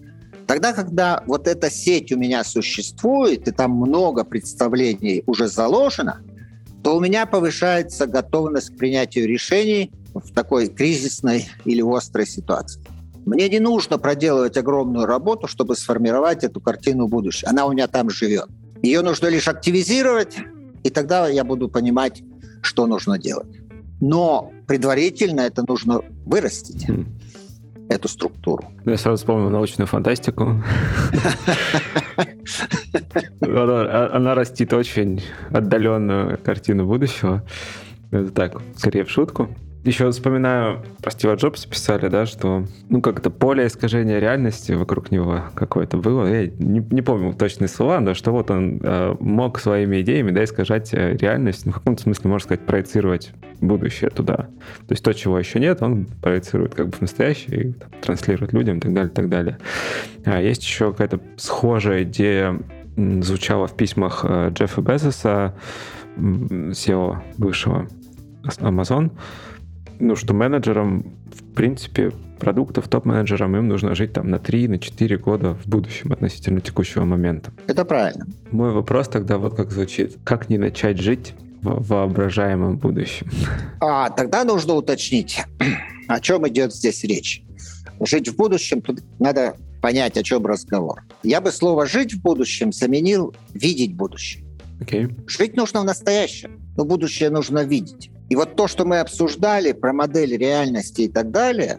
Тогда, 0.47 0.73
когда 0.73 1.23
вот 1.27 1.49
эта 1.49 1.71
сеть 1.71 2.13
у 2.13 2.17
меня 2.17 2.45
существует, 2.45 3.49
и 3.49 3.51
там 3.51 3.73
много 3.73 4.25
представлений 4.25 5.25
уже 5.27 5.49
заложено, 5.49 6.23
то 6.85 6.97
у 6.97 7.01
меня 7.01 7.27
повышается 7.27 8.07
готовность 8.07 8.71
к 8.71 8.79
принятию 8.79 9.29
решений– 9.29 9.91
в 10.21 10.33
такой 10.33 10.69
кризисной 10.69 11.49
или 11.65 11.83
острой 11.83 12.27
ситуации. 12.27 12.83
Мне 13.25 13.49
не 13.49 13.59
нужно 13.59 13.99
проделывать 13.99 14.57
огромную 14.57 15.07
работу, 15.07 15.49
чтобы 15.49 15.75
сформировать 15.75 16.45
эту 16.45 16.61
картину 16.61 17.09
будущего. 17.09 17.51
Она 17.51 17.67
у 17.67 17.73
меня 17.73 17.89
там 17.89 18.09
живет. 18.09 18.47
Ее 18.83 19.03
нужно 19.03 19.27
лишь 19.27 19.49
активизировать, 19.49 20.37
и 20.85 20.91
тогда 20.91 21.27
я 21.29 21.43
буду 21.43 21.69
понимать, 21.69 22.23
что 22.63 22.87
нужно 22.87 23.19
делать. 23.19 23.49
Но 24.01 24.53
предварительно 24.67 25.41
это 25.41 25.65
нужно 25.67 26.03
вырастить, 26.25 26.89
mm. 26.89 27.07
эту 27.89 28.09
структуру. 28.09 28.65
Я 28.85 28.97
сразу 28.97 29.17
вспомнил 29.19 29.51
научную 29.51 29.89
фантастику. 29.89 30.63
Она 33.41 34.35
растит 34.35 34.73
очень 34.73 35.23
отдаленную 35.51 36.39
картину 36.39 36.87
будущего. 36.87 37.43
Это 38.11 38.31
так, 38.31 38.63
скорее 38.77 39.05
в 39.05 39.11
шутку. 39.11 39.49
Еще 39.87 40.11
вспоминаю, 40.11 40.83
про 41.01 41.13
Стива 41.13 41.37
Джобса 41.37 41.69
писали, 41.69 42.09
да, 42.09 42.27
что, 42.27 42.65
ну, 42.89 43.01
как-то 43.01 43.31
поле 43.31 43.69
искажения 43.69 44.19
реальности 44.19 44.73
вокруг 44.73 45.13
него 45.13 45.45
какое-то 45.55 45.97
было. 45.97 46.27
Я 46.27 46.47
не, 46.59 46.81
не 46.91 47.03
помню 47.03 47.33
точные 47.35 47.69
слова, 47.69 48.01
но 48.01 48.13
что 48.13 48.33
вот 48.33 48.51
он 48.51 48.81
э, 48.83 49.15
мог 49.21 49.61
своими 49.61 50.01
идеями, 50.01 50.33
да, 50.33 50.43
искажать 50.43 50.93
э, 50.93 51.17
реальность, 51.17 51.67
ну, 51.67 51.71
в 51.71 51.77
каком-то 51.77 52.03
смысле, 52.03 52.31
можно 52.31 52.47
сказать, 52.47 52.67
проецировать 52.67 53.31
будущее 53.61 54.11
туда. 54.11 54.49
То 54.89 54.91
есть 54.91 55.05
то, 55.05 55.13
чего 55.13 55.39
еще 55.39 55.61
нет, 55.61 55.81
он 55.83 56.07
проецирует 56.21 56.75
как 56.75 56.89
бы 56.89 56.93
в 56.97 57.01
настоящее 57.01 57.69
и 57.69 57.73
там, 57.73 57.89
транслирует 58.03 58.53
людям 58.53 58.79
и 58.79 58.81
так 58.81 58.93
далее, 58.93 59.13
и 59.13 59.15
так 59.15 59.29
далее. 59.29 59.59
А 60.25 60.43
есть 60.43 60.65
еще 60.65 60.91
какая-то 60.91 61.21
схожая 61.37 62.03
идея, 62.03 62.59
звучала 62.97 63.69
в 63.69 63.77
письмах 63.77 64.25
э, 64.29 64.51
Джеффа 64.53 64.81
Безоса, 64.81 65.55
SEO 66.17 67.19
бывшего 67.39 67.87
Amazon, 68.59 69.13
ну, 69.99 70.17
что 70.17 70.35
менеджерам, 70.35 71.15
в 71.33 71.55
принципе, 71.55 72.13
продуктов, 72.39 72.89
топ-менеджерам, 72.89 73.57
им 73.57 73.69
нужно 73.69 73.95
жить 73.95 74.13
там 74.13 74.31
на 74.31 74.39
3, 74.39 74.69
на 74.69 74.79
4 74.79 75.17
года 75.19 75.55
в 75.55 75.67
будущем 75.67 76.13
относительно 76.13 76.61
текущего 76.61 77.05
момента. 77.05 77.53
Это 77.67 77.85
правильно. 77.85 78.27
Мой 78.51 78.73
вопрос 78.73 79.09
тогда 79.09 79.39
вот 79.39 79.57
как 79.57 79.71
звучит. 79.71 80.17
Как 80.25 80.49
не 80.49 80.59
начать 80.59 80.99
жить 80.99 81.35
в 81.63 81.89
воображаемом 81.89 82.77
будущем? 82.77 83.29
А, 83.81 84.11
тогда 84.11 84.45
нужно 84.45 84.75
уточнить, 84.75 85.43
о 86.09 86.21
чем 86.21 86.47
идет 86.49 86.75
здесь 86.75 87.03
речь. 87.05 87.43
Жить 88.01 88.29
в 88.29 88.37
будущем, 88.37 88.83
тут 88.83 89.01
надо 89.19 89.57
понять, 89.81 90.17
о 90.17 90.23
чем 90.23 90.45
разговор. 90.47 91.05
Я 91.23 91.41
бы 91.41 91.51
слово 91.51 91.87
«жить 91.87 92.15
в 92.15 92.23
будущем» 92.23 92.73
заменил 92.73 93.35
«видеть 93.55 93.95
будущее». 93.95 94.46
Okay. 94.81 95.11
Жить 95.27 95.57
нужно 95.57 95.81
в 95.81 95.85
настоящем, 95.85 96.61
но 96.77 96.85
будущее 96.85 97.31
нужно 97.31 97.65
видеть. 97.65 98.11
И 98.29 98.37
вот 98.37 98.57
то, 98.57 98.67
что 98.67 98.85
мы 98.85 99.01
обсуждали 99.01 99.73
про 99.73 99.93
модель 99.93 100.37
реальности 100.37 101.03
и 101.03 101.09
так 101.09 101.31
далее, 101.31 101.79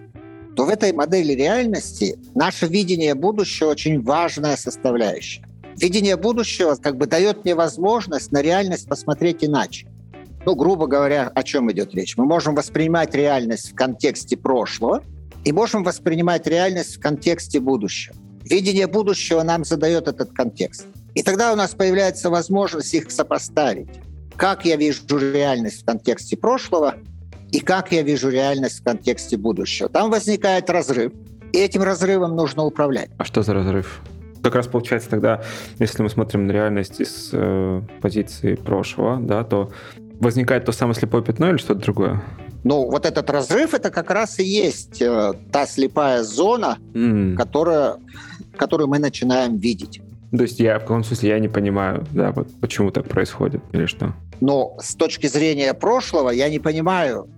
то 0.55 0.65
в 0.65 0.69
этой 0.69 0.91
модели 0.93 1.33
реальности 1.33 2.17
наше 2.33 2.65
видение 2.65 3.13
будущего 3.13 3.69
очень 3.69 4.01
важная 4.01 4.57
составляющая. 4.57 5.45
Видение 5.75 6.17
будущего 6.17 6.75
как 6.75 6.97
бы 6.97 7.05
дает 7.05 7.43
мне 7.43 7.53
возможность 7.53 8.31
на 8.31 8.41
реальность 8.41 8.87
посмотреть 8.87 9.43
иначе. 9.43 9.87
Ну, 10.45 10.55
грубо 10.55 10.87
говоря, 10.87 11.27
о 11.27 11.43
чем 11.43 11.71
идет 11.71 11.93
речь? 11.93 12.17
Мы 12.17 12.25
можем 12.25 12.55
воспринимать 12.55 13.13
реальность 13.13 13.71
в 13.71 13.75
контексте 13.75 14.37
прошлого 14.37 15.03
и 15.43 15.51
можем 15.51 15.83
воспринимать 15.83 16.47
реальность 16.47 16.97
в 16.97 16.99
контексте 16.99 17.59
будущего. 17.59 18.15
Видение 18.43 18.87
будущего 18.87 19.43
нам 19.43 19.65
задает 19.65 20.07
этот 20.07 20.31
контекст. 20.31 20.87
И 21.17 21.23
тогда 21.23 21.51
у 21.51 21.55
нас 21.55 21.73
появляется 21.73 22.29
возможность 22.29 22.93
их 22.93 23.09
сопоставить. 23.09 23.89
Как 24.35 24.65
я 24.65 24.75
вижу 24.75 25.01
реальность 25.17 25.81
в 25.81 25.85
контексте 25.85 26.37
прошлого 26.37 26.93
и 27.51 27.59
как 27.59 27.91
я 27.91 28.03
вижу 28.03 28.29
реальность 28.29 28.81
в 28.81 28.83
контексте 28.83 29.35
будущего. 29.35 29.89
Там 29.89 30.11
возникает 30.11 30.69
разрыв, 30.69 31.11
и 31.53 31.57
этим 31.57 31.81
разрывом 31.81 32.35
нужно 32.35 32.65
управлять. 32.65 33.09
А 33.17 33.23
что 33.23 33.41
за 33.41 33.55
разрыв? 33.55 34.01
Как 34.43 34.53
раз 34.53 34.67
получается 34.67 35.09
тогда, 35.09 35.41
если 35.79 36.03
мы 36.03 36.09
смотрим 36.11 36.45
на 36.45 36.51
реальность 36.51 37.01
из 37.01 37.31
э, 37.33 37.81
позиции 37.99 38.53
прошлого, 38.53 39.17
да, 39.19 39.43
то 39.43 39.71
возникает 40.19 40.65
то 40.65 40.71
самое 40.71 40.93
слепое 40.93 41.23
пятно 41.23 41.49
или 41.49 41.57
что-то 41.57 41.81
другое? 41.81 42.21
Ну, 42.63 42.91
вот 42.91 43.07
этот 43.07 43.27
разрыв, 43.31 43.73
это 43.73 43.89
как 43.89 44.11
раз 44.11 44.37
и 44.37 44.43
есть 44.43 45.01
э, 45.01 45.33
та 45.51 45.65
слепая 45.65 46.21
зона, 46.21 46.77
mm. 46.93 47.33
которая, 47.37 47.95
которую 48.55 48.87
мы 48.87 48.99
начинаем 48.99 49.57
видеть. 49.57 49.99
То 50.31 50.43
есть 50.43 50.59
я 50.59 50.77
в 50.77 50.81
каком 50.81 51.03
смысле 51.03 51.29
я 51.29 51.39
не 51.39 51.47
понимаю, 51.47 52.05
да, 52.11 52.31
вот 52.31 52.49
почему 52.59 52.91
так 52.91 53.07
происходит 53.07 53.61
или 53.71 53.85
что? 53.85 54.13
Но 54.41 54.77
с 54.79 54.95
точки 54.95 55.27
зрения 55.27 55.73
прошлого 55.73 56.29
я 56.29 56.49
не 56.49 56.59
понимаю, 56.59 57.29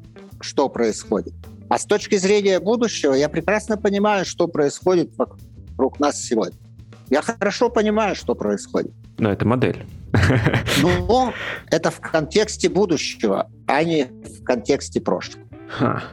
что 0.41 0.69
происходит. 0.69 1.33
А 1.69 1.77
с 1.77 1.85
точки 1.85 2.15
зрения 2.17 2.59
будущего 2.59 3.13
я 3.13 3.29
прекрасно 3.29 3.77
понимаю, 3.77 4.25
что 4.25 4.47
происходит 4.47 5.11
вокруг 5.17 5.99
нас 5.99 6.21
сегодня. 6.21 6.57
Я 7.09 7.21
хорошо 7.21 7.69
понимаю, 7.69 8.15
что 8.15 8.33
происходит. 8.35 8.91
Но 9.17 9.31
это 9.31 9.45
модель. 9.45 9.85
Но 10.81 11.33
это 11.69 11.91
в 11.91 11.99
контексте 11.99 12.69
будущего, 12.69 13.49
а 13.67 13.83
не 13.83 14.05
в 14.05 14.43
контексте 14.43 14.99
прошлого. 14.99 15.45
Ха. 15.67 16.03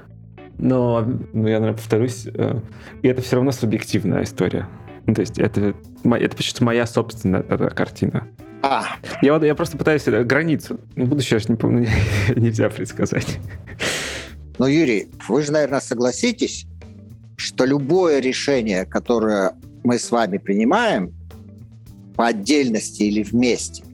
Но, 0.58 1.02
ну, 1.32 1.48
я, 1.48 1.60
наверное, 1.60 1.74
повторюсь, 1.74 2.26
э, 2.26 2.60
и 3.02 3.08
это 3.08 3.22
все 3.22 3.36
равно 3.36 3.52
субъективная 3.52 4.22
история. 4.22 4.68
Ну, 5.06 5.14
то 5.14 5.20
есть 5.20 5.38
это, 5.38 5.74
это 6.04 6.36
почти 6.36 6.64
моя 6.64 6.86
собственная 6.86 7.42
эта 7.42 7.70
картина. 7.70 8.28
А. 8.62 8.84
Я, 9.22 9.34
вот, 9.34 9.44
я 9.44 9.54
просто 9.54 9.76
пытаюсь 9.76 10.02
это, 10.06 10.24
границу. 10.24 10.80
Ну, 10.96 11.06
будущее 11.06 11.38
же 11.38 11.46
не 11.48 11.56
помню, 11.56 11.88
нельзя 12.36 12.68
предсказать. 12.68 13.38
Но, 14.58 14.66
Юрий, 14.66 15.08
вы 15.28 15.42
же, 15.42 15.52
наверное, 15.52 15.80
согласитесь, 15.80 16.66
что 17.36 17.64
любое 17.64 18.20
решение, 18.20 18.86
которое 18.86 19.52
мы 19.84 19.98
с 19.98 20.10
вами 20.10 20.38
принимаем 20.38 21.14
по 22.16 22.28
отдельности 22.28 23.02
или 23.02 23.22
вместе, 23.22 23.84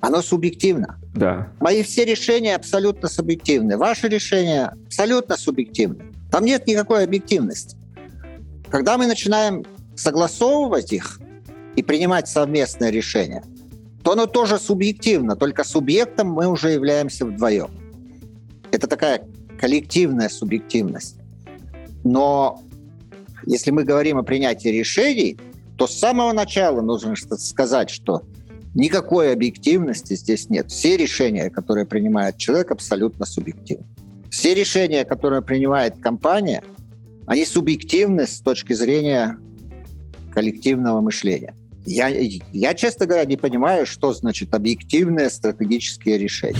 оно 0.00 0.22
субъективно. 0.22 0.98
Да. 1.14 1.52
Мои 1.60 1.82
все 1.82 2.04
решения 2.04 2.54
абсолютно 2.54 3.08
субъективны. 3.08 3.76
Ваши 3.76 4.08
решения 4.08 4.72
абсолютно 4.86 5.36
субъективны. 5.36 6.04
Там 6.30 6.44
нет 6.44 6.66
никакой 6.66 7.04
объективности. 7.04 7.76
Когда 8.70 8.96
мы 8.96 9.06
начинаем 9.06 9.64
согласовывать 10.00 10.92
их 10.92 11.20
и 11.76 11.82
принимать 11.82 12.28
совместное 12.28 12.90
решение, 12.90 13.44
то 14.02 14.12
оно 14.12 14.26
тоже 14.26 14.58
субъективно, 14.58 15.36
только 15.36 15.62
субъектом 15.62 16.30
мы 16.30 16.46
уже 16.46 16.70
являемся 16.70 17.26
вдвоем. 17.26 17.70
Это 18.72 18.86
такая 18.86 19.22
коллективная 19.58 20.30
субъективность. 20.30 21.16
Но 22.02 22.62
если 23.44 23.70
мы 23.72 23.84
говорим 23.84 24.16
о 24.16 24.22
принятии 24.22 24.68
решений, 24.68 25.38
то 25.76 25.86
с 25.86 25.98
самого 25.98 26.32
начала 26.32 26.80
нужно 26.80 27.14
сказать, 27.16 27.90
что 27.90 28.22
никакой 28.74 29.32
объективности 29.32 30.14
здесь 30.14 30.48
нет. 30.48 30.70
Все 30.70 30.96
решения, 30.96 31.50
которые 31.50 31.84
принимает 31.84 32.38
человек, 32.38 32.70
абсолютно 32.70 33.26
субъективны. 33.26 33.86
Все 34.30 34.54
решения, 34.54 35.04
которые 35.04 35.42
принимает 35.42 35.98
компания, 35.98 36.62
они 37.26 37.44
субъективны 37.44 38.26
с 38.26 38.40
точки 38.40 38.72
зрения 38.72 39.38
коллективного 40.30 41.00
мышления. 41.00 41.54
Я, 41.86 42.08
я, 42.08 42.74
честно 42.74 43.06
говоря, 43.06 43.24
не 43.24 43.36
понимаю, 43.36 43.86
что 43.86 44.12
значит 44.12 44.54
объективные 44.54 45.30
стратегические 45.30 46.18
решения. 46.18 46.58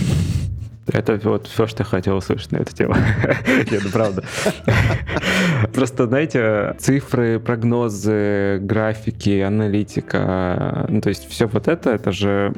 Это 0.87 1.19
вот 1.23 1.47
все, 1.47 1.67
что 1.67 1.83
я 1.83 1.85
хотел 1.85 2.17
услышать 2.17 2.51
на 2.51 2.57
эту 2.57 2.75
тему. 2.75 2.95
Нет, 3.71 3.81
ну 3.83 3.91
правда. 3.91 4.23
Просто, 5.73 6.07
знаете, 6.07 6.75
цифры, 6.79 7.39
прогнозы, 7.39 8.59
графики, 8.61 9.39
аналитика, 9.39 10.85
ну 10.89 10.99
то 11.01 11.09
есть 11.09 11.29
все 11.29 11.47
вот 11.47 11.67
это, 11.67 11.91
это 11.91 12.11
же 12.11 12.53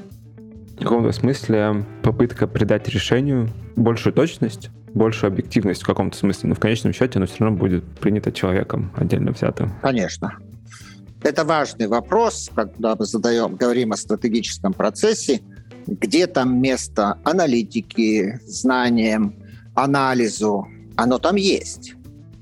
в 0.78 0.84
каком-то 0.84 1.11
смысле 1.11 1.86
попытка 2.01 2.47
придать 2.47 2.88
решению 2.88 3.49
большую 3.76 4.14
точность, 4.14 4.70
большую 4.93 5.30
объективность 5.30 5.84
в 5.84 5.86
каком-то 5.86 6.18
смысле, 6.18 6.49
но 6.49 6.55
в 6.55 6.59
конечном 6.59 6.93
счете 6.93 7.20
оно 7.20 7.28
все 7.28 7.43
равно 7.43 7.57
будет 7.57 7.84
принято 7.99 8.32
человеком 8.32 8.91
отдельно 8.95 9.32
взятым. 9.32 9.74
Конечно. 9.82 10.38
Это 11.24 11.46
важный 11.46 11.88
вопрос, 11.88 12.50
когда 12.54 12.96
мы 12.98 13.06
задаем, 13.06 13.56
говорим 13.56 13.94
о 13.94 13.98
стратегическом 13.98 14.74
процессе, 14.74 15.42
где 15.88 16.28
там 16.28 16.62
место 16.62 17.18
аналитики, 17.24 18.40
знаниям, 18.46 19.34
анализу. 19.74 20.68
Оно 20.98 21.20
там 21.20 21.38
есть. 21.38 21.96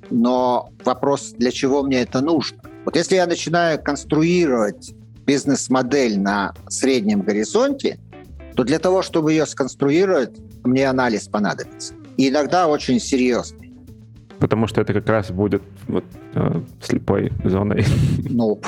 Но 0.09 0.71
вопрос, 0.83 1.33
для 1.37 1.51
чего 1.51 1.83
мне 1.83 2.01
это 2.01 2.21
нужно? 2.21 2.59
Вот 2.83 2.95
если 2.95 3.15
я 3.15 3.27
начинаю 3.27 3.81
конструировать 3.81 4.93
бизнес-модель 5.27 6.19
на 6.19 6.53
среднем 6.67 7.21
горизонте, 7.21 7.99
то 8.55 8.63
для 8.63 8.79
того, 8.79 9.03
чтобы 9.03 9.31
ее 9.31 9.45
сконструировать, 9.45 10.37
мне 10.63 10.89
анализ 10.89 11.27
понадобится. 11.27 11.93
И 12.17 12.29
иногда 12.29 12.67
очень 12.67 12.99
серьезный 12.99 13.70
потому 14.41 14.67
что 14.67 14.81
это 14.81 14.93
как 14.93 15.07
раз 15.07 15.31
будет 15.31 15.61
вот, 15.87 16.03
э, 16.33 16.61
слепой 16.81 17.31
зоной. 17.43 17.85
Ну, 18.29 18.59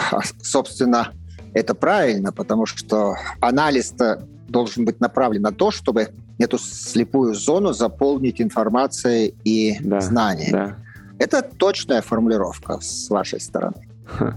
собственно, 0.42 1.12
это 1.54 1.74
правильно, 1.74 2.32
потому 2.32 2.66
что 2.66 3.16
анализ-то 3.42 4.28
должен 4.48 4.86
быть 4.86 5.00
направлен 5.02 5.42
на 5.42 5.52
то, 5.52 5.72
чтобы 5.72 6.10
эту 6.38 6.58
слепую 6.58 7.34
зону 7.34 7.74
заполнить 7.74 8.40
информацией 8.40 9.34
и 9.44 9.78
да, 9.80 10.00
знаниями. 10.00 10.52
Да. 10.52 10.78
Это 11.18 11.42
точная 11.42 12.02
формулировка 12.02 12.80
с 12.80 13.10
вашей 13.10 13.40
стороны. 13.40 13.88
Ха. 14.06 14.36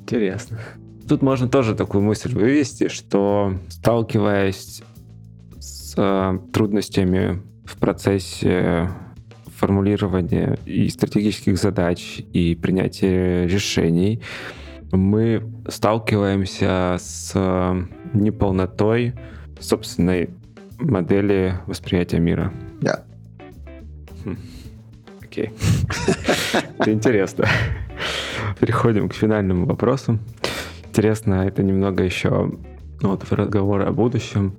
Интересно. 0.00 0.58
Тут 1.08 1.22
можно 1.22 1.48
тоже 1.48 1.74
такую 1.74 2.02
мысль 2.02 2.34
вывести, 2.34 2.88
что 2.88 3.54
сталкиваясь 3.68 4.82
с 5.60 5.94
э, 5.96 6.38
трудностями 6.52 7.42
в 7.64 7.76
процессе 7.76 8.90
формулирования 9.58 10.58
и 10.64 10.88
стратегических 10.88 11.58
задач, 11.58 12.22
и 12.32 12.54
принятия 12.54 13.46
решений, 13.46 14.22
мы 14.92 15.42
сталкиваемся 15.68 16.96
с 16.98 17.34
неполнотой 18.14 19.14
собственной 19.60 20.30
модели 20.78 21.54
восприятия 21.66 22.20
мира. 22.20 22.52
Да. 22.80 23.04
Хм. 24.24 24.36
Окей. 25.22 25.50
Это 26.78 26.92
интересно. 26.92 27.46
Переходим 28.60 29.08
к 29.08 29.14
финальному 29.14 29.66
вопросу. 29.66 30.18
Интересно, 30.88 31.46
это 31.46 31.62
немного 31.62 32.02
еще 32.02 32.50
ну, 33.00 33.10
вот 33.10 33.24
разговоры 33.30 33.84
о 33.84 33.92
будущем, 33.92 34.56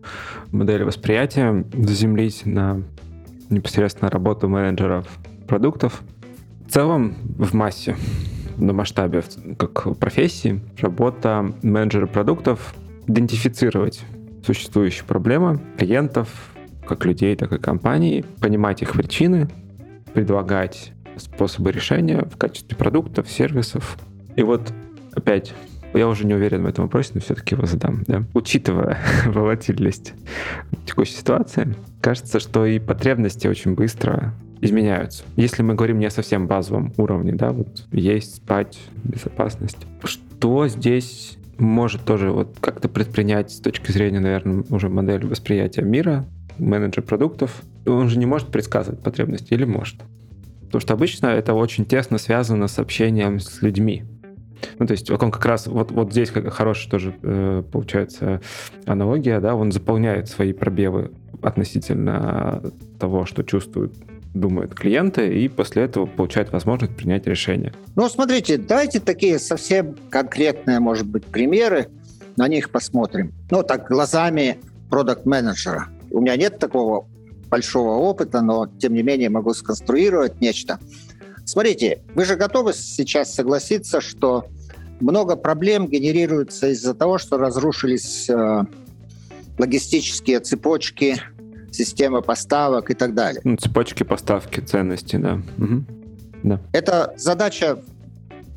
модели 0.51 0.83
восприятия 0.83 1.65
заземлить 1.73 2.45
на 2.45 2.83
непосредственно 3.49 4.09
работу 4.09 4.47
менеджеров 4.47 5.07
продуктов. 5.47 6.01
В 6.67 6.71
целом, 6.71 7.15
в 7.37 7.53
массе, 7.53 7.95
на 8.57 8.73
масштабе, 8.73 9.23
как 9.57 9.97
профессии, 9.97 10.61
работа 10.79 11.53
менеджера 11.63 12.07
продуктов 12.07 12.75
идентифицировать 13.07 14.01
существующие 14.45 15.05
проблемы 15.05 15.59
клиентов, 15.77 16.29
как 16.87 17.05
людей, 17.05 17.35
так 17.35 17.51
и 17.53 17.57
компаний, 17.57 18.23
понимать 18.39 18.81
их 18.81 18.93
причины, 18.93 19.47
предлагать 20.13 20.93
способы 21.17 21.71
решения 21.71 22.27
в 22.31 22.37
качестве 22.37 22.77
продуктов, 22.77 23.29
сервисов. 23.29 23.97
И 24.35 24.43
вот 24.43 24.71
опять 25.13 25.53
я 25.93 26.07
уже 26.07 26.25
не 26.25 26.33
уверен 26.33 26.63
в 26.63 26.67
этом 26.67 26.85
вопросе, 26.85 27.11
но 27.15 27.21
все-таки 27.21 27.55
его 27.55 27.65
задам. 27.65 28.03
Да? 28.07 28.23
Учитывая 28.33 28.99
волатильность 29.25 30.13
текущей 30.85 31.13
ситуации, 31.13 31.75
кажется, 32.01 32.39
что 32.39 32.65
и 32.65 32.79
потребности 32.79 33.47
очень 33.47 33.73
быстро 33.73 34.33
изменяются. 34.61 35.23
Если 35.35 35.63
мы 35.63 35.75
говорим 35.75 35.99
не 35.99 36.05
о 36.05 36.11
совсем 36.11 36.47
базовом 36.47 36.93
уровне, 36.97 37.33
да, 37.33 37.51
вот 37.51 37.85
есть, 37.91 38.35
спать, 38.35 38.79
безопасность. 39.03 39.77
Что 40.03 40.67
здесь 40.67 41.37
может 41.57 42.03
тоже 42.03 42.31
вот 42.31 42.57
как-то 42.59 42.89
предпринять 42.89 43.51
с 43.51 43.59
точки 43.59 43.91
зрения, 43.91 44.19
наверное, 44.19 44.63
уже 44.69 44.89
модели 44.89 45.25
восприятия 45.25 45.81
мира, 45.81 46.25
менеджер 46.57 47.03
продуктов, 47.03 47.61
он 47.85 48.09
же 48.09 48.19
не 48.19 48.25
может 48.25 48.49
предсказывать 48.49 49.01
потребности 49.01 49.53
или 49.53 49.65
может? 49.65 50.01
Потому 50.65 50.81
что 50.81 50.93
обычно 50.93 51.27
это 51.27 51.53
очень 51.53 51.85
тесно 51.85 52.17
связано 52.17 52.67
с 52.67 52.77
общением 52.77 53.39
с 53.39 53.61
людьми. 53.61 54.03
Ну, 54.77 54.87
то 54.87 54.91
есть 54.93 55.09
он 55.09 55.31
как 55.31 55.45
раз, 55.45 55.67
вот, 55.67 55.91
вот 55.91 56.11
здесь 56.11 56.31
как 56.31 56.51
хорошая 56.51 56.89
тоже 56.89 57.15
э, 57.21 57.63
получается 57.71 58.41
аналогия, 58.85 59.39
да, 59.39 59.55
он 59.55 59.71
заполняет 59.71 60.29
свои 60.29 60.53
пробелы 60.53 61.11
относительно 61.41 62.61
того, 62.99 63.25
что 63.25 63.43
чувствуют 63.43 63.93
думают 64.33 64.75
клиенты, 64.75 65.41
и 65.41 65.47
после 65.47 65.83
этого 65.83 66.05
получают 66.05 66.51
возможность 66.51 66.95
принять 66.95 67.25
решение. 67.25 67.73
Ну, 67.95 68.07
смотрите, 68.09 68.57
давайте 68.57 68.99
такие 68.99 69.39
совсем 69.39 69.95
конкретные, 70.09 70.79
может 70.79 71.07
быть, 71.07 71.25
примеры, 71.25 71.87
на 72.37 72.47
них 72.47 72.69
посмотрим. 72.69 73.33
Ну, 73.49 73.63
так, 73.63 73.87
глазами 73.87 74.59
продукт-менеджера. 74.89 75.87
У 76.11 76.21
меня 76.21 76.35
нет 76.37 76.59
такого 76.59 77.07
большого 77.49 77.97
опыта, 77.97 78.41
но, 78.41 78.67
тем 78.79 78.93
не 78.93 79.03
менее, 79.03 79.29
могу 79.29 79.53
сконструировать 79.53 80.39
нечто. 80.39 80.79
Смотрите, 81.49 82.03
вы 82.13 82.25
же 82.25 82.35
готовы 82.35 82.73
сейчас 82.73 83.33
согласиться, 83.33 84.01
что 84.01 84.45
много 84.99 85.35
проблем 85.35 85.87
генерируется 85.87 86.67
из-за 86.67 86.93
того, 86.93 87.17
что 87.17 87.39
разрушились 87.39 88.29
э, 88.29 88.65
логистические 89.57 90.41
цепочки, 90.41 91.19
система 91.71 92.21
поставок 92.21 92.91
и 92.91 92.93
так 92.93 93.15
далее. 93.15 93.41
Ну, 93.43 93.55
цепочки 93.57 94.03
поставки 94.03 94.59
ценности, 94.59 95.15
да. 95.15 95.41
Угу. 95.57 95.83
да. 96.43 96.61
Это 96.71 97.15
задача 97.17 97.79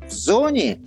в 0.07 0.13
зоне 0.13 0.77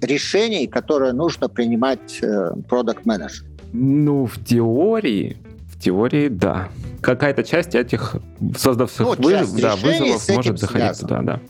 решений, 0.00 0.66
которые 0.66 1.12
нужно 1.12 1.50
принимать 1.50 2.22
продукт 2.70 3.04
э. 3.04 3.44
Ну, 3.74 4.24
в 4.24 4.42
теории, 4.42 5.36
в 5.70 5.78
теории, 5.78 6.28
да. 6.28 6.70
Какая-то 7.02 7.42
часть 7.44 7.74
этих 7.74 8.16
создавших 8.56 9.00
ну, 9.00 9.14
вызов, 9.14 9.60
да, 9.60 9.76
вызовов 9.76 10.28
может 10.28 10.58
заходить 10.58 11.00
туда, 11.00 11.22
да. 11.22 11.40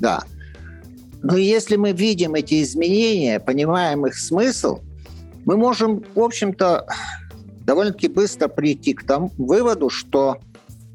Да. 0.00 0.22
Но 1.22 1.36
если 1.36 1.76
мы 1.76 1.92
видим 1.92 2.34
эти 2.34 2.62
изменения, 2.62 3.40
понимаем 3.40 4.06
их 4.06 4.16
смысл, 4.16 4.80
мы 5.44 5.56
можем, 5.56 6.04
в 6.14 6.20
общем-то, 6.20 6.86
довольно-таки 7.64 8.08
быстро 8.08 8.48
прийти 8.48 8.94
к 8.94 9.04
тому 9.04 9.30
выводу, 9.36 9.90
что 9.90 10.38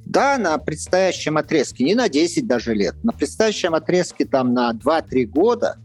да, 0.05 0.37
на 0.37 0.57
предстоящем 0.57 1.37
отрезке, 1.37 1.83
не 1.83 1.95
на 1.95 2.09
10 2.09 2.47
даже 2.47 2.73
лет, 2.73 2.95
на 3.03 3.11
предстоящем 3.11 3.75
отрезке 3.75 4.25
там 4.25 4.53
на 4.53 4.71
2-3 4.73 5.25
года 5.25 5.77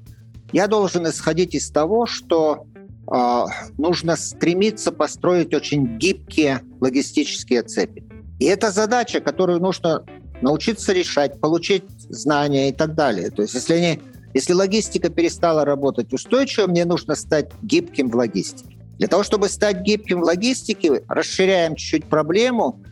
я 0.52 0.66
должен 0.66 1.06
исходить 1.08 1.54
из 1.54 1.70
того, 1.70 2.06
что 2.06 2.66
нужно 3.08 4.16
стремиться 4.16 4.92
построить 4.92 5.54
очень 5.54 5.98
гибкие 5.98 6.60
логистические 6.80 7.62
цепи. 7.62 8.04
И 8.38 8.44
это 8.46 8.70
задача, 8.70 9.20
которую 9.20 9.60
нужно 9.60 10.04
научиться 10.42 10.92
решать, 10.92 11.40
получить 11.40 11.84
знания 12.08 12.68
и 12.68 12.72
так 12.72 12.94
далее. 12.94 13.30
То 13.30 13.42
есть 13.42 13.54
если, 13.54 13.74
они, 13.74 14.00
если 14.34 14.52
логистика 14.52 15.08
перестала 15.08 15.64
работать 15.64 16.12
устойчиво, 16.12 16.66
мне 16.66 16.84
нужно 16.84 17.14
стать 17.14 17.50
гибким 17.62 18.10
в 18.10 18.16
логистике. 18.16 18.76
Для 18.98 19.08
того, 19.08 19.22
чтобы 19.22 19.48
стать 19.48 19.82
гибким 19.82 20.20
в 20.20 20.24
логистике, 20.24 21.02
расширяем 21.08 21.74
чуть-чуть 21.76 22.06
проблему, 22.06 22.82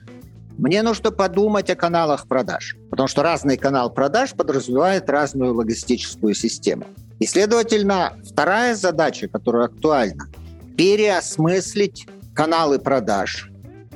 мне 0.58 0.82
нужно 0.82 1.10
подумать 1.10 1.68
о 1.70 1.74
каналах 1.74 2.28
продаж, 2.28 2.76
потому 2.90 3.08
что 3.08 3.22
разный 3.22 3.56
канал 3.56 3.92
продаж 3.92 4.32
подразумевает 4.34 5.10
разную 5.10 5.54
логистическую 5.54 6.34
систему. 6.34 6.86
И, 7.24 7.26
следовательно, 7.26 8.18
вторая 8.22 8.74
задача, 8.74 9.28
которая 9.28 9.64
актуальна, 9.64 10.28
переосмыслить 10.76 12.06
каналы 12.34 12.78
продаж, 12.78 13.50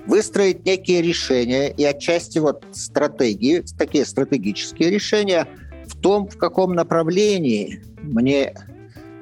выстроить 0.07 0.65
некие 0.65 1.03
решения 1.03 1.69
и 1.69 1.85
отчасти 1.85 2.39
вот 2.39 2.65
стратегии, 2.73 3.63
такие 3.77 4.07
стратегические 4.07 4.89
решения 4.89 5.47
в 5.87 6.01
том, 6.01 6.27
в 6.27 6.39
каком 6.39 6.73
направлении 6.73 7.83
мне 8.01 8.55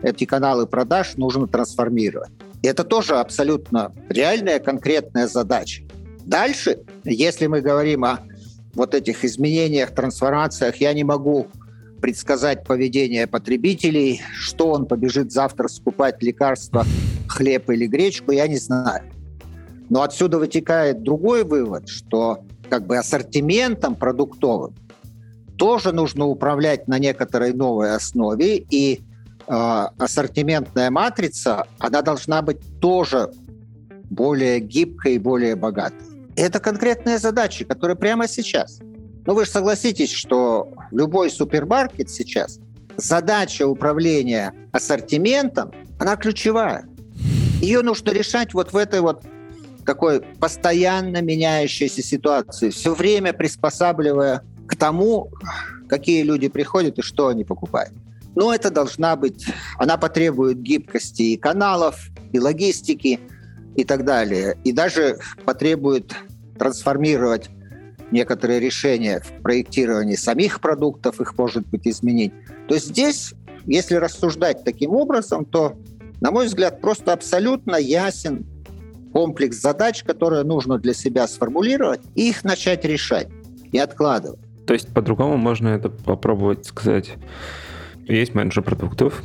эти 0.03 0.25
каналы 0.25 0.69
продаж 0.69 1.17
нужно 1.17 1.49
трансформировать. 1.49 2.31
И 2.63 2.69
это 2.69 2.85
тоже 2.85 3.17
абсолютно 3.17 3.93
реальная, 4.09 4.61
конкретная 4.61 5.27
задача. 5.27 5.83
Дальше, 6.25 6.79
если 7.03 7.49
мы 7.49 7.61
говорим 7.61 8.05
о 8.05 8.21
вот 8.75 8.95
этих 8.95 9.25
изменениях, 9.25 9.91
трансформациях, 9.91 10.77
я 10.77 10.93
не 10.93 11.03
могу 11.03 11.49
предсказать 12.07 12.63
поведение 12.63 13.27
потребителей, 13.27 14.23
что 14.33 14.69
он 14.69 14.87
побежит 14.87 15.33
завтра 15.33 15.67
скупать 15.67 16.23
лекарства, 16.23 16.85
хлеб 17.27 17.69
или 17.69 17.89
гречку, 17.89 18.31
я 18.31 18.47
не 18.47 18.59
знаю. 18.59 19.03
Но 19.91 20.03
отсюда 20.03 20.39
вытекает 20.39 21.03
другой 21.03 21.43
вывод, 21.43 21.89
что 21.89 22.45
как 22.71 22.87
бы 22.87 22.97
ассортиментом 22.97 23.97
продуктовым 23.97 24.77
тоже 25.59 25.91
нужно 25.91 26.27
управлять 26.27 26.87
на 26.87 27.01
некоторой 27.01 27.53
новой 27.53 27.93
основе, 27.93 28.59
и 28.59 29.01
э, 29.49 29.53
ассортиментная 29.99 30.93
матрица, 30.93 31.67
она 31.81 32.03
должна 32.03 32.41
быть 32.41 32.61
тоже 32.81 33.33
более 34.11 34.61
гибкой 34.61 35.17
и 35.17 35.19
более 35.19 35.57
богатой. 35.57 36.07
Это 36.37 36.61
конкретные 36.61 37.19
задачи, 37.19 37.65
которые 37.65 37.97
прямо 37.97 38.29
сейчас. 38.29 38.79
Но 39.27 39.35
вы 39.35 39.45
же 39.45 39.51
согласитесь, 39.51 40.13
что 40.13 40.73
любой 40.91 41.31
супермаркет 41.31 42.09
сейчас, 42.11 42.59
задача 42.97 43.67
управления 43.67 44.55
ассортиментом, 44.73 45.73
она 45.99 46.17
ключевая. 46.17 46.89
Ее 47.61 47.83
нужно 47.83 48.11
решать 48.11 48.55
вот 48.55 48.73
в 48.73 48.77
этой 48.77 49.01
вот 49.01 49.25
такой 49.85 50.21
постоянно 50.21 51.23
меняющейся 51.23 52.03
ситуации, 52.03 52.71
все 52.71 52.95
время 52.95 53.33
приспосабливая 53.33 54.43
к 54.67 54.77
тому, 54.77 55.31
какие 55.89 56.23
люди 56.23 56.49
приходят 56.49 56.99
и 56.99 57.03
что 57.03 57.29
они 57.29 57.45
покупают. 57.45 57.93
Но 58.35 58.53
это 58.53 58.71
должна 58.71 59.17
быть, 59.17 59.47
она 59.79 59.97
потребует 59.97 60.61
гибкости 60.61 61.23
и 61.23 61.37
каналов, 61.37 62.11
и 62.33 62.39
логистики, 62.39 63.21
и 63.77 63.85
так 63.85 64.05
далее. 64.05 64.59
И 64.65 64.73
даже 64.73 65.19
потребует 65.45 66.15
трансформировать 66.59 67.49
некоторые 68.11 68.61
решения 68.61 69.21
в 69.21 69.43
проектировании 69.43 70.17
самих 70.17 70.61
продуктов, 70.61 71.21
их 71.21 71.37
может 71.37 71.67
быть 71.69 71.87
изменить. 71.87 72.33
То 72.69 72.79
здесь, 72.79 73.35
если 73.65 73.97
рассуждать 73.97 74.65
таким 74.65 74.91
образом, 74.93 75.45
то, 75.45 75.77
на 76.21 76.31
мой 76.31 76.47
взгляд, 76.47 76.81
просто 76.81 77.13
абсолютно 77.13 77.77
ясен 77.77 78.47
комплекс 79.13 79.61
задач, 79.61 80.05
которые 80.05 80.43
нужно 80.45 80.79
для 80.79 80.95
себя 80.95 81.27
сформулировать, 81.27 82.01
и 82.15 82.29
их 82.29 82.45
начать 82.45 82.85
решать, 82.85 83.29
и 83.73 83.79
откладывать. 83.79 84.41
То 84.67 84.75
есть 84.75 84.93
по-другому 84.93 85.37
можно 85.37 85.69
это 85.69 85.89
попробовать 85.89 86.67
сказать. 86.67 87.15
Есть 88.07 88.35
менеджер 88.35 88.63
продуктов, 88.63 89.23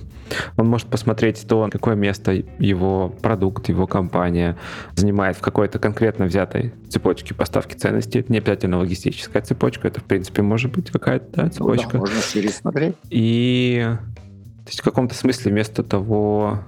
он 0.57 0.67
может 0.67 0.87
посмотреть 0.87 1.45
то, 1.47 1.69
какое 1.71 1.95
место 1.95 2.31
его 2.31 3.09
продукт, 3.09 3.69
его 3.69 3.87
компания 3.87 4.57
занимает 4.95 5.37
в 5.37 5.41
какой-то 5.41 5.79
конкретно 5.79 6.25
взятой 6.25 6.73
цепочке 6.89 7.33
поставки 7.33 7.75
ценностей. 7.75 8.19
Это 8.19 8.31
не 8.31 8.39
обязательно 8.39 8.79
логистическая 8.79 9.41
цепочка, 9.41 9.87
это, 9.87 9.99
в 9.99 10.03
принципе, 10.03 10.41
может 10.41 10.71
быть 10.71 10.89
какая-то 10.89 11.25
да, 11.33 11.49
цепочка. 11.49 11.97
Ну, 11.97 12.05
да, 12.05 12.11
можно 12.11 12.21
пересмотреть. 12.33 12.95
И 13.09 13.87
то 14.63 14.67
есть 14.67 14.79
в 14.79 14.83
каком-то 14.83 15.15
смысле 15.15 15.51
вместо 15.51 15.83
того, 15.83 16.59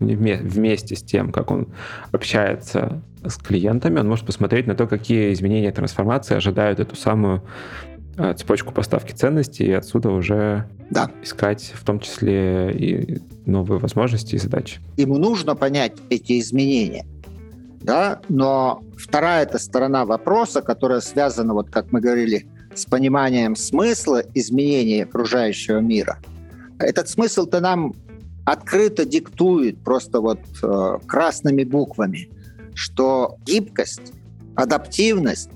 вместе 0.00 0.96
с 0.96 1.02
тем, 1.02 1.30
как 1.32 1.50
он 1.50 1.68
общается 2.12 3.02
с 3.24 3.36
клиентами, 3.36 4.00
он 4.00 4.08
может 4.08 4.26
посмотреть 4.26 4.66
на 4.66 4.74
то, 4.74 4.86
какие 4.86 5.32
изменения 5.32 5.72
трансформации 5.72 6.36
ожидают 6.36 6.80
эту 6.80 6.96
самую 6.96 7.42
цепочку 8.36 8.72
поставки 8.72 9.12
ценностей, 9.12 9.64
и 9.64 9.72
отсюда 9.72 10.10
уже 10.10 10.68
да. 10.90 11.10
искать 11.22 11.72
в 11.74 11.84
том 11.84 12.00
числе 12.00 12.72
и 12.72 13.20
новые 13.46 13.78
возможности 13.78 14.34
и 14.34 14.38
задачи. 14.38 14.80
Ему 14.96 15.18
нужно 15.18 15.54
понять 15.54 15.94
эти 16.10 16.38
изменения. 16.40 17.06
Да? 17.80 18.20
Но 18.28 18.82
вторая 18.96 19.42
эта 19.42 19.58
сторона 19.58 20.04
вопроса, 20.04 20.62
которая 20.62 21.00
связана, 21.00 21.54
вот 21.54 21.70
как 21.70 21.92
мы 21.92 22.00
говорили, 22.00 22.46
с 22.74 22.86
пониманием 22.86 23.56
смысла 23.56 24.22
изменения 24.34 25.04
окружающего 25.04 25.78
мира. 25.78 26.18
Этот 26.78 27.08
смысл-то 27.08 27.60
нам 27.60 27.94
открыто 28.44 29.04
диктует 29.04 29.78
просто 29.78 30.20
вот 30.20 30.40
э, 30.62 30.98
красными 31.06 31.64
буквами, 31.64 32.28
что 32.74 33.36
гибкость, 33.46 34.12
адаптивность 34.54 35.50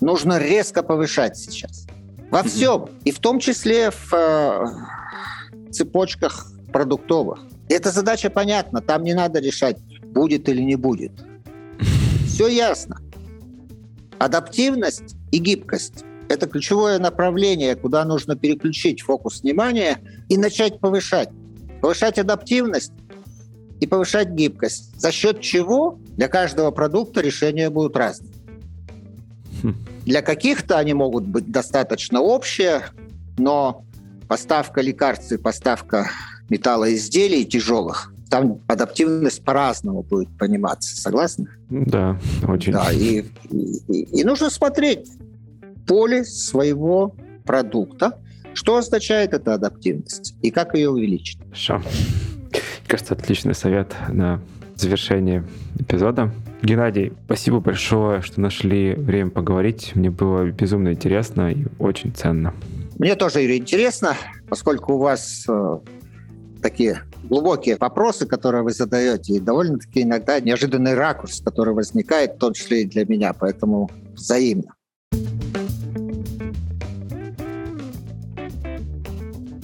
нужно 0.00 0.38
резко 0.38 0.82
повышать 0.82 1.36
сейчас. 1.36 1.86
Во 2.30 2.42
всем, 2.42 2.88
и 3.04 3.10
в 3.10 3.18
том 3.20 3.38
числе 3.38 3.90
в 3.90 4.12
э, 4.12 5.70
цепочках 5.70 6.52
продуктовых. 6.72 7.40
Эта 7.68 7.90
задача 7.90 8.30
понятна, 8.30 8.80
там 8.80 9.02
не 9.02 9.14
надо 9.14 9.40
решать, 9.40 9.78
будет 10.02 10.48
или 10.48 10.62
не 10.62 10.76
будет. 10.76 11.12
Все 12.26 12.48
ясно. 12.48 13.00
Адаптивность 14.18 15.16
и 15.30 15.38
гибкость– 15.38 16.04
это 16.28 16.46
ключевое 16.46 16.98
направление, 16.98 17.76
куда 17.76 18.04
нужно 18.04 18.36
переключить 18.36 19.00
фокус 19.00 19.42
внимания 19.42 19.98
и 20.28 20.36
начать 20.36 20.80
повышать 20.80 21.30
повышать 21.80 22.18
адаптивность, 22.18 22.92
и 23.80 23.86
повышать 23.86 24.30
гибкость, 24.30 25.00
за 25.00 25.12
счет 25.12 25.40
чего 25.40 25.98
для 26.16 26.28
каждого 26.28 26.72
продукта 26.72 27.20
решения 27.20 27.70
будут 27.70 27.96
разные. 27.96 28.32
Для 30.08 30.22
каких-то 30.22 30.78
они 30.78 30.94
могут 30.94 31.26
быть 31.26 31.50
достаточно 31.50 32.22
общие, 32.22 32.86
но 33.36 33.84
поставка 34.26 34.80
лекарств 34.80 35.32
и 35.32 35.36
поставка 35.36 36.08
металлоизделий 36.48 37.44
тяжелых, 37.44 38.10
там 38.30 38.62
адаптивность 38.68 39.44
по-разному 39.44 40.02
будет 40.02 40.30
пониматься. 40.38 40.96
Согласны? 40.96 41.48
Да, 41.68 42.18
очень. 42.48 42.72
Да, 42.72 42.90
и, 42.90 43.26
и, 43.50 44.20
и 44.20 44.24
нужно 44.24 44.48
смотреть 44.48 45.10
поле 45.86 46.24
своего 46.24 47.14
продукта, 47.44 48.18
что 48.54 48.78
означает 48.78 49.34
эта 49.34 49.52
адаптивность 49.52 50.36
и 50.40 50.50
как 50.50 50.74
ее 50.74 50.88
увеличить. 50.88 51.38
Хорошо. 51.44 51.82
Кажется, 52.86 53.12
отличный 53.12 53.54
совет 53.54 53.94
на 54.08 54.40
завершение 54.74 55.46
эпизода. 55.78 56.32
Геннадий, 56.62 57.12
спасибо 57.24 57.60
большое, 57.60 58.20
что 58.20 58.40
нашли 58.40 58.94
время 58.94 59.30
поговорить. 59.30 59.92
Мне 59.94 60.10
было 60.10 60.44
безумно 60.46 60.92
интересно 60.92 61.52
и 61.52 61.66
очень 61.78 62.12
ценно. 62.12 62.52
Мне 62.98 63.14
тоже, 63.14 63.42
Юрий, 63.42 63.58
интересно, 63.58 64.16
поскольку 64.48 64.94
у 64.94 64.98
вас 64.98 65.44
э, 65.48 65.78
такие 66.60 67.02
глубокие 67.22 67.76
вопросы, 67.78 68.26
которые 68.26 68.64
вы 68.64 68.72
задаете, 68.72 69.34
и 69.34 69.40
довольно-таки 69.40 70.02
иногда 70.02 70.40
неожиданный 70.40 70.94
ракурс, 70.94 71.40
который 71.40 71.74
возникает, 71.74 72.34
в 72.34 72.38
том 72.38 72.54
числе 72.54 72.82
и 72.82 72.86
для 72.86 73.04
меня, 73.06 73.32
поэтому 73.32 73.88
взаимно. 74.14 74.74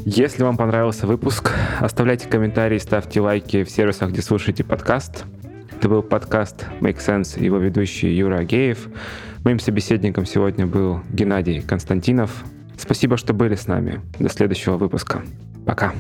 Если 0.07 0.43
вам 0.43 0.57
понравился 0.57 1.07
выпуск, 1.07 1.51
оставляйте 1.81 2.29
комментарии, 2.29 2.79
ставьте 2.79 3.21
лайки 3.21 3.65
в 3.65 3.71
сервисах, 3.71 4.11
где 4.11 4.23
слушаете 4.23 4.63
подкаст. 4.63 5.25
Это 5.79 5.89
был 5.89 6.03
подкаст 6.03 6.67
Make 6.81 6.99
Sense, 6.99 7.43
его 7.43 7.59
ведущий 7.59 8.15
Юра 8.15 8.39
Агеев. 8.39 8.89
Моим 9.45 9.59
собеседником 9.59 10.25
сегодня 10.25 10.67
был 10.67 11.01
Геннадий 11.13 11.61
Константинов. 11.61 12.45
Спасибо, 12.79 13.17
что 13.17 13.35
были 13.35 13.55
с 13.55 13.67
нами. 13.67 14.01
До 14.19 14.29
следующего 14.29 14.77
выпуска. 14.77 15.23
Пока. 15.67 15.93